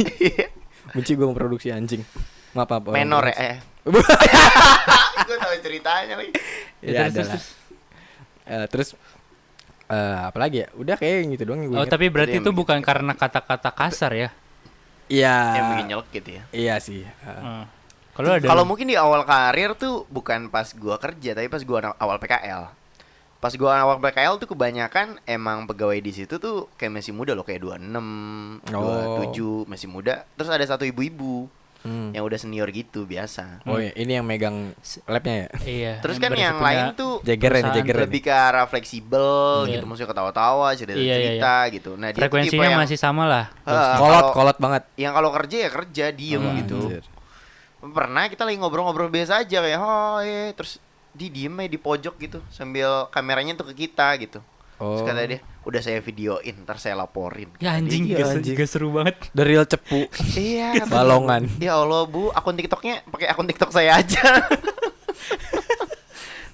[0.95, 2.07] Benci gue memproduksi anjing.
[2.55, 2.89] Maaf apa?
[2.95, 3.35] Menor ya.
[3.51, 3.57] Eh.
[3.83, 6.31] Gue tahu ceritanya lagi.
[6.79, 7.41] Ya, terus, ada lah.
[8.47, 8.87] Eh, terus
[9.87, 10.67] eh apa lagi ya?
[10.75, 14.29] Udah kayak gitu doang yang gue Oh, tapi berarti itu bukan karena kata-kata kasar ya?
[15.07, 15.35] Iya.
[15.55, 16.43] Yang bikin gitu ya.
[16.51, 17.03] Iya sih.
[17.03, 17.63] Eh, Hmm.
[18.17, 21.93] Kalau ada Kalau mungkin di awal karir tuh bukan pas gua kerja, tapi pas gua
[21.95, 22.73] awal PKL.
[23.37, 27.45] Pas gua awal PKL tuh kebanyakan emang pegawai di situ tuh kayak masih muda loh,
[27.45, 29.21] kayak 26, Oh.
[29.21, 30.25] 27, masih muda.
[30.33, 31.45] Terus ada satu ibu-ibu
[31.85, 32.17] hmm.
[32.17, 33.61] yang udah senior gitu biasa.
[33.63, 34.73] Oh iya, ini yang megang
[35.05, 35.47] labnya ya?
[35.61, 35.93] Iya.
[36.01, 38.03] Terus kan yang lain tuh ini, perusahaan Jagger ini.
[38.09, 39.29] lebih ke arah fleksibel
[39.63, 39.71] Iya.
[39.77, 41.91] gitu, maksudnya ketawa-tawa, cerita-cerita Iya, iya, gitu.
[41.93, 43.45] Nah, dia tuh tipe Frekuensinya yang, masih sama lah.
[43.63, 44.83] Ah, kolot, kalau- kolot banget.
[44.97, 46.81] yang kalau kerja ya kerja diem Oh, gitu.
[46.89, 47.05] Anjir.
[47.93, 50.81] Pernah kita lagi ngobrol-ngobrol biasa aja kayak oh iya terus
[51.11, 54.39] di diem di pojok gitu sambil kameranya tuh ke kita gitu.
[54.77, 54.93] Oh.
[54.93, 57.49] Terus kata dia, udah saya videoin, ntar saya laporin.
[57.57, 58.53] Ya anjing, gak, anjing.
[58.53, 59.17] gak seru banget.
[59.33, 60.05] The real cepu.
[60.37, 61.49] Iya, Balongan.
[61.57, 64.21] Ya Allah bu, akun TikToknya pakai akun TikTok saya aja.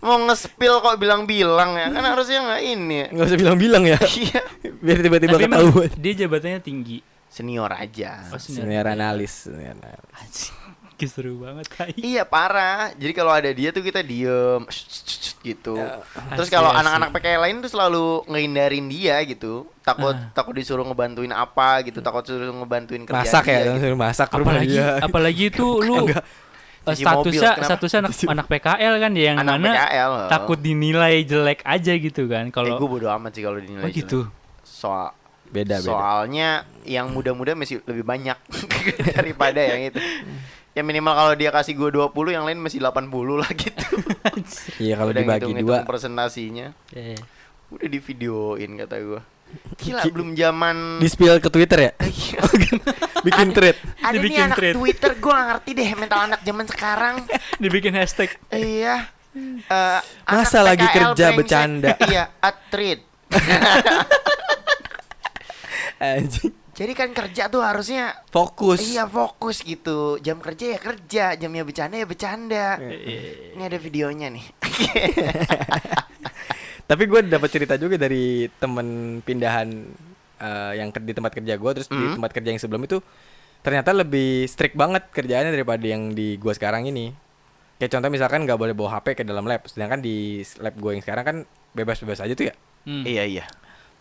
[0.03, 2.95] Mau nge-spill kok bilang-bilang ya, kan harusnya nggak ini.
[2.95, 3.07] ya.
[3.11, 3.99] Nggak usah bilang-bilang ya.
[4.03, 4.41] Iya,
[4.83, 5.91] Biar tiba-tiba ketahuan.
[5.95, 6.99] dia jabatannya tinggi.
[7.27, 8.23] senior aja.
[8.29, 8.67] Oh, senior.
[8.67, 9.31] Senior analis.
[9.47, 10.11] senior analis.
[10.15, 10.55] Anjing,
[11.05, 11.93] seru banget tai.
[11.95, 12.91] Iya parah.
[12.91, 14.63] Jadi kalau ada dia tuh kita diem
[15.41, 15.75] gitu.
[15.75, 15.99] Ya,
[16.33, 19.67] Terus kalau anak-anak PKL lain tuh selalu ngehindarin dia gitu.
[19.79, 20.31] Takut Ah.
[20.31, 21.99] takut disuruh ngebantuin apa gitu.
[21.99, 23.93] Takut disuruh ngebantuin kerjaan Masak ya, gitu.
[23.93, 24.87] masak ke rumah Apalagi dia.
[24.99, 26.23] apalagi itu lu Enggak.
[26.23, 26.31] eh,
[26.85, 30.13] Cuci mobil, statusnya statusnya anak, anak PKL kan ya yang Anak mana PKL.
[30.27, 33.89] takut dinilai jelek aja gitu kan Eh, kalau gue bodo amat sih kalau dinilai oh
[33.89, 34.19] gitu.
[34.23, 34.63] jelek.
[34.63, 35.11] Soal
[35.45, 35.85] Beda, beda.
[35.85, 36.49] soalnya
[36.83, 38.33] yang muda-muda masih lebih banyak
[39.13, 39.99] daripada yang itu.
[40.73, 43.05] Ya minimal kalau dia kasih gue 20 yang lain masih 80
[43.37, 43.85] lah gitu.
[44.83, 45.85] Iya kalau Udah dibagi ngitung-ngitung dua.
[45.85, 46.67] presentasinya.
[46.97, 47.13] Eh,
[47.69, 49.21] Udah di videoin kata gue.
[49.77, 51.91] Gila belum zaman Di spill ke Twitter ya?
[52.01, 52.41] Iya.
[53.29, 53.77] Bikin thread.
[54.01, 54.73] Ada nih anak thread.
[54.73, 57.15] Twitter gue gak ngerti deh mental anak zaman sekarang.
[57.61, 59.13] dibikin hashtag iya.
[59.33, 61.37] Eh, Masa anak lagi PKL kerja brengsek.
[61.37, 61.89] bercanda?
[62.09, 62.57] iya, at.
[66.01, 66.62] Anjing.
[66.73, 68.81] Jadi kan kerja tuh harusnya Fokus.
[68.81, 70.17] iya fokus gitu.
[70.19, 72.65] Jam kerja ya kerja, jamnya bercanda ya bercanda.
[73.53, 74.45] Ini ada videonya nih.
[76.89, 79.69] Tapi gue dapat cerita juga dari temen pindahan
[80.41, 82.19] eh, yang di tempat kerja gue terus di Hmm.
[82.19, 82.99] tempat kerja yang sebelum itu
[83.63, 87.15] ternyata lebih strict banget kerjaannya daripada yang di gue sekarang ini.
[87.79, 91.03] Kayak contoh misalkan nggak boleh bawa HP ke dalam lab, sedangkan di lab gue yang
[91.03, 91.37] sekarang kan
[91.71, 92.53] bebas-bebas aja tuh ya.
[92.83, 93.03] hmm.
[93.07, 93.45] iya iya.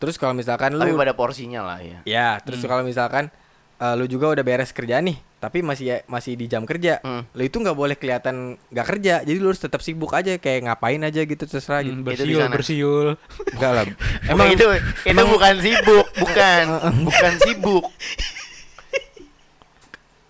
[0.03, 2.03] Terus kalau misalkan Tapi lu pada porsinya lah ya.
[2.03, 3.30] Ya, terus kalau misalkan
[3.78, 6.98] eh, lu juga udah beres kerjaan nih, tapi masih masih di jam kerja.
[7.07, 7.22] Hmm.
[7.38, 9.22] Lu itu nggak boleh kelihatan nggak kerja.
[9.22, 12.03] Jadi lu harus tetap sibuk aja kayak ngapain aja gitu terserah gitu.
[12.03, 13.09] Hmm, Itu di bersiul bersiul
[13.55, 13.84] Enggak lah.
[14.34, 14.66] Emang itu
[15.07, 16.64] itu bukan sibuk, bukan
[17.07, 17.86] bukan sibuk.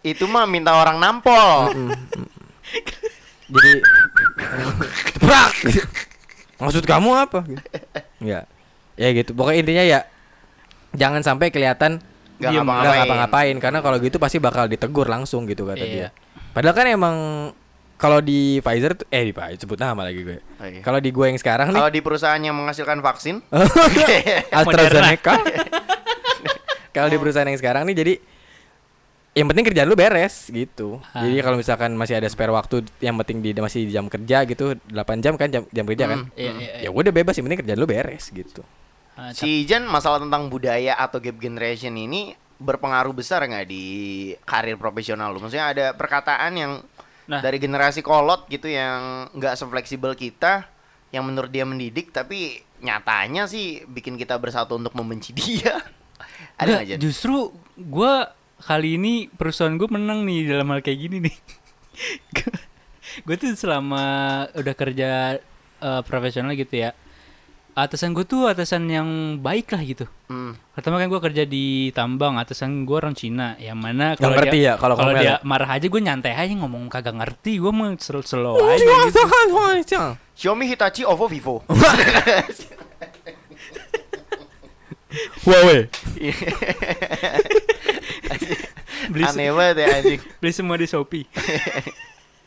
[0.03, 1.73] itu mah minta orang nampol.
[3.53, 3.73] Jadi!
[6.61, 7.41] Maksud kamu apa?
[8.21, 8.52] Enggak.
[8.97, 9.33] Ya gitu.
[9.33, 10.01] Pokoknya intinya ya
[10.93, 12.01] jangan sampai kelihatan
[12.43, 12.99] nggak ngapa-ngapain.
[12.99, 15.95] ngapa-ngapain karena kalau gitu pasti bakal ditegur langsung gitu kata dia.
[15.95, 16.09] Iya.
[16.53, 17.17] Padahal kan emang
[17.97, 20.39] kalau di Pfizer tuh eh di Pfizer sebut nama lagi gue.
[20.59, 20.83] Oh, iya.
[20.83, 23.47] Kalau di gue yang sekarang nih Kalau di perusahaan yang menghasilkan vaksin,
[24.59, 25.35] AstraZeneca.
[26.97, 28.15] kalau di perusahaan yang sekarang nih jadi
[29.33, 31.01] yang penting kerjaan lu beres gitu.
[31.15, 31.25] Ah.
[31.25, 34.77] Jadi kalau misalkan masih ada spare waktu yang penting di masih di jam kerja gitu
[34.93, 36.19] 8 jam kan jam, jam kerja kan.
[36.29, 36.37] Hmm.
[36.37, 36.89] Iya, iya, iya.
[36.89, 38.61] Ya udah bebas yang penting kerjaan lu beres gitu.
[39.13, 43.85] Ah, si Ijan masalah tentang budaya atau gap generation ini berpengaruh besar nggak di
[44.47, 45.43] karir profesional lu?
[45.43, 46.73] Maksudnya ada perkataan yang
[47.23, 47.39] Nah.
[47.39, 50.67] dari generasi kolot gitu yang nggak sefleksibel kita,
[51.15, 55.79] yang menurut dia mendidik, tapi nyatanya sih bikin kita bersatu untuk membenci dia.
[56.59, 61.37] ada Nggak, justru gua kali ini perusahaan gue menang nih dalam hal kayak gini nih.
[63.27, 64.05] gue tuh selama
[64.59, 65.39] udah kerja
[65.79, 66.91] eh, profesional gitu ya,
[67.73, 70.07] atasan gue tuh atasan yang baik lah gitu.
[70.29, 70.57] Hmm.
[70.77, 74.77] Pertama kan gue kerja di tambang, atasan gue orang Cina, yang mana kalau ngerti dia,
[74.77, 75.41] ya kalau kalau dia ya?
[75.45, 79.21] marah aja gue nyantai aja ngomong kagak ngerti, gue mau slow slow Oh, aja gitu.
[80.37, 81.65] Xiaomi, Hitachi, Oppo, Vivo.
[85.45, 85.93] Huawei.
[89.13, 90.23] Beli, Aneh banget ya anjing.
[90.41, 91.27] beli semua di Shopee.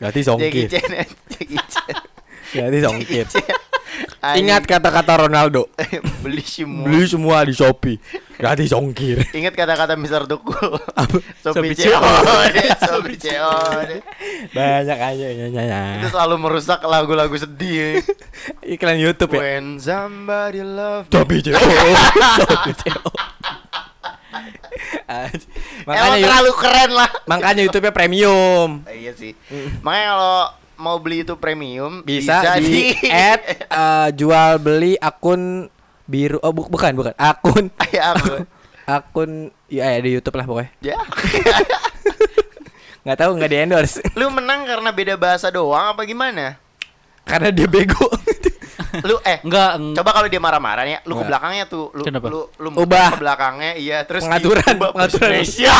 [0.00, 0.72] Berarti Jackie
[2.80, 3.28] songkir.
[3.28, 3.75] Chan,
[4.34, 5.70] Ingat kata-kata Ronaldo.
[6.26, 6.84] beli semua.
[6.90, 8.02] Beli semua di Shopee.
[8.36, 9.22] Berarti songkir.
[9.30, 10.76] Ingat kata-kata Mister Tukul.
[11.40, 13.90] Sopi Sopi COD, Sopi COD.
[14.50, 15.82] Banyak aja ya, ya, ya.
[16.02, 18.02] Itu selalu merusak lagu-lagu sedih.
[18.74, 19.40] Iklan YouTube ya.
[19.40, 21.06] When somebody love.
[21.08, 21.54] Shopee CO.
[22.42, 23.10] Shopee CO.
[25.06, 25.30] Emang
[25.86, 27.08] makanya terlalu keren lah.
[27.30, 28.82] makanya YouTube-nya premium.
[28.90, 29.32] Iya sih.
[29.80, 30.40] Makanya kalau
[30.76, 33.40] mau beli itu premium Bisa, di, add
[33.82, 35.72] eh, jual beli akun
[36.04, 36.38] biru.
[36.40, 37.14] Oh, bu- bukan, bukan.
[37.16, 38.44] Akun ya aku.
[38.86, 39.30] akun
[39.66, 40.70] ya ya, di YouTube lah pokoknya.
[40.80, 40.98] ya.
[43.02, 46.58] Nggak tahu nggak di endorse Lu menang karena beda bahasa doang apa gimana?
[47.26, 48.06] karena dia bego.
[49.02, 52.26] Lu eh Enggak, eng- Coba kalau dia marah-marah ya, lu ke belakangnya tuh, lu Kenapa?
[52.28, 53.12] lu lu Ubah.
[53.12, 55.28] ke belakangnya, iya, terus Pengaturan, diubah pengaturan.
[55.34, 55.74] Indonesia.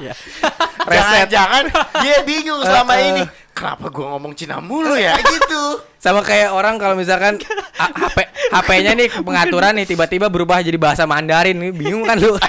[0.00, 0.14] Ya.
[0.90, 1.64] Jangan-jangan
[2.00, 3.10] dia bingung selama Uh-uh.
[3.10, 3.22] ini.
[3.50, 5.84] Kenapa gua ngomong Cina mulu ya gitu.
[5.98, 7.36] Sama kayak orang kalau misalkan
[7.76, 8.16] HP
[8.48, 12.40] HP-nya nih pengaturan nih tiba-tiba berubah jadi bahasa Mandarin nih bingung kan lu.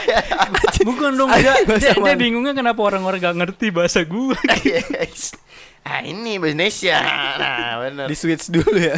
[0.81, 4.33] bukan dong dia, dia, dia bingungnya kenapa orang-orang gak ngerti bahasa gue.
[5.85, 6.97] ah ini bahasa Indonesia.
[7.41, 8.05] Nah, bener.
[8.09, 8.97] Di switch dulu ya.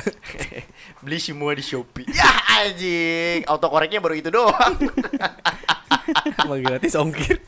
[1.03, 2.07] Beli semua di Shopee.
[2.11, 2.31] Ya
[2.63, 4.75] anjing, autokoreknya baru itu doang.
[6.47, 7.39] Mau gratis ongkir.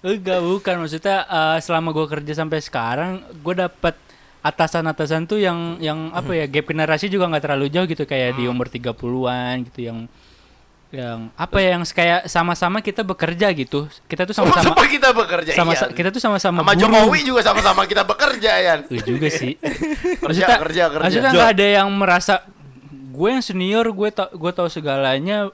[0.00, 3.94] Enggak, bukan maksudnya eh, selama gue kerja sampai sekarang, gue dapat
[4.40, 8.48] atasan-atasan tuh yang yang apa ya gap generasi juga nggak terlalu jauh gitu kayak di
[8.48, 10.08] umur 30-an gitu yang
[10.90, 13.86] yang apa ya yang kayak sama-sama kita bekerja gitu.
[14.10, 15.50] Kita tuh sama-sama Sama-sama kita bekerja.
[15.54, 15.86] sama iya.
[15.94, 16.74] kita tuh sama-sama sama.
[16.74, 18.74] Jokowi juga sama-sama kita bekerja ya.
[19.06, 19.54] Juga sih.
[20.26, 21.04] Kerja, kerja, kerja.
[21.06, 22.42] Maksudnya nggak ada yang merasa
[23.10, 25.50] gue yang senior, gue tau gue tahu segalanya.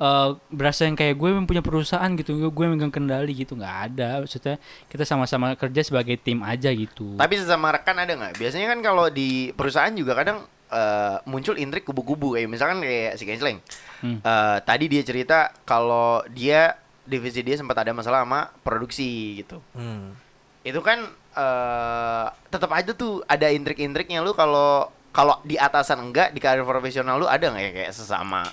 [0.00, 3.76] eh, berasa yang kayak gue yang punya perusahaan gitu, gue, gue megang kendali gitu, nggak
[3.92, 4.24] ada.
[4.24, 4.56] Maksudnya
[4.88, 7.20] kita sama-sama kerja sebagai tim aja gitu.
[7.20, 8.40] Tapi sesama rekan ada nggak?
[8.40, 13.24] Biasanya kan kalau di perusahaan juga kadang eh, muncul intrik kubu-kubu kayak misalkan kayak si
[13.26, 13.58] Kensleng.
[14.00, 14.22] Hmm.
[14.22, 19.58] Eh, tadi dia cerita kalau dia divisi dia sempat ada masalah sama produksi gitu.
[19.74, 20.14] Hmm.
[20.62, 26.42] Itu kan eh tetap aja tuh ada intrik-intriknya lu kalau kalau di atasan enggak di
[26.42, 28.46] karir profesional lu ada nggak ya kayak sesama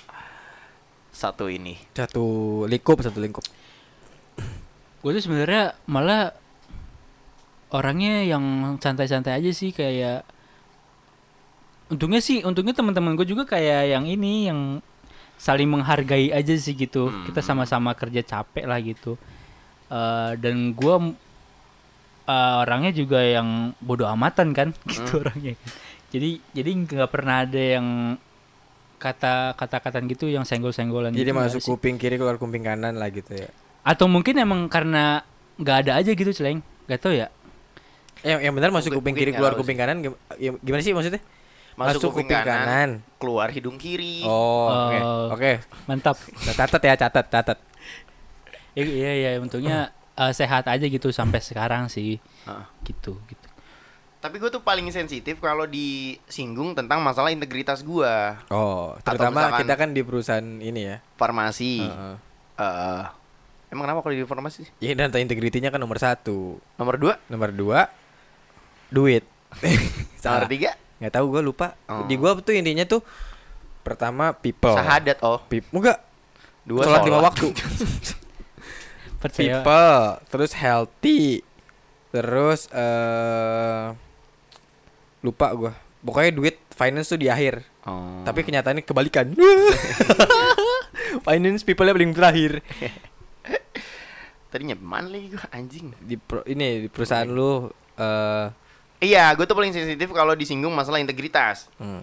[1.18, 1.74] satu ini?
[1.94, 2.26] Satu
[2.70, 3.42] lingkup, satu lingkup.
[4.98, 6.34] gue tuh sebenarnya malah
[7.70, 10.26] orangnya yang santai-santai aja sih kayak
[11.88, 14.60] untungnya sih untungnya teman-teman gue juga kayak yang ini yang
[15.36, 17.24] saling menghargai aja sih gitu Hmm.
[17.24, 19.16] kita sama-sama kerja capek lah gitu
[19.88, 20.94] Eh, dan gue
[22.28, 25.56] orangnya juga yang bodoh amatan kan gitu orangnya
[26.08, 27.86] jadi jadi nggak pernah ada yang
[28.98, 31.70] kata kata-kataan gitu yang senggol-senggolan Jadi gitu, nggak masuk sih.
[31.70, 33.46] kuping kiri keluar kuping kanan lah gitu ya.
[33.86, 35.22] Atau mungkin emang karena
[35.54, 36.66] nggak ada aja gitu, Celeng.
[36.90, 37.30] Gak tau ya.
[38.26, 39.96] Yang yang benar masuk kuping kiri keluar nggak kuping kanan
[40.34, 41.22] ya, gimana sih maksudnya?
[41.78, 42.90] Masuk, kuping, kanan, kanan.
[43.22, 44.26] keluar hidung kiri.
[44.26, 44.98] Oh, oke.
[44.98, 45.26] Oh.
[45.38, 45.62] Oke.
[45.86, 46.18] Mantap.
[46.58, 47.58] Catat ya, catat, catat.
[48.74, 52.18] Ya, iya iya untungnya eh, sehat aja gitu sampai sekarang sih.
[52.44, 52.64] Heeh.
[52.82, 53.46] Gitu gitu.
[54.18, 59.94] Tapi gue tuh paling sensitif kalau disinggung tentang masalah integritas gua Oh, terutama kita kan
[59.94, 60.96] di perusahaan ini ya.
[61.14, 61.86] farmasi.
[61.86, 62.14] Heeh.
[62.58, 63.02] Eh,
[63.70, 64.66] emang kenapa kalau di farmasi?
[64.82, 66.58] Ya dan integritinya kan nomor satu.
[66.74, 67.80] Nomor dua, Nomor dua,
[68.90, 69.22] duit.
[70.18, 71.78] nomor tiga, Nggak tahu gue lupa.
[71.86, 72.04] Oh.
[72.06, 73.02] Di gua tuh intinya tuh
[73.86, 74.74] pertama people.
[74.74, 75.40] sahadat oh.
[75.46, 75.98] Pip, enggak.
[76.66, 77.48] Dua sholat lima waktu.
[79.22, 79.62] Percaya.
[79.64, 81.42] people, terus healthy.
[82.14, 83.94] Terus eh
[85.22, 85.72] lupa gua.
[85.98, 87.66] Pokoknya duit finance tuh di akhir.
[87.86, 88.22] Oh.
[88.22, 89.34] Tapi kenyataannya kebalikan.
[91.26, 92.52] finance people-nya paling terakhir.
[94.48, 95.92] tadinya mana lagi gua anjing.
[95.98, 97.66] Di pro- ini di perusahaan lu
[97.98, 98.46] eh
[98.98, 101.70] Iya, gue tuh paling sensitif kalau disinggung masalah integritas.
[101.78, 102.02] hmm.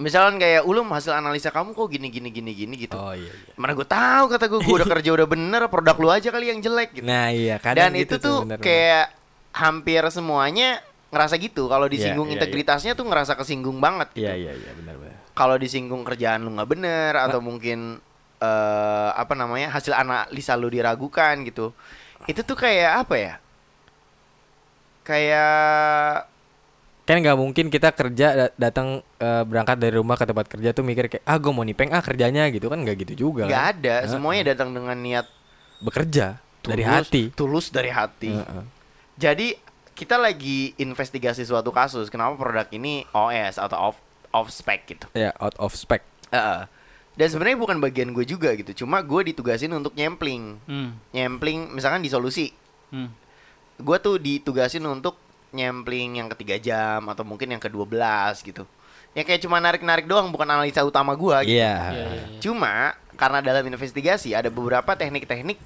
[0.00, 2.96] Misalkan kayak ulum hasil analisa kamu kok gini gini gini gini gitu.
[2.96, 3.52] Oh iya iya.
[3.60, 6.64] Mana gue tahu kata gue, gue udah kerja udah bener, produk lu aja kali yang
[6.64, 7.04] jelek gitu.
[7.04, 8.64] Nah, iya kadang Dan gitu itu tuh bener, bener.
[8.64, 9.06] kayak
[9.52, 10.80] hampir semuanya
[11.12, 11.68] ngerasa gitu.
[11.68, 12.40] Kalau disinggung iya, iya.
[12.40, 14.24] integritasnya tuh ngerasa kesinggung banget gitu.
[14.24, 15.16] Iya iya iya benar benar.
[15.36, 18.00] Kalau disinggung kerjaan lu nggak bener atau mungkin
[18.40, 21.76] eh apa namanya hasil analisa lu diragukan gitu.
[22.24, 23.34] Itu tuh kayak apa ya?
[25.04, 26.28] Kayak
[27.08, 30.86] Kan nggak mungkin kita kerja da- datang eh, berangkat dari rumah ke tempat kerja tuh
[30.86, 33.50] mikir kayak ah gue mau nipeng ah kerjanya gitu kan nggak gitu juga.
[33.50, 33.72] nggak kan.
[33.74, 33.94] ada.
[34.06, 34.10] Heeh.
[34.14, 35.26] Semuanya datang dengan niat
[35.82, 37.22] bekerja dari tulus- hati.
[37.34, 38.30] Tulus dari hati.
[38.30, 38.64] Heeh.
[39.18, 39.48] Jadi
[39.90, 43.96] kita lagi investigasi suatu kasus kenapa produk ini OS atau off
[44.30, 45.10] off spec gitu.
[45.12, 46.06] Ya out of spec.
[46.30, 46.70] Heeh.
[47.18, 48.86] Dan sebenarnya bukan bagian gue juga gitu.
[48.86, 50.62] Cuma gue ditugasin untuk nyempling.
[50.64, 50.94] Hmm.
[51.10, 52.54] Nyempling misalkan di solusi.
[52.94, 53.10] Hmm.
[53.80, 55.16] Gue tuh ditugasin untuk
[55.50, 58.64] nyempling yang ketiga jam atau mungkin yang ke-12 gitu.
[59.10, 61.58] Ya kayak cuma narik-narik doang bukan analisa utama gua gitu.
[61.58, 61.76] Iya.
[61.90, 62.38] Iya, iya, iya.
[62.38, 65.58] Cuma karena dalam investigasi ada beberapa teknik-teknik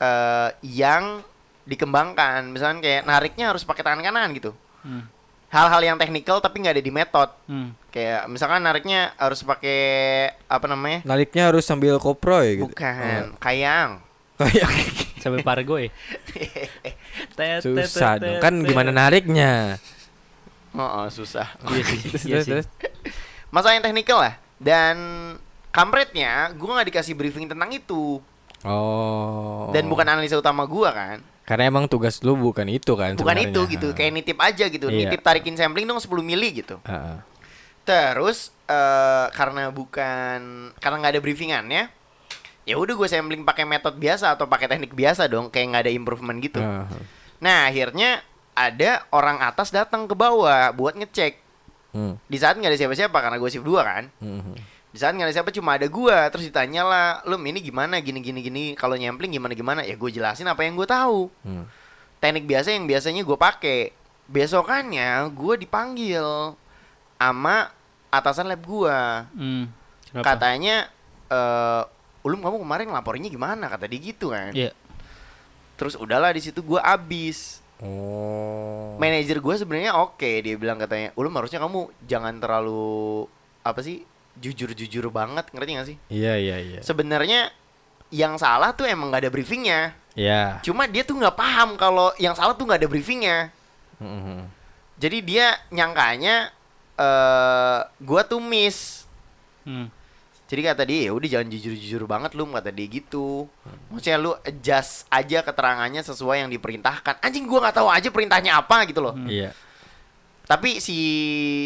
[0.00, 1.24] eh, yang
[1.64, 2.52] dikembangkan.
[2.52, 4.52] Misalnya kayak nariknya harus pakai tangan kanan gitu.
[4.84, 5.08] Hmm.
[5.48, 7.32] Hal-hal yang teknikal tapi nggak ada di metode.
[7.48, 7.72] Hmm.
[7.88, 9.80] Kayak misalkan nariknya harus pakai
[10.44, 11.00] apa namanya?
[11.08, 12.68] Nariknya harus sambil kopro ya gitu.
[12.68, 14.04] Bukan, kayang.
[14.36, 14.68] Kayak
[15.18, 15.90] sampai pargo ya.
[17.64, 18.40] Susah dong.
[18.40, 19.80] Kan gimana nariknya?
[20.76, 21.56] Oh, oh, susah.
[21.72, 21.98] Iya sih.
[22.04, 22.50] Terus, iya sih.
[22.52, 22.66] terus.
[23.48, 24.36] Masalah yang teknikal lah.
[24.56, 24.96] Dan
[25.70, 28.20] kampretnya, gue nggak dikasih briefing tentang itu.
[28.60, 29.72] Oh.
[29.72, 31.20] Dan bukan analisa utama gue kan.
[31.46, 33.54] karena emang tugas lu bukan itu kan Bukan sebenarnya.
[33.54, 33.88] itu gitu.
[33.94, 34.90] Kayak nitip aja gitu.
[34.90, 35.06] Iya.
[35.06, 36.82] Nitip tarikin sampling dong 10 mili gitu.
[36.82, 37.22] Heeh.
[37.86, 40.40] Terus eh karena bukan
[40.82, 41.82] karena nggak ada briefingannya,
[42.66, 45.92] ya udah gue sampling pakai metode biasa atau pakai teknik biasa dong, kayak nggak ada
[45.94, 46.58] improvement gitu.
[46.58, 46.84] Heeh.
[47.38, 48.26] Nah akhirnya
[48.58, 51.38] ada orang atas datang ke bawah buat ngecek.
[51.94, 52.18] Hmm.
[52.26, 54.04] Di saat nggak ada siapa-siapa karena gue shift 2 kan.
[54.18, 54.58] Hmm.
[54.90, 58.18] Di saat nggak ada siapa cuma ada gua terus ditanya lah, "Lum ini gimana gini
[58.18, 61.30] gini gini kalau nyampling gimana gimana?" Ya gue jelasin apa yang gue tahu.
[61.46, 61.70] Hmm.
[62.18, 63.94] Teknik biasa yang biasanya gue pakai.
[64.26, 66.58] Besokannya gue dipanggil
[67.14, 67.70] sama
[68.10, 69.30] atasan lab gua.
[69.36, 69.70] Hmm.
[70.10, 70.24] Kenapa?
[70.34, 70.90] Katanya
[71.30, 71.82] eh
[72.26, 74.50] Ulum kamu kemarin laporinnya gimana kata dia gitu kan.
[74.50, 74.74] Iya.
[75.78, 77.62] Terus udahlah di situ gua abis.
[77.78, 78.98] Oh.
[78.98, 83.30] Manajer gua sebenarnya oke, dia bilang katanya, "Ulum harusnya kamu jangan terlalu
[83.62, 84.02] apa sih?
[84.36, 86.80] jujur-jujur banget, ngerti gak sih?" Iya iya iya.
[86.82, 87.54] Sebenarnya
[88.10, 89.94] yang salah tuh emang gak ada briefingnya.
[90.16, 90.64] Iya.
[90.64, 93.52] Cuma dia tuh nggak paham kalau yang salah tuh nggak ada briefingnya.
[94.00, 94.48] Hmm.
[94.96, 96.50] Jadi dia nyangkanya
[96.96, 99.04] eh gua tuh miss.
[99.68, 99.92] Hmm.
[100.46, 103.50] Jadi kata dia, ya udah jangan jujur-jujur banget lu kata dia gitu.
[103.90, 107.18] Maksudnya lu adjust aja keterangannya sesuai yang diperintahkan.
[107.18, 109.18] Anjing gua nggak tahu aja perintahnya apa gitu loh.
[109.18, 109.26] Hmm.
[109.26, 109.50] Iya.
[110.46, 110.98] Tapi si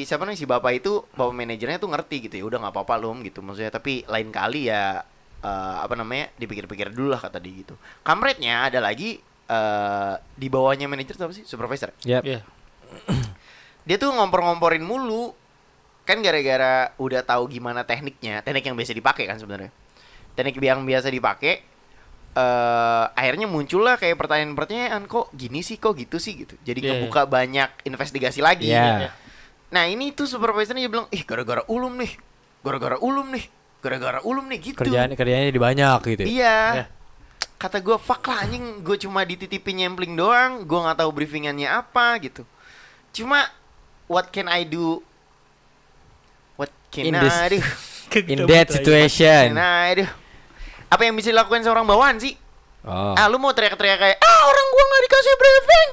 [0.09, 3.21] siapa nih si bapak itu bapak manajernya tuh ngerti gitu ya udah nggak apa-apa lum
[3.21, 5.05] gitu maksudnya tapi lain kali ya
[5.45, 7.77] eh, apa namanya dipikir-pikir dulu lah kata dia gitu.
[8.01, 9.21] Kamretnya ada lagi
[9.51, 11.93] eh di bawahnya manajer apa sih supervisor.
[12.09, 12.25] Yap.
[12.25, 12.41] Iya.
[13.85, 15.37] Dia tuh ngompor-ngomporin mulu
[16.11, 19.71] kan gara-gara udah tahu gimana tekniknya teknik yang biasa dipakai kan sebenarnya
[20.35, 21.63] teknik yang biasa dipakai
[22.31, 26.93] eh akhirnya muncullah kayak pertanyaan-pertanyaan kok gini sih kok gitu sih gitu jadi Iya, iya.
[27.03, 29.11] ngebuka banyak investigasi lagi Iya.
[29.71, 32.19] Nah ini tuh supervisornya dia bilang, ih gara-gara ulum nih,
[32.67, 33.47] gara-gara ulum nih,
[33.79, 34.83] gara-gara ulum nih gitu.
[34.83, 36.23] Kerjaan kerjanya jadi banyak gitu.
[36.23, 36.27] ya?
[36.27, 36.59] Iya.
[36.75, 36.85] Iya.
[37.55, 42.19] Kata gue, fuck lah anjing, gue cuma dititipin nyempling doang, gue nggak tahu briefingannya apa
[42.19, 42.43] gitu.
[43.15, 43.47] Cuma,
[44.11, 45.07] what can I do?
[46.99, 47.63] In this-?
[48.35, 49.55] In that situation.
[49.55, 50.07] I do?
[50.91, 52.35] Apa yang bisa dilakukan seorang bawahan sih?
[52.83, 53.15] Oh.
[53.15, 55.89] Ah lu mau teriak-teriak kayak ah orang gua nggak dikasih briefing,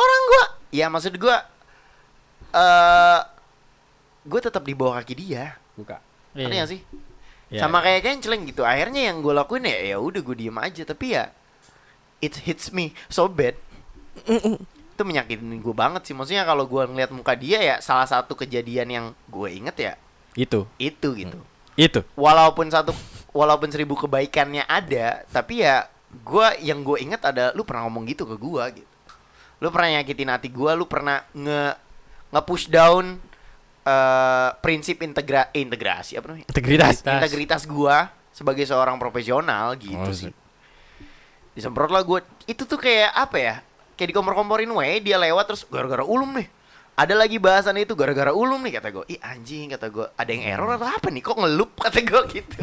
[0.00, 0.44] orang gua.
[0.72, 1.36] Ya maksud gua,
[2.56, 3.20] eh,
[4.28, 5.56] gue tetap di bawah kaki dia.
[5.76, 6.00] Buka.
[6.32, 6.44] Iya.
[6.44, 6.80] Ngerti gak sih?
[7.48, 7.60] Iya.
[7.64, 8.62] Sama kayak canceling gitu.
[8.62, 10.82] Akhirnya yang gue lakuin ya ya udah gue diem aja.
[10.84, 11.32] Tapi ya
[12.20, 13.56] it hits me so bad.
[14.28, 16.14] Itu menyakitin gue banget sih.
[16.16, 19.92] Maksudnya kalau gue ngeliat muka dia ya salah satu kejadian yang gue inget ya
[20.38, 20.70] Itu.
[20.78, 21.38] itu gitu.
[21.74, 22.00] Itu.
[22.14, 22.94] Walaupun satu
[23.34, 28.22] walaupun seribu kebaikannya ada, tapi ya gue yang gue inget ada lu pernah ngomong gitu
[28.22, 28.90] ke gue gitu.
[29.58, 31.74] Lu pernah nyakitin hati gue, lu pernah nge
[32.30, 33.18] nge push down
[33.88, 36.46] eh, prinsip integra integrasi apa namanya?
[36.52, 36.94] Integritas.
[37.02, 37.14] Tas.
[37.18, 40.30] integritas gua sebagai seorang profesional gitu Oh, sih.
[41.56, 42.22] Disemprot lah gua.
[42.46, 43.54] Itu tuh kayak apa ya?
[43.98, 46.46] Kayak dikompor-komporin we, dia lewat terus gara-gara ulum nih.
[46.98, 49.04] Ada lagi bahasan itu gara-gara ulum nih kata gua.
[49.06, 51.22] Ih anjing kata gua, ada yang error atau apa nih?
[51.22, 52.58] Kok ngelup kata gua gitu.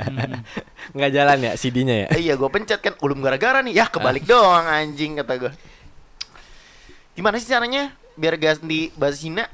[0.96, 2.06] Nggak jalan ya CD-nya ya.
[2.16, 3.76] Eh, iya gua pencet kan ulum gara-gara nih.
[3.76, 5.52] Ya kebalik doang anjing kata gua.
[7.12, 9.44] Gimana sih caranya biar ganti bahasa Cina?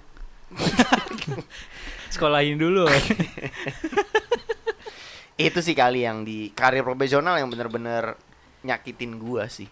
[2.14, 2.86] Sekolahin dulu.
[5.34, 8.14] Itu sih kali yang di karir profesional yang bener-bener
[8.62, 9.66] nyakitin gua sih.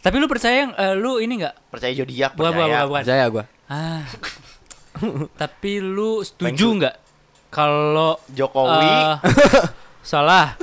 [0.00, 1.54] Tapi lu percaya yang eh, lu ini nggak?
[1.68, 2.72] Percaya zodiak, Bukan, bukan, percaya.
[2.72, 3.02] bukan, bukan.
[3.04, 3.44] Percaya gua.
[3.68, 4.02] Ah.
[5.40, 6.96] Tapi lu setuju nggak
[7.50, 9.14] kalau Jokowi, eh,
[10.06, 10.54] salah?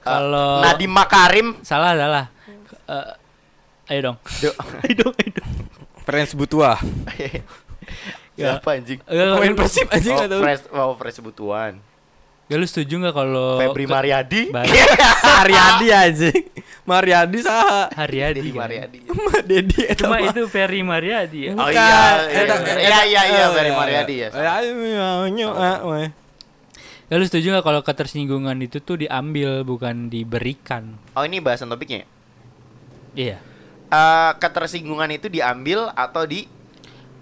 [0.00, 2.24] Kalau Nadiem Makarim, salah salah.
[2.88, 4.16] Eh, ayo dong.
[4.40, 5.50] Do- ayo dong, ayo dong.
[6.06, 6.80] Friends Butua.
[8.38, 9.02] siapa anjing?
[9.02, 10.40] Eh, Pemain Persib anjing Oh, tahu.
[10.40, 11.72] Pres, oh, Pres Butuan.
[12.48, 14.42] Ya lu setuju nggak kalau Febri ke- Mariadi.
[14.50, 16.42] Mariadi anjing.
[16.82, 17.92] Mariadi saha?
[17.92, 18.64] Haryadi Dedi kan?
[18.64, 18.98] Mariadi.
[19.04, 21.52] Mah Dedi Cuma itu Ferry Mariadi ya.
[21.52, 22.60] Oh iya, iya, iya, eta-
[23.04, 24.28] iya, iya, eh, Ferry Mariadi ya.
[27.08, 30.96] Ya lu setuju nggak kalau ketersinggungan itu tuh diambil bukan diberikan?
[31.12, 32.04] Oh ini bahasan topiknya.
[32.04, 32.06] ya?
[33.12, 33.36] Iya.
[33.88, 36.44] Eh, ketersinggungan itu diambil atau di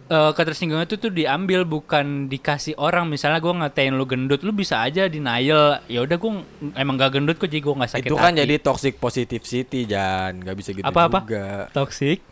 [0.07, 4.78] Eh ketersinggungan itu tuh diambil bukan dikasih orang misalnya gue ngatain lu gendut lu bisa
[4.78, 6.32] aja denial ya udah gue
[6.74, 8.46] emang gak gendut kok jadi gue nggak sakit Itu kan hati.
[8.46, 11.18] jadi toxic positivity Jan, nggak bisa gitu Apa, apa?
[11.20, 11.66] juga.
[11.70, 12.22] toxic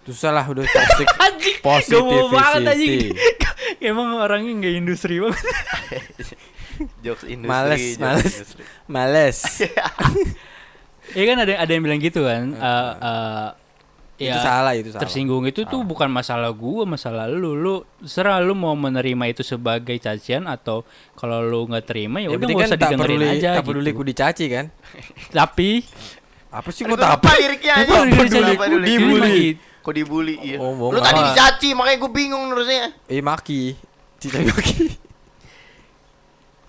[0.00, 3.10] Susah lah udah toxic anjing positivity.
[3.90, 5.42] emang orangnya nggak industri banget
[7.04, 7.50] Jokes industri.
[7.50, 8.24] Males, jokes males.
[8.32, 8.62] industri.
[8.86, 9.38] Males.
[11.10, 12.54] Iya kan ada ada yang bilang gitu kan.
[12.54, 13.48] eh
[14.20, 15.00] eh, itu ya, salah itu salah.
[15.00, 17.52] tersinggung itu tuh bukan masalah gua, masalah lu.
[17.52, 22.36] Lu serah lu mau menerima itu sebagai cacian atau kalau lu nggak terima ya Ya,
[22.36, 23.96] udah nggak usah tak didengerin peduli, aja tak peduli gitu.
[23.96, 24.66] ku dicaci kan?
[25.34, 25.70] Tapi
[26.50, 27.82] Apa sih gua tak lupa liriknya aja.
[27.82, 28.84] Apa Gua liriknya.
[28.84, 29.40] dibully?
[29.80, 30.34] Kok dibully?
[30.36, 30.56] Iya.
[30.58, 32.92] Oh, mau Lu tadi dicaci makanya gue bingung terusnya.
[33.06, 33.72] Eh maki.
[34.20, 34.74] Dicaci maki.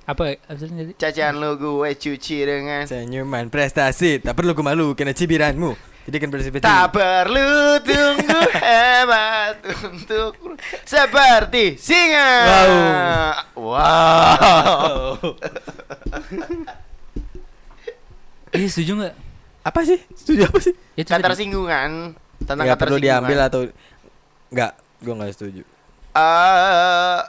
[0.01, 0.53] apa apa?
[0.97, 5.90] Cacian lu gue cuci dengan Senyuman prestasi, tak perlu ku malu kena cibiranmu.
[6.01, 6.59] Jadi kan prestasi.
[6.59, 10.33] Tak perlu tunggu hebat untuk
[10.81, 12.31] seperti singa.
[12.49, 12.73] Wow.
[13.55, 15.15] Wow.
[18.51, 19.15] Iya setuju nggak?
[19.61, 19.99] Apa sih?
[20.17, 20.73] Setuju apa sih?
[20.97, 21.21] Tadi.
[21.21, 23.61] Ketersinggungan tentang Enggak perlu diambil atau
[24.49, 24.73] enggak?
[25.01, 25.61] Gua enggak setuju.
[26.11, 27.19] eh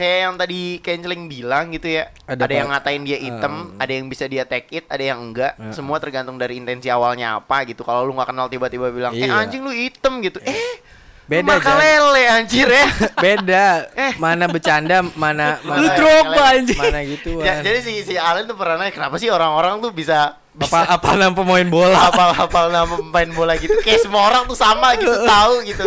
[0.00, 2.08] kayak yang tadi Kenceling bilang gitu ya.
[2.24, 2.80] Ada Ada, yang apa?
[2.80, 3.76] ngatain dia item, Um.
[3.76, 5.52] ada yang bisa dia take it, ada yang enggak.
[5.54, 5.70] Ya.
[5.70, 7.84] Semua tergantung dari intensi awalnya apa gitu.
[7.84, 9.36] Kalau lu nggak kenal tiba-tiba bilang, "Eh Iya.
[9.36, 10.40] anjing lu item" gitu.
[10.40, 10.80] Eh,
[11.28, 12.86] Beda, Marka lele anjir ya.
[13.22, 13.86] Beda.
[13.94, 14.18] Eh.
[14.18, 16.74] Mana bercanda, mana Lu mana Drogba, anjing.
[16.74, 17.38] Mana gitu.
[17.38, 21.14] Ja- jadi si si Allen tuh pernah nanya, kenapa sih orang-orang tuh bisa apa apa
[21.14, 21.94] nama pemain bola?
[22.10, 25.86] hafal-hafal nama pemain bola gitu kayak semua orang tuh sama gitu tahu gitu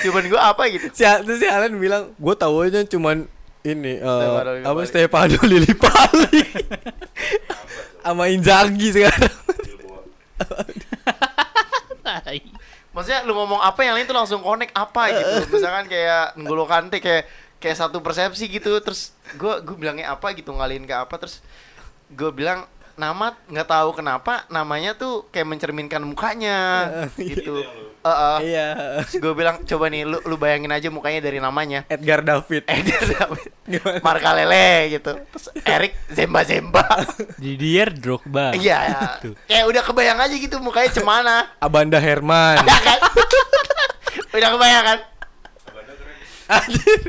[0.00, 3.28] cuman gue apa gitu Si terus si Alan bilang, "Gue tahu aja cuman
[3.64, 6.42] ini eh, Stefano Lillipali." apa Stefano Lillipali
[8.00, 9.34] sama Inzaghi sekarang."
[12.90, 15.56] Maksudnya lu ngomong apa yang lain tuh langsung connect apa gitu.
[15.56, 17.24] Misalkan kayak N'Golo Kante kayak
[17.62, 18.76] kayak satu persepsi gitu.
[18.82, 21.14] Terus gue gue bilangnya apa gitu ngalihin ke apa.
[21.16, 21.38] Terus
[22.10, 22.66] gue bilang
[22.98, 27.64] nama nggak tahu kenapa namanya tuh kayak mencerminkan mukanya gitu
[28.00, 28.36] Heeh.
[28.48, 28.68] Iya.
[29.04, 32.64] Terus gue bilang coba nih lu lu bayangin aja mukanya dari namanya Edgar David.
[32.64, 33.98] Eder David Gimana?
[34.00, 36.84] Marka Lele gitu terus Erik Zemba Zemba
[37.42, 38.56] Didier Drogba.
[38.56, 39.00] Iya, ya.
[39.44, 41.36] kayak udah kebayang aja gitu mukanya cemana.
[41.66, 42.64] Abanda Herman.
[42.64, 42.98] Ya kan?
[44.36, 44.98] udah kebayang kan?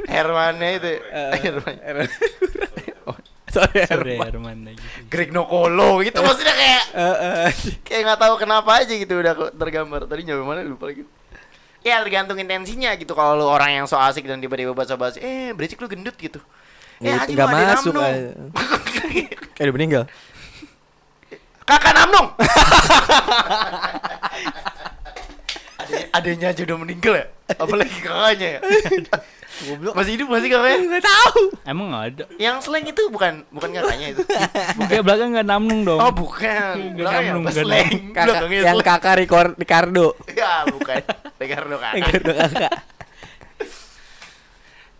[0.05, 0.91] Hermannya itu.
[1.01, 1.75] Eh, Herman.
[1.81, 2.09] Herman.
[3.01, 3.20] Sorry
[3.51, 4.17] Sorry Herman.
[4.23, 4.79] Herman lagi.
[5.11, 7.15] Greg Nokolo gitu maksudnya kayak Eh,
[7.47, 7.51] eh,
[7.87, 10.07] kayak nggak tahu kenapa aja gitu udah tergambar.
[10.07, 11.07] Tadi nyampe mana lupa lagi.
[11.81, 15.79] Ya tergantung intensinya gitu kalau lu orang yang so asik dan tiba-tiba bahasa-bahasa eh berisik
[15.79, 16.37] lu gendut gitu.
[17.01, 17.93] Eh Gitu, anjing nggak masuk.
[17.97, 20.03] Kayak udah meninggal.
[21.65, 22.27] Kakak Namnung.
[25.81, 27.25] adanya, adanya aja udah meninggal ya.
[27.55, 28.59] Apalagi kakaknya ya.
[29.61, 29.93] Goblok.
[29.93, 30.77] Masih hidup masih kakaknya?
[30.81, 31.41] Enggak tahu.
[31.63, 32.23] Emang nggak ada.
[32.35, 34.21] Yang slang itu bukan bukan kakaknya itu.
[34.89, 35.99] Kayak belakang nggak namnung dong.
[35.99, 36.73] Oh, bukan.
[36.77, 37.51] Nggak Belakangnya namnung, apa?
[37.51, 37.89] nggak Slang.
[38.11, 38.87] Kakak, yang slang.
[38.87, 40.07] kakak Ricor- Ricardo.
[40.31, 40.95] Ya, bukan.
[41.37, 41.95] Ricardo kakak.
[41.97, 42.71] Ricardo kakak.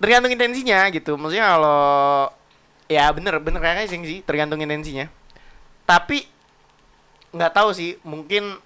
[0.01, 1.11] Tergantung intensinya gitu.
[1.13, 1.81] Maksudnya kalau
[2.89, 5.05] ya bener bener kakaknya sih sih tergantung intensinya.
[5.85, 6.25] Tapi
[7.31, 8.57] nggak tahu sih mungkin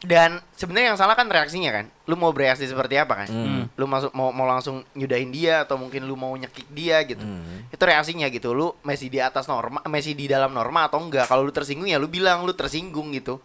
[0.00, 1.86] dan sebenarnya yang salah kan reaksinya kan.
[2.04, 3.28] Lu mau bereaksi seperti apa kan?
[3.28, 3.62] Hmm.
[3.76, 7.64] lu masuk mau mau langsung nyudahin dia atau mungkin lu mau nyekik dia gitu Hmm.
[7.68, 11.44] itu reaksinya gitu lu masih di atas norma masih di dalam norma atau enggak kalau
[11.44, 13.40] lu tersinggung ya lu bilang lu tersinggung gitu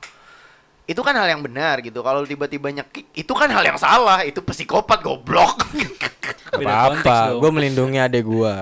[0.86, 4.22] itu kan hal yang benar gitu kalau lu tiba-tiba nyekik itu kan hal yang salah
[4.22, 5.66] itu psikopat goblok
[6.56, 7.42] apa-apa, dong.
[7.42, 8.56] gue melindungi adek gue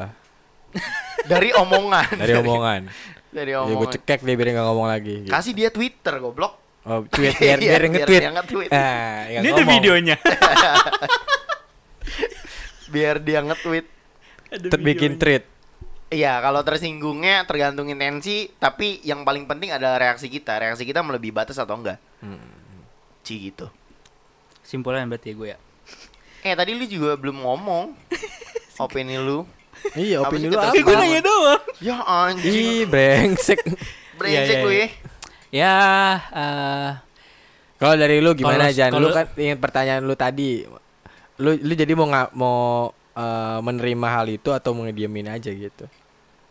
[1.26, 2.82] dari omongan dari omongan.
[3.30, 5.16] dari Ya gue omongan cekek dia biar nggak ngomong lagi.
[5.26, 5.32] gitu.
[5.32, 8.20] kasih dia twitter goblok Oh, tweet biar Iya, biar nge-tweet.
[8.20, 8.70] dia nge-tweet.
[8.70, 9.72] Ah, yang Ini ada ngomong.
[9.74, 10.16] videonya.
[12.90, 13.86] biar dia nge-tweet
[14.52, 15.18] Ada Ter- bikin videonya.
[15.18, 15.44] tweet.
[16.14, 20.56] Iya, kalau tersinggungnya tergantung intensi, tapi yang paling penting adalah reaksi kita.
[20.56, 21.98] Reaksi kita melebihi batas atau enggak.
[23.24, 23.68] Ci gitu.
[24.62, 25.58] Simpulan berarti ya gue ya.
[26.44, 27.96] Eh, tadi lu juga belum ngomong.
[28.78, 29.42] Opini lu.
[29.94, 30.72] Iya, Apa opini lu apa?
[30.72, 31.62] semua nanya doang.
[31.82, 32.46] Ya anjing.
[32.46, 33.60] Ih, brengsek.
[34.16, 34.86] Brengsek Iya, iya, lu iya.
[34.86, 34.88] ya.
[35.54, 35.78] Ya,
[36.34, 36.90] eh
[37.78, 38.90] Kalau dari lu gimana Kalau- Jan?
[38.92, 40.64] Lu kalau- kan ingin pertanyaan lu tadi.
[41.38, 45.86] Lu lu jadi mau nggak mau eh, menerima hal itu atau mau ngediemin aja gitu?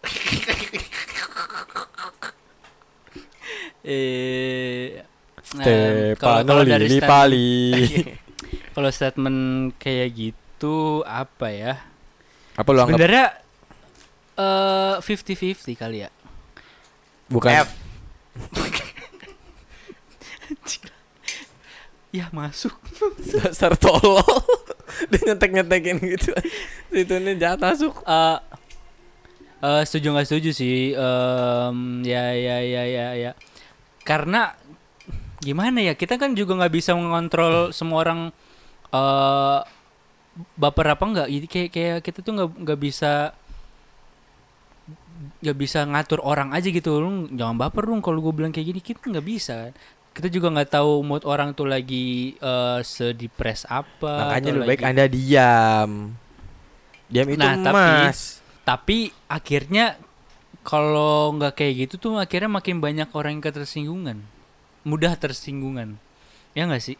[3.83, 5.03] eh
[5.59, 7.51] eh, kalau- Stefano statement- Lillipali.
[8.73, 9.41] Kalau statement
[9.77, 11.75] kayak gitu apa ya?
[12.55, 13.27] Apa lu anggap Sebenarnya
[14.33, 16.09] eh 50-50 kali ya.
[17.29, 17.69] bukan F.
[22.13, 22.77] Ya masuk.
[23.41, 24.21] dasar tolol?
[25.09, 26.37] Dia nyetek-nyetekin gitu.
[26.93, 28.05] Itu nih jahat masuk.
[28.05, 28.39] Eh
[29.65, 30.93] eh, setuju nggak setuju sih?
[30.93, 33.33] Em, ya ya ya ya ya.
[34.05, 34.53] Karena
[35.43, 38.21] gimana ya kita kan juga nggak bisa mengontrol semua orang
[38.93, 39.61] eh
[40.57, 43.13] baper apa enggak jadi kayak kayak kita tuh nggak nggak bisa
[45.43, 48.81] nggak bisa ngatur orang aja gitu lu jangan baper dong kalau gue bilang kayak gini
[48.81, 49.75] kita nggak bisa kan
[50.13, 54.89] kita juga nggak tahu mood orang tuh lagi eh, sedepres apa Makanya lebih baik lagi-
[54.89, 55.91] Anda diam.
[57.07, 58.19] Diam itu Nah, tapi- emas.
[58.63, 59.97] tapi akhirnya
[60.63, 64.23] kalau nggak kayak gitu tuh akhirnya makin banyak orang yang ketersinggungan
[64.83, 65.99] mudah tersinggungan
[66.53, 66.97] ya nggak sih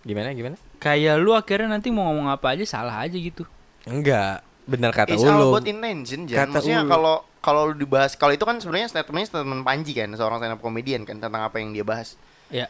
[0.00, 0.56] Gimana gimana?
[0.78, 3.44] kayak lu akhirnya nanti mau ngomong apa aja salah aja gitu
[3.84, 5.52] Enggak, benar kata It's all Ulum.
[5.52, 6.38] about intention, Jan.
[6.38, 10.38] Kata Maksudnya kalau kalau lu dibahas kalau itu kan sebenarnya statementnya statement Panji kan, seorang
[10.38, 12.18] stand up comedian kan tentang apa yang dia bahas.
[12.48, 12.66] ya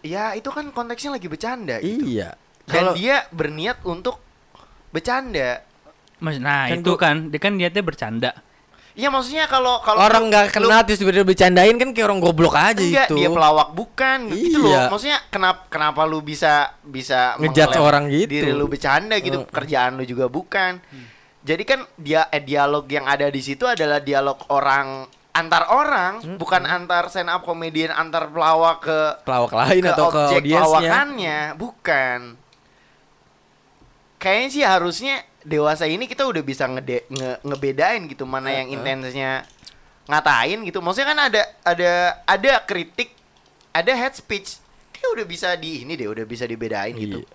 [0.00, 2.04] Ya, itu kan konteksnya lagi bercanda gitu.
[2.04, 2.36] Iya.
[2.62, 4.20] Dan Kalau dia berniat untuk
[4.90, 5.64] bercanda.
[6.18, 8.32] Mas, nah Kan itu gua- kan dia kan niatnya bercanda
[8.94, 12.54] Iya, maksudnya kalau kalau orang nggak lu- kenal terus tiba-tiba bercandain kan kayak orang goblok
[12.54, 13.16] aja Enggak, itu.
[13.16, 14.70] dia pelawak bukan gitu loh.
[14.70, 14.82] Iya.
[14.86, 18.30] Maksudnya kenapa kenapa lu bisa bisa mengelem orang gitu.
[18.30, 19.50] Diri lu bercanda gitu, Mm.
[19.50, 20.78] kerjaan lu juga bukan.
[21.44, 26.62] Jadi kan dia eh, dialog yang ada di situ adalah dialog orang antar orang, bukan
[26.64, 32.20] antar stand up comedian antar pelawak ke pelawak lain ke atau ke objek pelawakannya, bukan.
[34.16, 35.14] Kayaknya sih harusnya
[35.44, 39.44] dewasa ini kita udah bisa ngede, nge- ngebedain gitu mana yang intensnya
[40.06, 40.80] ngatain gitu.
[40.80, 41.92] Maksudnya kan ada ada
[42.24, 43.12] ada kritik,
[43.68, 44.56] ada head speech.
[44.96, 47.20] Kayak udah bisa di ini deh, udah bisa dibedain gitu.
[47.20, 47.28] Iya.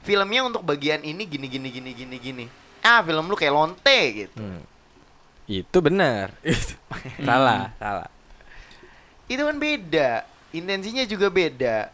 [0.00, 2.46] Filmnya untuk bagian ini gini gini gini gini gini.
[2.86, 4.38] Ah, film lu kayak lonte gitu.
[4.38, 4.62] Hmm.
[5.50, 6.30] Itu benar.
[7.26, 8.10] salah, salah.
[9.26, 10.22] Itu kan beda.
[10.54, 11.90] Intensinya juga beda.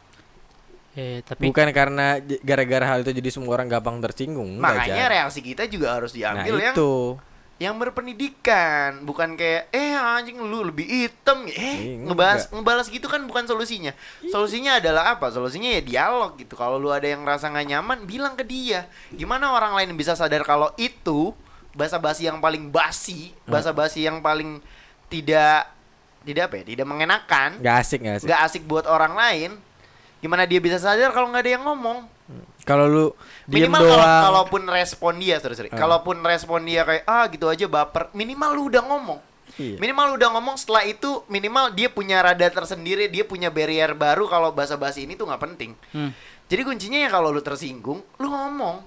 [0.92, 4.60] eh tapi Bukan karena gara-gara hal itu jadi semua orang gampang tersinggung.
[4.60, 7.16] enggak, Makanya reaksi kita juga harus Nah, diambil yang itu.
[7.62, 11.46] Yang berpendidikan bukan kayak eh anjing lu lebih hitam.
[11.46, 12.58] Eh Iya, ngebahas enggak.
[12.58, 13.94] ngebalas gitu kan bukan solusinya.
[14.26, 15.30] Solusinya adalah apa?
[15.30, 16.52] Solusinya ya dialog gitu.
[16.52, 18.90] Kalau lu ada yang rasa nggak nyaman bilang ke dia.
[19.08, 21.30] Gimana orang lain bisa sadar kalau itu
[21.72, 24.60] bahasa basi yang paling basi bahasa basi yang paling
[25.08, 25.72] tidak
[26.20, 28.26] tidak apa ya tidak mengenakan Nggak asik, nggak asik.
[28.28, 29.50] nggak asik buat orang lain
[30.20, 32.04] gimana dia bisa sadar kalau nggak ada yang ngomong
[32.62, 33.04] Kalau lu
[33.50, 34.22] diem minimal kalau doang.
[34.22, 35.70] kalaupun respon dia sorry, sorry.
[35.74, 35.78] Ah.
[35.82, 39.20] kalaupun respon dia kayak ah gitu aja baper minimal lu udah ngomong
[39.60, 39.76] Iya.
[39.76, 44.24] minimal lu udah ngomong setelah itu minimal dia punya rada tersendiri dia punya barrier baru
[44.24, 46.10] kalau bahasa basi ini tuh nggak penting hmm,
[46.48, 48.80] jadi kuncinya ya kalau lu tersinggung lu ngomong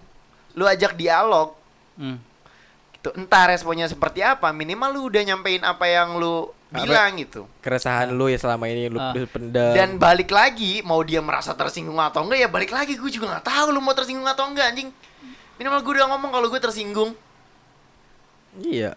[0.57, 1.53] lu ajak dialog
[2.01, 2.17] hmm.
[2.97, 6.49] gitu entah responnya seperti apa minimal lu udah nyampein apa yang lu
[6.83, 9.15] bilang gitu keresahan lu ya selama ini lu Ah.
[9.15, 9.71] pendam.
[9.71, 13.45] dan balik lagi mau dia merasa tersinggung atau enggak ya balik lagi gue juga nggak
[13.47, 14.89] tahu lu mau tersinggung atau enggak anjing
[15.55, 17.15] minimal gue udah ngomong kalau gue tersinggung
[18.59, 18.93] iya.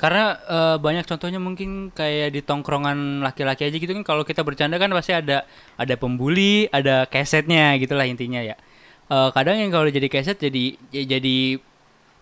[0.00, 4.80] Karena eh, banyak contohnya mungkin kayak di tongkrongan laki-laki aja gitu kan kalau kita bercanda
[4.80, 5.44] kan pasti ada
[5.76, 8.56] ada pembuli, ada kesetnya gitulah intinya ya.
[9.12, 11.60] Eh, kadang yang kalau jadi keset jadi ya jadi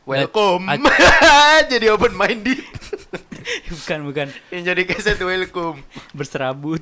[0.09, 2.65] welcome Ad- jadi open minded
[3.73, 5.85] bukan bukan yang jadi keset welcome
[6.17, 6.81] berserabut.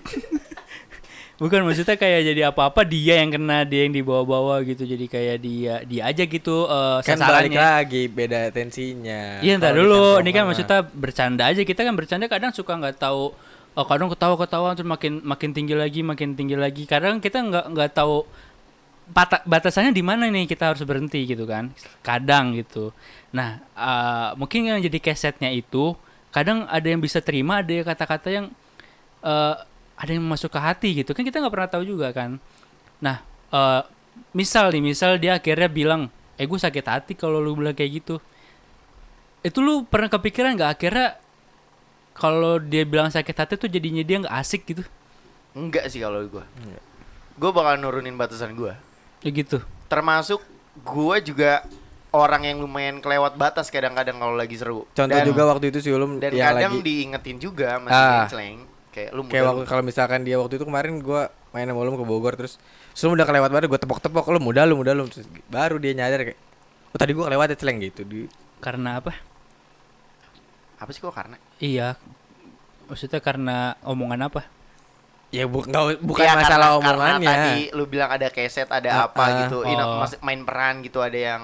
[1.37, 4.89] bukan maksudnya kayak jadi apa-apa dia yang kena, dia yang dibawa-bawa gitu.
[4.89, 9.45] Jadi kayak dia dia aja gitu eh, Kan balik lagi beda tensinya.
[9.45, 11.61] Iya di dulu, ini kan maksudnya bercanda aja.
[11.61, 13.37] Kita kan bercanda kadang suka nggak tahu.
[13.77, 16.89] Oh, kadang ketawa-ketawa terus makin makin tinggi lagi, makin tinggi lagi.
[16.89, 18.25] Kadang kita nggak nggak tahu
[19.11, 21.71] bata- batasannya di mana nih kita harus berhenti gitu kan.
[22.03, 22.91] Kadang gitu.
[23.31, 25.95] Nah, eh, mungkin yang jadi kesetnya itu
[26.35, 28.47] kadang ada yang bisa terima, ada yang kata-kata yang
[29.27, 29.55] eh,
[29.97, 31.11] ada yang masuk ke hati gitu.
[31.17, 32.39] Kan kita nggak pernah tahu juga kan.
[33.01, 33.83] Nah, eh,
[34.35, 38.17] misal nih, misal dia akhirnya bilang, eh gue sakit hati kalau lu bilang kayak gitu.
[39.47, 40.71] Itu lu pernah kepikiran nggak?
[40.75, 41.09] Akhirnya
[42.17, 44.83] kalau dia bilang sakit hati tuh jadinya dia nggak asik gitu?
[45.57, 46.45] Enggak sih kalau gue
[47.37, 48.73] gue bakal nurunin batasan gue
[49.27, 49.59] ya gitu.
[49.91, 50.39] Termasuk
[50.87, 51.67] gue juga
[52.15, 54.87] orang yang lumayan kelewat batas kadang-kadang kalau lagi seru.
[54.95, 58.27] Contoh dan, juga waktu itu si Ulum dan yang kadang lagi diingetin juga masih Ah.
[58.31, 58.63] slang
[58.95, 62.01] kayak lu kayak muda waktu kalau misalkan dia waktu itu kemarin gua main sama Ulum
[62.01, 62.57] ke Bogor terus
[63.05, 66.25] Ulum udah kelewat banget gua tepok-tepok lu muda lu muda lu Terus baru dia nyadar
[66.25, 66.39] kayak
[66.95, 68.07] oh tadi gua kelewat ya celeng gitu.
[68.07, 68.31] Di
[68.63, 69.13] karena apa?
[70.81, 71.37] Apa sih kok karena?
[71.61, 72.01] Iya.
[72.89, 74.56] Maksudnya karena omongan apa
[75.29, 78.89] ya bu, nggak- bukan Iya, masalah karena- omongannya karena tadi lu bilang ada keset ada
[78.89, 79.31] Ah, apa ah.
[79.43, 79.99] gitu Ini Oh.
[80.01, 81.43] mas- main peran gitu ada yang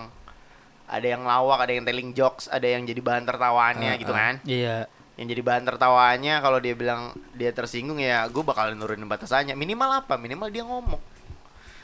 [0.87, 4.39] ada yang lawak ada yang telling jokes ada yang jadi bahan tertawaannya Ah, gitu kan?
[4.45, 4.87] Iya.
[5.14, 7.01] Yang jadi bahan tertawaannya kalau dia bilang
[7.33, 9.53] dia tersinggung ya gue bakalan nurunin batasannya.
[9.53, 10.14] Minimal apa?
[10.16, 11.01] Minimal dia ngomong.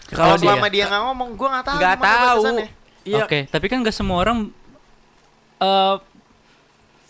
[0.08, 2.42] Kalau dia- selama dia nggak ngomong gue nggak tahu nggak tahu.
[3.04, 3.22] iya.
[3.22, 4.48] Oke tapi kan gak semua orang
[5.58, 5.96] eh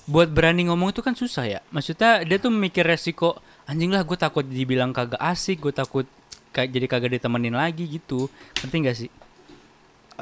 [0.05, 1.61] buat berani ngomong itu kan susah ya.
[1.69, 3.37] Maksudnya dia tuh mikir resiko
[3.69, 6.09] anjing lah gue takut dibilang kagak asik gue takut
[6.57, 8.33] kayak jadi kagak ditemenin lagi gitu.
[8.65, 9.11] Ngerti gak sih?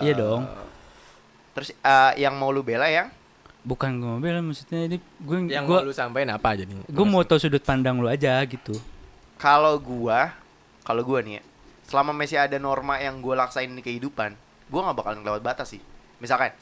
[0.02, 0.44] Iya dong.
[1.56, 3.08] terus eh, yang mau lu bela yang?
[3.64, 6.68] Bukan gue mau bela maksudnya ini gue Yang gue mau lu sampein apa jadi?
[6.84, 8.76] gue mau tahu sudut pandang lu aja gitu.
[9.36, 10.32] Kalau gua,
[10.80, 11.42] kalau gua nih ya,
[11.84, 14.32] selama masih ada norma yang gua laksain di kehidupan,
[14.72, 15.80] gua nggak bakalan lewat batas sih.
[16.24, 16.56] Misalkan,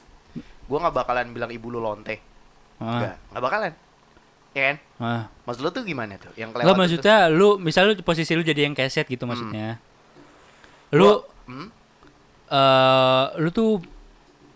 [0.67, 2.19] gua nggak bakalan bilang ibu lu lonte,
[2.83, 3.73] ah, nggak, nggak bakalan,
[4.55, 4.77] ya kan?
[5.03, 5.23] ah.
[5.45, 6.31] Maksud lu tuh gimana tuh?
[6.39, 9.83] Yang kelewat itu maksudnya lu misal lu posisi lu jadi yang keset gitu maksudnya
[10.95, 11.69] lu Gua- hmm?
[12.49, 13.83] eh lu tuh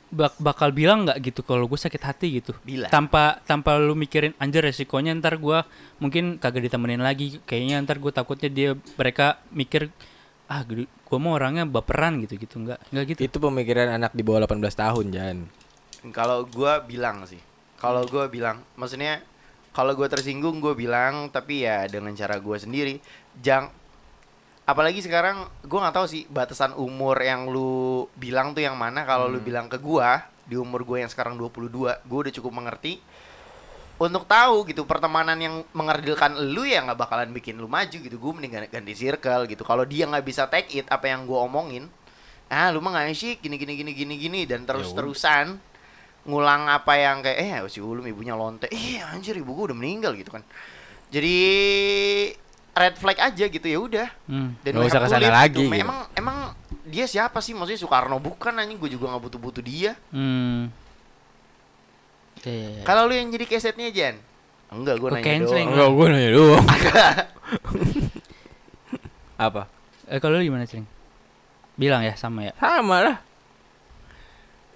[0.08, 2.88] bak- bakal bilang nggak gitu kalau gue sakit hati gitu Bilang.
[2.88, 5.66] tanpa tanpa lu mikirin anjir resikonya ntar gua
[5.98, 9.92] mungkin kagak ditemenin lagi kayaknya ntar gue takutnya dia mereka mikir
[10.48, 14.44] ah gue mau orangnya baperan gitu gitu nggak nggak gitu Itu pemikiran anak di bawah
[14.44, 15.38] 18 tahun, Jan.
[16.12, 17.40] Kalau gua bilang sih,
[17.76, 19.20] kalau gua bilang, maksudnya
[19.78, 22.98] kalau gua tersinggung gua bilang, tapi ya dengan cara gua sendiri.
[23.38, 23.70] Jang,
[24.66, 29.06] apalagi sekarang gua nggak tahu sih batasan umur yang lu bilang tuh yang mana.
[29.06, 32.98] Kalau lu bilang ke gua di umur gua yang sekarang 22, gua udah cukup mengerti.
[34.02, 38.14] Untuk tahu gitu pertemanan yang mengerdilkan lu ya nggak bakalan bikin lu maju gitu.
[38.18, 39.62] Gue mending ganti- circle gitu.
[39.62, 41.86] Kalau dia nggak bisa take it apa yang gua omongin
[42.48, 45.60] ah lu mah nggak asik gini gini gini gini gini dan terus terusan
[46.28, 50.12] ngulang apa yang kayak eh si ulum ibunya lonte eh anjir ibu gua udah meninggal
[50.12, 50.44] gitu kan
[51.08, 51.36] jadi
[52.70, 54.52] red flag aja gitu ya udah Hmm.
[54.60, 55.60] dan Nggak we usah ke sana lagi, gitu.
[55.66, 55.80] gitu.
[55.80, 56.36] emang emang
[56.84, 60.68] dia siapa sih maksudnya Soekarno bukan anjing gue juga nggak butuh butuh dia Hmm.
[62.38, 62.82] Ya, ya, ya.
[62.84, 64.16] kalau lu yang jadi kesetnya Jan
[64.68, 66.66] enggak gue Gua nanya doang Enggak, gue nanya doang.
[69.38, 69.62] Apa?
[70.06, 70.84] Eh kalau lu gimana ceng?
[71.74, 72.52] Bilang ya sama ya.
[72.56, 73.16] Sama lah.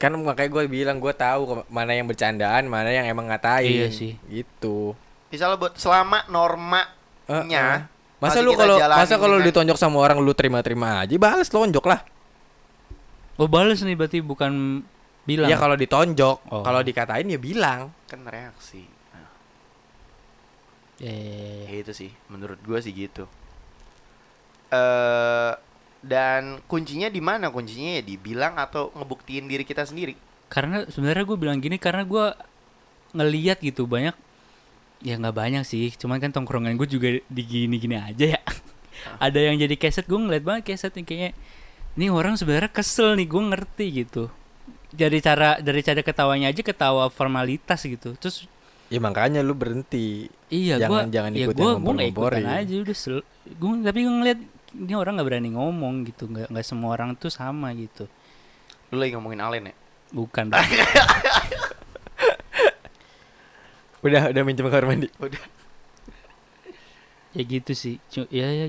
[0.02, 3.70] Kan makanya gue bilang gue tahu mana yang bercandaan, mana yang emang ngatain.
[3.70, 4.18] Iya sih.
[4.26, 4.98] Gitu.
[5.30, 6.90] misalnya buat selama normanya
[7.24, 7.80] Eh, eh.
[8.18, 12.02] Masa lu kalau masa kalau dengan- ditonjok sama orang lu terima-terima aja, balas lonjok lah.
[13.34, 14.82] Oh bales nih berarti bukan
[15.22, 15.48] bilang.
[15.48, 16.60] Ya kalau ditonjok, Oh.
[16.60, 17.94] kalau dikatain ya bilang.
[18.04, 19.24] kan reaksi nah,
[20.98, 21.64] Ya, ya, ya, ya.
[21.64, 23.24] ya itu sih menurut gue sih gitu
[24.68, 25.52] eh
[26.02, 27.48] dan kuncinya di mana?
[27.48, 30.18] Kuncinya ya dibilang atau ngebuktiin diri kita sendiri.
[30.46, 32.26] Karena sebenarnya gue bilang gini karena gue
[33.12, 34.12] ngeliat gitu banyak
[35.00, 35.94] ya nggak banyak sih.
[35.94, 38.42] Cuman kan tongkrongan gue juga di gini-gini aja ya.
[39.18, 41.30] Ada yang jadi keset gue ngeliat banget keset nih kayaknya
[41.92, 44.24] ini orang sebenarnya kesel nih gue ngerti gitu.
[44.92, 48.12] Dari cara dari cara ketawanya aja ketawa formalitas gitu.
[48.14, 48.44] Terus
[48.92, 50.28] Ya makanya lu berhenti.
[50.52, 52.60] iya Jangan- gue jangan ya ikut gue yang gue nggak ikutan ngompor-ngomporin.
[52.60, 53.16] aja udah sel
[53.48, 54.40] gue tapi gue ngeliat
[54.74, 58.08] ini orang nggak berani ngomong gitu nggak nggak semua orang tuh sama gitu
[58.88, 59.74] lu lagi ngomongin Alen ya
[60.12, 60.52] bukan.
[64.02, 65.06] Udah udah minjem kamar mandi.
[65.16, 65.38] udah
[67.32, 68.66] ya gitu sih Cu- ya ya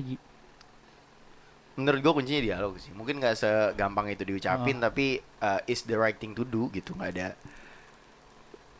[1.74, 4.88] menurut gue kuncinya dialog sih mungkin nggak segampang itu diucapin Oh.
[4.88, 7.28] tapi uh, is the right thing to do gitu nggak ada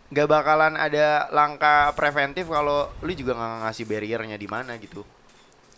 [0.09, 5.03] nggak bakalan ada langkah preventif kalau lu juga nggak ngasih barriernya di mana gitu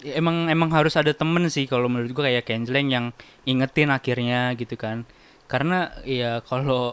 [0.05, 3.07] emang emang harus ada temen sih kalau menurut gua kayak canceling yang
[3.49, 5.09] ingetin akhirnya gitu kan.
[5.47, 6.93] Karena ya kalau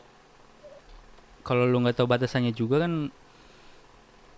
[1.44, 3.12] kalau lu nggak tahu batasannya juga kan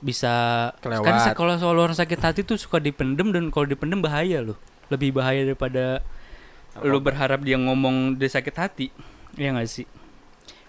[0.01, 0.33] bisa
[0.81, 1.05] Kelewat.
[1.05, 4.57] kan kalau soal orang sakit hati tuh suka dipendem dan kalau dipendem bahaya loh.
[4.89, 6.01] Lebih bahaya daripada
[6.83, 8.87] lu berharap dia ngomong dia sakit hati.
[9.37, 9.85] Ya nggak sih?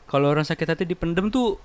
[0.06, 1.58] Kalau orang sakit hati dipendem tuh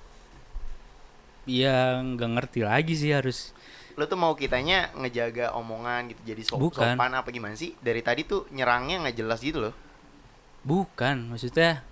[1.46, 3.50] ya nggak ngerti lagi sih harus
[3.92, 6.94] lu tuh mau kitanya ngejaga omongan gitu jadi so Bukan.
[6.94, 9.74] sopan apa gimana sih dari tadi tuh nyerangnya nggak jelas gitu loh
[10.62, 11.82] Bukan, maksudnya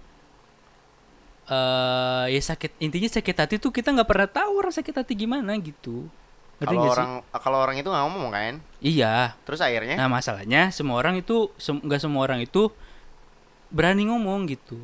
[1.51, 5.51] eh ya sakit intinya sakit hati tuh kita nggak pernah tahu orang sakit hati gimana
[5.59, 6.07] gitu.
[6.63, 9.35] Kalau orang kalau orang itu nggak ngomong kan Iya.
[9.43, 12.71] terus akhirnya Nah masalahnya semua orang itu sem- nggak semua orang itu
[13.75, 14.79] berani ngomong gitu.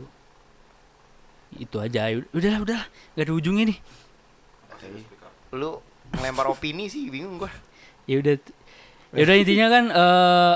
[1.54, 2.10] Itu aja.
[2.34, 3.78] Udahlah, udahlah, nggak ada ujungnya nih.
[5.54, 5.78] lu
[6.18, 7.52] ngelempar opini sih bingung gua
[8.06, 8.38] Ya udah,
[9.12, 10.54] ya udah intinya kan eh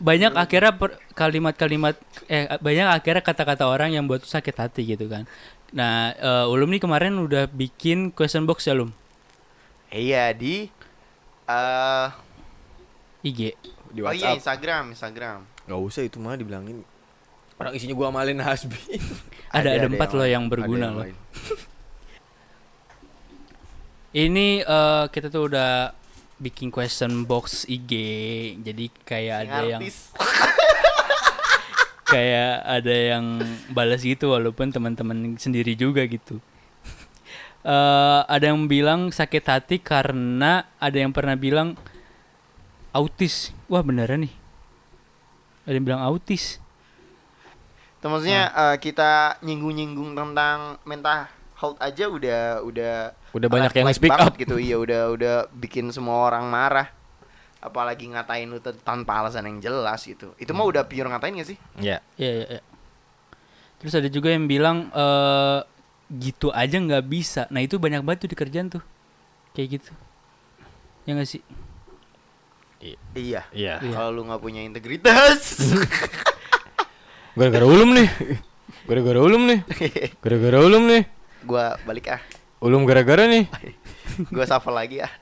[0.00, 0.72] banyak akhirnya
[1.12, 1.96] kalimat-kalimat
[2.26, 5.28] eh banyak akhirnya kata-kata orang yang buat sakit hati gitu kan.
[5.74, 8.90] Nah, eh, Ulum nih kemarin udah bikin question box ya, Lum?
[9.94, 10.66] iya di
[11.46, 12.08] eh
[13.22, 13.54] IG.
[13.94, 14.38] Di oh iya WhatsApp.
[14.42, 16.84] Instagram Instagram Gak usah itu mah dibilangin.
[17.56, 18.76] Orang isinya gua amalin Hasbi.
[19.54, 21.06] Ada ada, empat loh yang berguna Ada loh.
[24.14, 25.90] Ini eh, kita tuh udah
[26.38, 27.92] bikin question box IG.
[28.62, 30.14] Jadi kayak ada yang Artis.
[32.14, 33.42] kayak ada yang
[33.74, 36.38] balas gitu walaupun teman-teman sendiri juga gitu.
[37.64, 41.80] Eh ada yang bilang sakit hati karena ada yang pernah bilang
[42.92, 43.56] autis.
[43.66, 44.34] Wah beneran nih.
[45.64, 46.60] Ada yang bilang autis.
[47.98, 48.60] Itu maksudnya Hmm.
[48.68, 52.94] eh, kita nyinggung-nyinggung tentang mental Halt aja udah udah
[53.34, 54.38] Udah banyak yang like speak banget up.
[54.38, 54.56] gitu.
[54.56, 56.88] Iya, udah udah bikin semua orang marah.
[57.58, 60.32] Apalagi ngatain lu tanpa alasan yang jelas gitu.
[60.38, 61.58] Itu mah udah pure ngatain gak sih?
[61.80, 61.98] Iya.
[62.14, 62.62] Iya, iya, iya.
[63.82, 65.60] Terus ada juga yang bilang eh
[66.12, 67.48] gitu aja nggak bisa.
[67.50, 68.84] Nah itu banyak banget tuh di kerjaan tuh,
[69.56, 69.92] kayak gitu.
[71.04, 71.42] Ya nggak sih?
[73.16, 73.48] Iya.
[73.50, 73.74] Iya.
[73.80, 75.64] Kalau lu nggak punya integritas.
[77.34, 78.08] Gara-gara ulum nih.
[78.84, 79.60] Gara-gara ulum nih.
[80.22, 81.02] Gara-gara ulum nih.
[81.44, 82.22] gua balik ah.
[82.64, 83.44] Ulum gara-gara nih.
[84.34, 85.12] Gua shuffle lagi ah.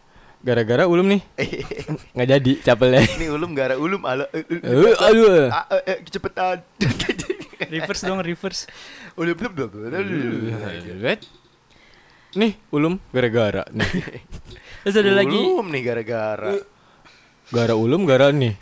[0.43, 1.23] Gara-gara ulum nih.
[2.15, 3.03] Nggak jadi capelnya.
[3.03, 5.51] Ini ulum gara ulum ala eh, eh, Eh, aduh.
[5.51, 6.63] ah, eh, cepetan.
[7.73, 8.67] Reverse dong, reverse.
[9.19, 11.21] Ulum blub, blub, blub, blub.
[12.39, 13.91] Nih, ulum gara-gara nih.
[14.83, 16.59] Terus ada lagi Ulum nih gara-gara.
[17.55, 18.55] Gara ulum gara nih.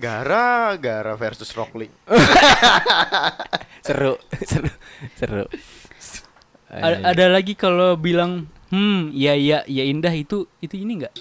[0.00, 1.92] Gara gara versus Rockling.
[3.84, 4.72] Seru, seru,
[5.20, 5.44] seru.
[6.76, 11.12] A- ada lagi kalau bilang hmm ya ya ya indah itu itu ini nggak?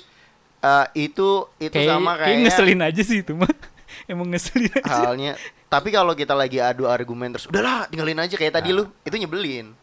[0.59, 3.51] Eh, itu itu Kayak sama kayak kayak ngeselin aja sih itu mah.
[4.09, 4.87] Emang ngeselin aja.
[4.87, 5.31] halnya.
[5.67, 9.73] Tapi kalau kita lagi adu argumen terus udahlah tinggalin aja kayak tadi lu, itu nyebelin.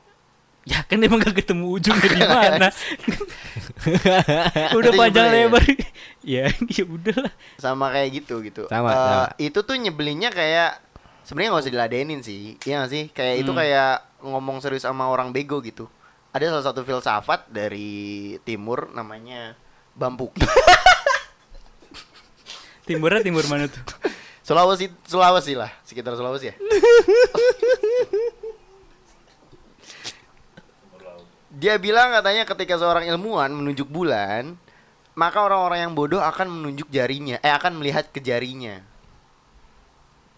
[0.62, 2.68] Ya kan emang gak ketemu ujungnya di mana.
[4.76, 5.48] udah Itu panjang nyebelin.
[5.48, 5.62] lebar.
[6.22, 7.32] ya, ya udahlah.
[7.56, 8.62] Sama kayak gitu gitu.
[8.68, 9.24] Sama, Eh, sama.
[9.36, 10.78] Itu tuh nyebelinnya kayak
[11.24, 12.54] sebenarnya nggak usah diladenin sih.
[12.60, 13.02] Iya gak sih?
[13.10, 13.58] Kayak itu Hmm.
[13.58, 13.92] kayak
[14.22, 15.88] ngomong serius sama orang bego gitu.
[16.30, 19.58] Ada salah satu filsafat dari timur namanya
[19.94, 20.46] Bampuki.
[22.86, 23.82] Timurnya timur mana tuh?
[24.42, 26.54] Sulawesi Sulawesi lah, sekitar Sulawesi ya.
[31.50, 34.54] Dia bilang katanya ketika seorang ilmuwan menunjuk bulan,
[35.18, 38.82] maka orang-orang yang bodoh akan menunjuk jarinya, eh akan melihat ke jarinya.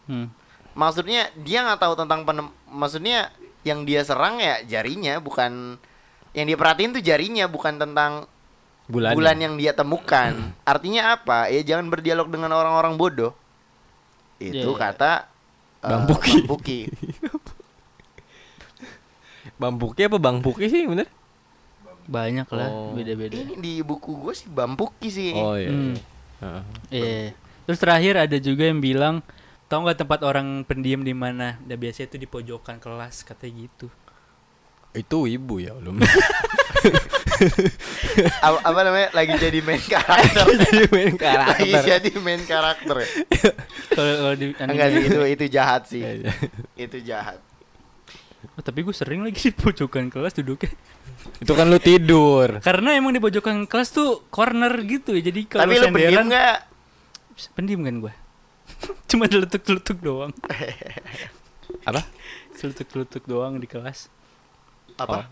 [0.08, 0.32] Hmm.
[0.72, 3.30] Maksudnya dia nggak tahu tentang penem, maksudnya
[3.62, 5.78] yang dia serang ya jarinya, bukan
[6.32, 8.26] yang dia perhatiin tuh jarinya, bukan tentang
[8.90, 9.14] Bulan.
[9.14, 10.34] bulan yang dia temukan.
[10.68, 11.46] Artinya apa?
[11.48, 13.32] Ya jangan berdialog dengan orang-orang bodoh.
[14.42, 14.74] Itu Iya, iya.
[14.74, 15.12] kata
[15.82, 16.34] eh, Bang Puki.
[16.42, 16.80] Bang Puki.
[19.58, 21.06] Bambuki apa Bang Puki sih bener?
[22.02, 22.94] Banyak lah, Oh.
[22.98, 23.34] beda-beda.
[23.38, 25.30] Ini di buku gue sih Bampuki sih.
[25.34, 25.70] Oh iya.
[25.70, 25.94] Hmm.
[25.94, 26.02] iya.
[26.42, 26.62] Heeh.
[26.90, 27.30] Iya.
[27.62, 29.22] Terus terakhir ada juga yang bilang,
[29.72, 31.56] tau nggak tempat orang pendiam di mana?
[31.64, 33.88] Dan biasanya itu di pojokan kelas, katanya gitu.
[34.92, 35.96] Itu ibu ya belum.
[38.44, 39.08] apa, apa namanya?
[39.16, 40.44] Lagi jadi main karakter.
[40.44, 41.82] Jadi main Lagi karakter.
[41.88, 42.96] jadi main karakter.
[43.00, 43.08] ya?
[43.96, 46.00] Kalau kalau di anime- Enggak sih itu itu jahat sih.
[46.04, 46.32] Iya,
[46.76, 47.40] itu jahat.
[48.52, 50.68] Oh, tapi gue sering lagi di pojokan kelas duduknya.
[51.40, 52.60] Itu kan lu tidur.
[52.60, 55.24] Karena emang di pojokan kelas tuh corner gitu ya.
[55.32, 56.56] Jadi kalau Tapi lu pendiam nggak?
[57.56, 58.12] pendiam kan gue.
[59.10, 60.32] Cuma deletuk-deletuk doang.
[61.88, 62.02] Apa?
[62.58, 64.08] Deletuk-deletuk doang di kelas.
[65.00, 65.26] Apa?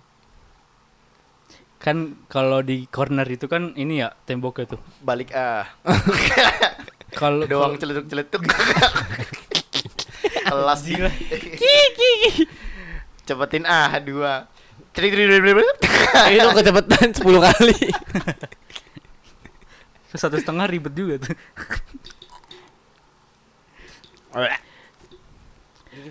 [1.80, 4.80] Kan kalau di corner itu kan ini ya temboknya tuh.
[5.01, 5.64] Balik ah.
[7.11, 8.44] Kalau Doang celetuk-celetuk.
[10.51, 11.11] Kelas Gila.
[13.24, 14.51] Cepetin ah dua.
[16.34, 17.78] Itu kecepatan 10 kali.
[20.11, 21.34] satu setengah ribet juga tuh.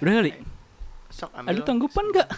[0.03, 0.31] Udah kali.
[1.09, 1.49] Sok ambil.
[1.51, 2.29] Ada tanggapan nggak?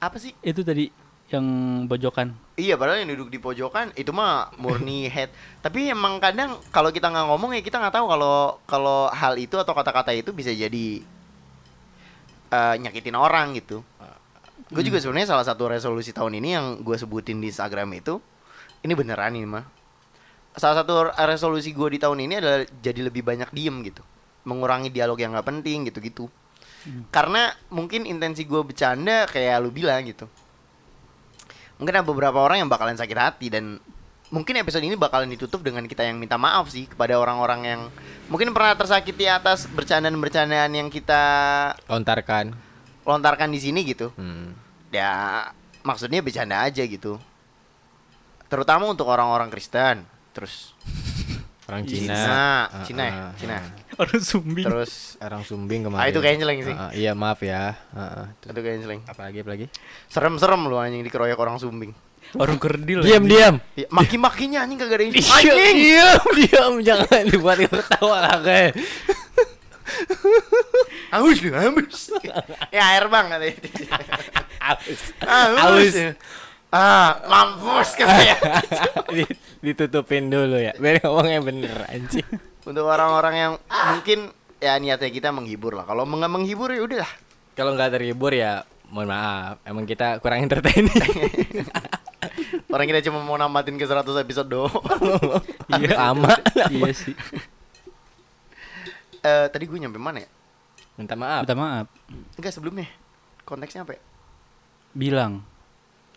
[0.00, 0.32] Apa sih?
[0.42, 0.90] Itu tadi
[1.30, 1.46] yang
[1.86, 2.34] pojokan.
[2.58, 5.30] Iya, padahal yang duduk di pojokan itu mah murni head.
[5.62, 8.36] Tapi emang kadang kalau kita nggak ngomong ya kita nggak tahu kalau
[8.66, 11.02] kalau hal itu atau kata-kata itu bisa jadi
[12.50, 13.86] eh, nyakitin orang gitu.
[14.70, 18.22] Gue juga sebenarnya salah satu resolusi tahun ini yang gue sebutin di Instagram itu
[18.86, 19.66] ini beneran ini mah.
[20.54, 24.02] Salah satu resolusi gue di tahun ini adalah jadi lebih banyak diem gitu,
[24.42, 26.26] mengurangi dialog yang nggak penting gitu-gitu.
[27.12, 30.24] Karena mungkin intensi gue bercanda kayak lu bilang gitu
[31.80, 33.80] mungkin ada beberapa orang yang bakalan sakit hati dan
[34.28, 37.80] mungkin episode ini bakalan ditutup dengan kita yang minta maaf sih kepada orang-orang yang
[38.28, 41.22] mungkin pernah tersakiti atas bercandaan-bercandaan yang kita
[41.88, 42.52] Lontarkan.
[43.08, 44.12] lontarkan di sini gitu.
[44.20, 44.52] Hmm.
[44.92, 45.48] Ya
[45.80, 47.16] maksudnya bercanda aja gitu.
[48.52, 50.04] Terutama untuk orang-orang Kristen.
[50.36, 50.76] Terus
[51.64, 52.26] Orang Cina, Cina.
[52.26, 53.14] Ah, Cina, ya?
[53.14, 53.56] ah, Cina.
[54.00, 54.64] Orang sumbing.
[54.64, 56.00] Terus Orang Sumbing kemarin.
[56.00, 56.74] Ah, itu kayaknya jelek sih.
[56.74, 57.76] Ah, iya maaf ya.
[57.92, 58.32] Ah.
[58.40, 59.00] Terus itu kayaknya seleng.
[59.04, 59.66] Apa lagi apa lagi?
[60.08, 61.92] Serem-serem lu anjing dikeroyok orang sumbing.
[62.40, 63.02] Orang kerdil.
[63.06, 63.36] Diam anjing.
[63.36, 63.54] diam.
[63.76, 65.76] Ya, maki-makinya anjing kagak ada yang anjing.
[65.76, 68.72] diam diam jangan dibuat ketawa lah kayak.
[71.10, 72.14] Haus lu, haus.
[72.70, 73.56] ya air bang katanya.
[74.62, 75.00] Aus.
[75.26, 75.94] Haus.
[76.70, 77.98] Ah, mampus.
[79.18, 80.72] Di- Ditutupin dulu ya.
[80.78, 82.24] Biar ngomongnya bener anjing.
[82.64, 83.52] Untuk orang-orang yang
[83.94, 84.18] mungkin
[84.60, 85.88] ya niatnya kita menghibur lah.
[85.88, 87.12] Kalau nggak menghibur ya udahlah.
[87.56, 90.90] Kalau nggak terhibur ya mohon maaf, emang kita kurang entertaining.
[92.74, 94.70] Orang kita cuma mau namatin ke 100 episode doang.
[95.70, 95.94] Iya.
[95.94, 96.34] Lama.
[96.66, 97.14] iya sih.
[99.22, 100.28] Eh, tadi gue nyampe mana ya?
[100.98, 101.46] Minta maaf.
[101.46, 101.86] Minta maaf.
[102.34, 102.90] Enggak sebelumnya.
[103.46, 104.02] Konteksnya apa ya?
[104.92, 105.32] Bilang.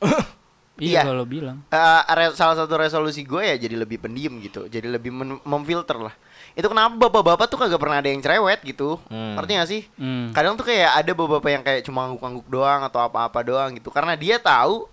[0.73, 1.05] Iya.
[1.05, 1.61] iya kalau bilang.
[1.69, 4.65] Eh, re- salah satu resolusi gue ya jadi lebih pendiam gitu.
[4.65, 5.13] Jadi lebih
[5.45, 6.17] memfilter lah.
[6.53, 9.01] Itu kenapa bapak-bapak tuh kagak pernah ada yang cerewet gitu.
[9.09, 9.33] Hmm.
[9.35, 9.81] Ngerti gak sih?
[9.97, 10.29] Hmm.
[10.31, 13.89] Kadang tuh kayak ada bapak-bapak yang kayak cuma ngangguk-ngangguk doang atau apa-apa doang gitu.
[13.89, 14.85] Karena dia tahu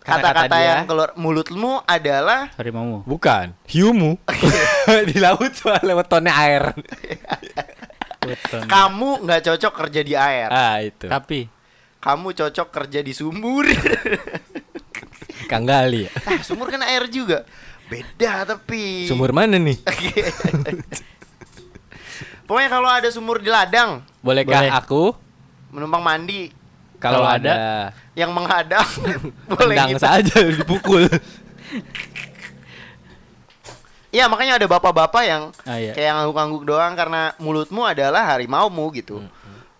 [0.00, 3.02] Kata-kata dia- yang keluar mulutmu adalah Harimau.
[3.02, 4.14] Bukan, hiumu.
[5.10, 6.70] di laut soal lewat tonnya air.
[8.66, 10.48] Kamu nggak cocok kerja di air.
[10.48, 11.06] ah, itu.
[11.06, 11.50] Tapi
[11.98, 13.66] Kamu cocok kerja di sumur.
[15.46, 16.06] Kang Gali.
[16.06, 16.10] ya?
[16.24, 17.42] ah, sumur kan air juga.
[17.86, 19.06] Beda tapi.
[19.06, 19.78] Sumur mana nih?
[22.46, 24.70] Pokoknya kalau ada sumur di ladang, Bolehkah Boleh.
[24.70, 25.02] aku
[25.74, 26.46] menumpang mandi,
[26.96, 27.54] kalau Kalau ada,
[28.14, 28.86] yang menghadang
[29.50, 29.98] boleh gitu.
[29.98, 31.10] saja dipukul.
[34.14, 35.92] Iya makanya ada bapak-bapak yang Ah, iya.
[35.92, 39.20] kayak ngangguk-ngangguk doang karena mulutmu adalah harimaumu gitu.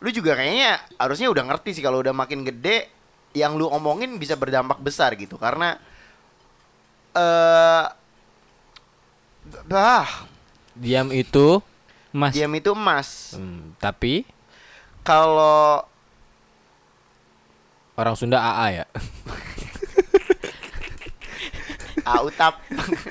[0.03, 2.91] Lu juga kayaknya harusnya udah ngerti sih kalau udah makin gede
[3.33, 5.78] yang lu omongin bisa berdampak besar gitu karena
[7.17, 7.85] eh
[9.65, 10.29] bah,
[10.77, 11.65] Diam itu
[12.13, 12.33] Mas.
[12.33, 13.33] diam itu emas.
[13.37, 14.25] hmm, tapi
[15.01, 15.85] Kalau
[17.95, 18.87] orang Sunda AA ya.
[22.07, 22.63] autap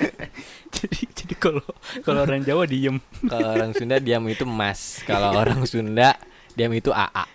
[0.76, 1.66] jadi jadi kalau
[2.00, 2.98] kalau orang Jawa diem.
[3.28, 5.04] Kalau orang Sunda diam itu emas.
[5.04, 6.16] Kalau orang Sunda
[6.54, 7.26] diam itu AA.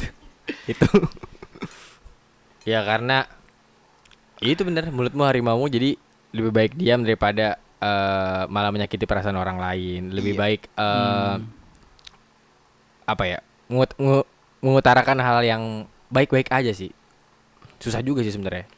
[0.72, 0.88] itu.
[2.68, 3.24] ya karena
[4.42, 6.00] itu bener mulutmu harimaumu jadi
[6.30, 10.08] lebih baik diam daripada eh, malah menyakiti perasaan orang lain.
[10.10, 10.40] Lebih Iya.
[10.40, 11.34] baik eh,
[13.04, 13.38] apa ya?
[13.66, 14.28] Mengut- ngu-
[14.60, 15.62] mengutarakan hal yang
[16.08, 16.92] baik-baik aja sih.
[17.76, 18.68] Susah juga sih sebenarnya.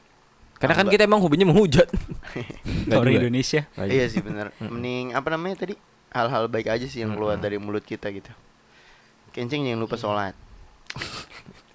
[0.54, 1.90] Karena kan kita emang hobinya menghujat.
[2.90, 3.18] Orang.
[3.18, 3.66] Indonesia.
[3.74, 5.74] Iya sih bener Mending apa namanya tadi
[6.08, 8.30] hal-hal baik aja sih yang keluar dari mulut kita gitu.
[9.30, 10.34] Kencing jangan lupa sholat.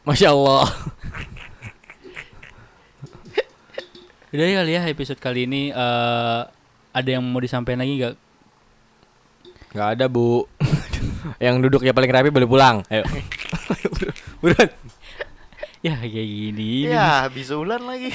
[0.03, 0.65] Masya Allah.
[4.27, 6.41] Udah ya kali ya episode kali ini eh
[6.91, 8.15] ada yang mau disampaikan lagi nggak?
[9.71, 10.43] Nggak ada bu
[11.43, 13.07] Yang duduknya paling rapi boleh pulang Ayo
[14.43, 14.67] Buruan
[15.85, 16.89] Ya kayak gini.
[16.89, 18.09] Ya habis ulan lagi.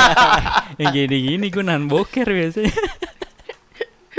[0.82, 2.74] Yang gini-gini gue nahan boker biasanya.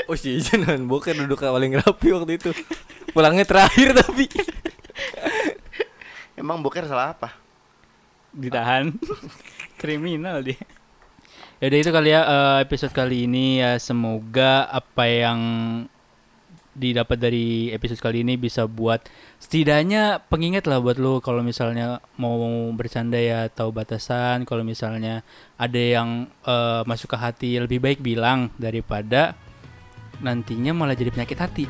[0.08, 2.50] Oh si Ijan boker duduk paling rapi waktu itu
[3.12, 4.26] Pulangnya terakhir tapi
[6.34, 7.36] Emang boker salah apa?
[8.34, 8.96] Ditahan.
[9.78, 10.58] Kriminal dia.
[11.62, 13.78] Yaudah itu kali ya eh, episode kali ini ya.
[13.78, 15.40] Semoga apa yang
[16.74, 19.06] didapat dari episode kali ini bisa buat
[19.38, 22.42] setidaknya pengingat lah buat lu kalau misalnya mau
[22.74, 24.42] bercanda ya tahu batasan.
[24.50, 25.22] Kalau misalnya
[25.62, 29.38] ada yang eh, masuk ke hati lebih baik bilang daripada
[30.18, 31.66] nantinya malah jadi penyakit hati.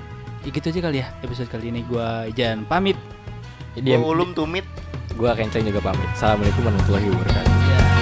[0.47, 1.84] Ya gitu aja kali ya episode kali ini.
[1.84, 2.95] Gua Ijan pamit.
[3.76, 4.63] Gua ulum tumit.
[5.19, 6.07] Gua kenceng juga pamit.
[6.15, 8.01] Assalamualaikum warahmatullahi wabarakatuh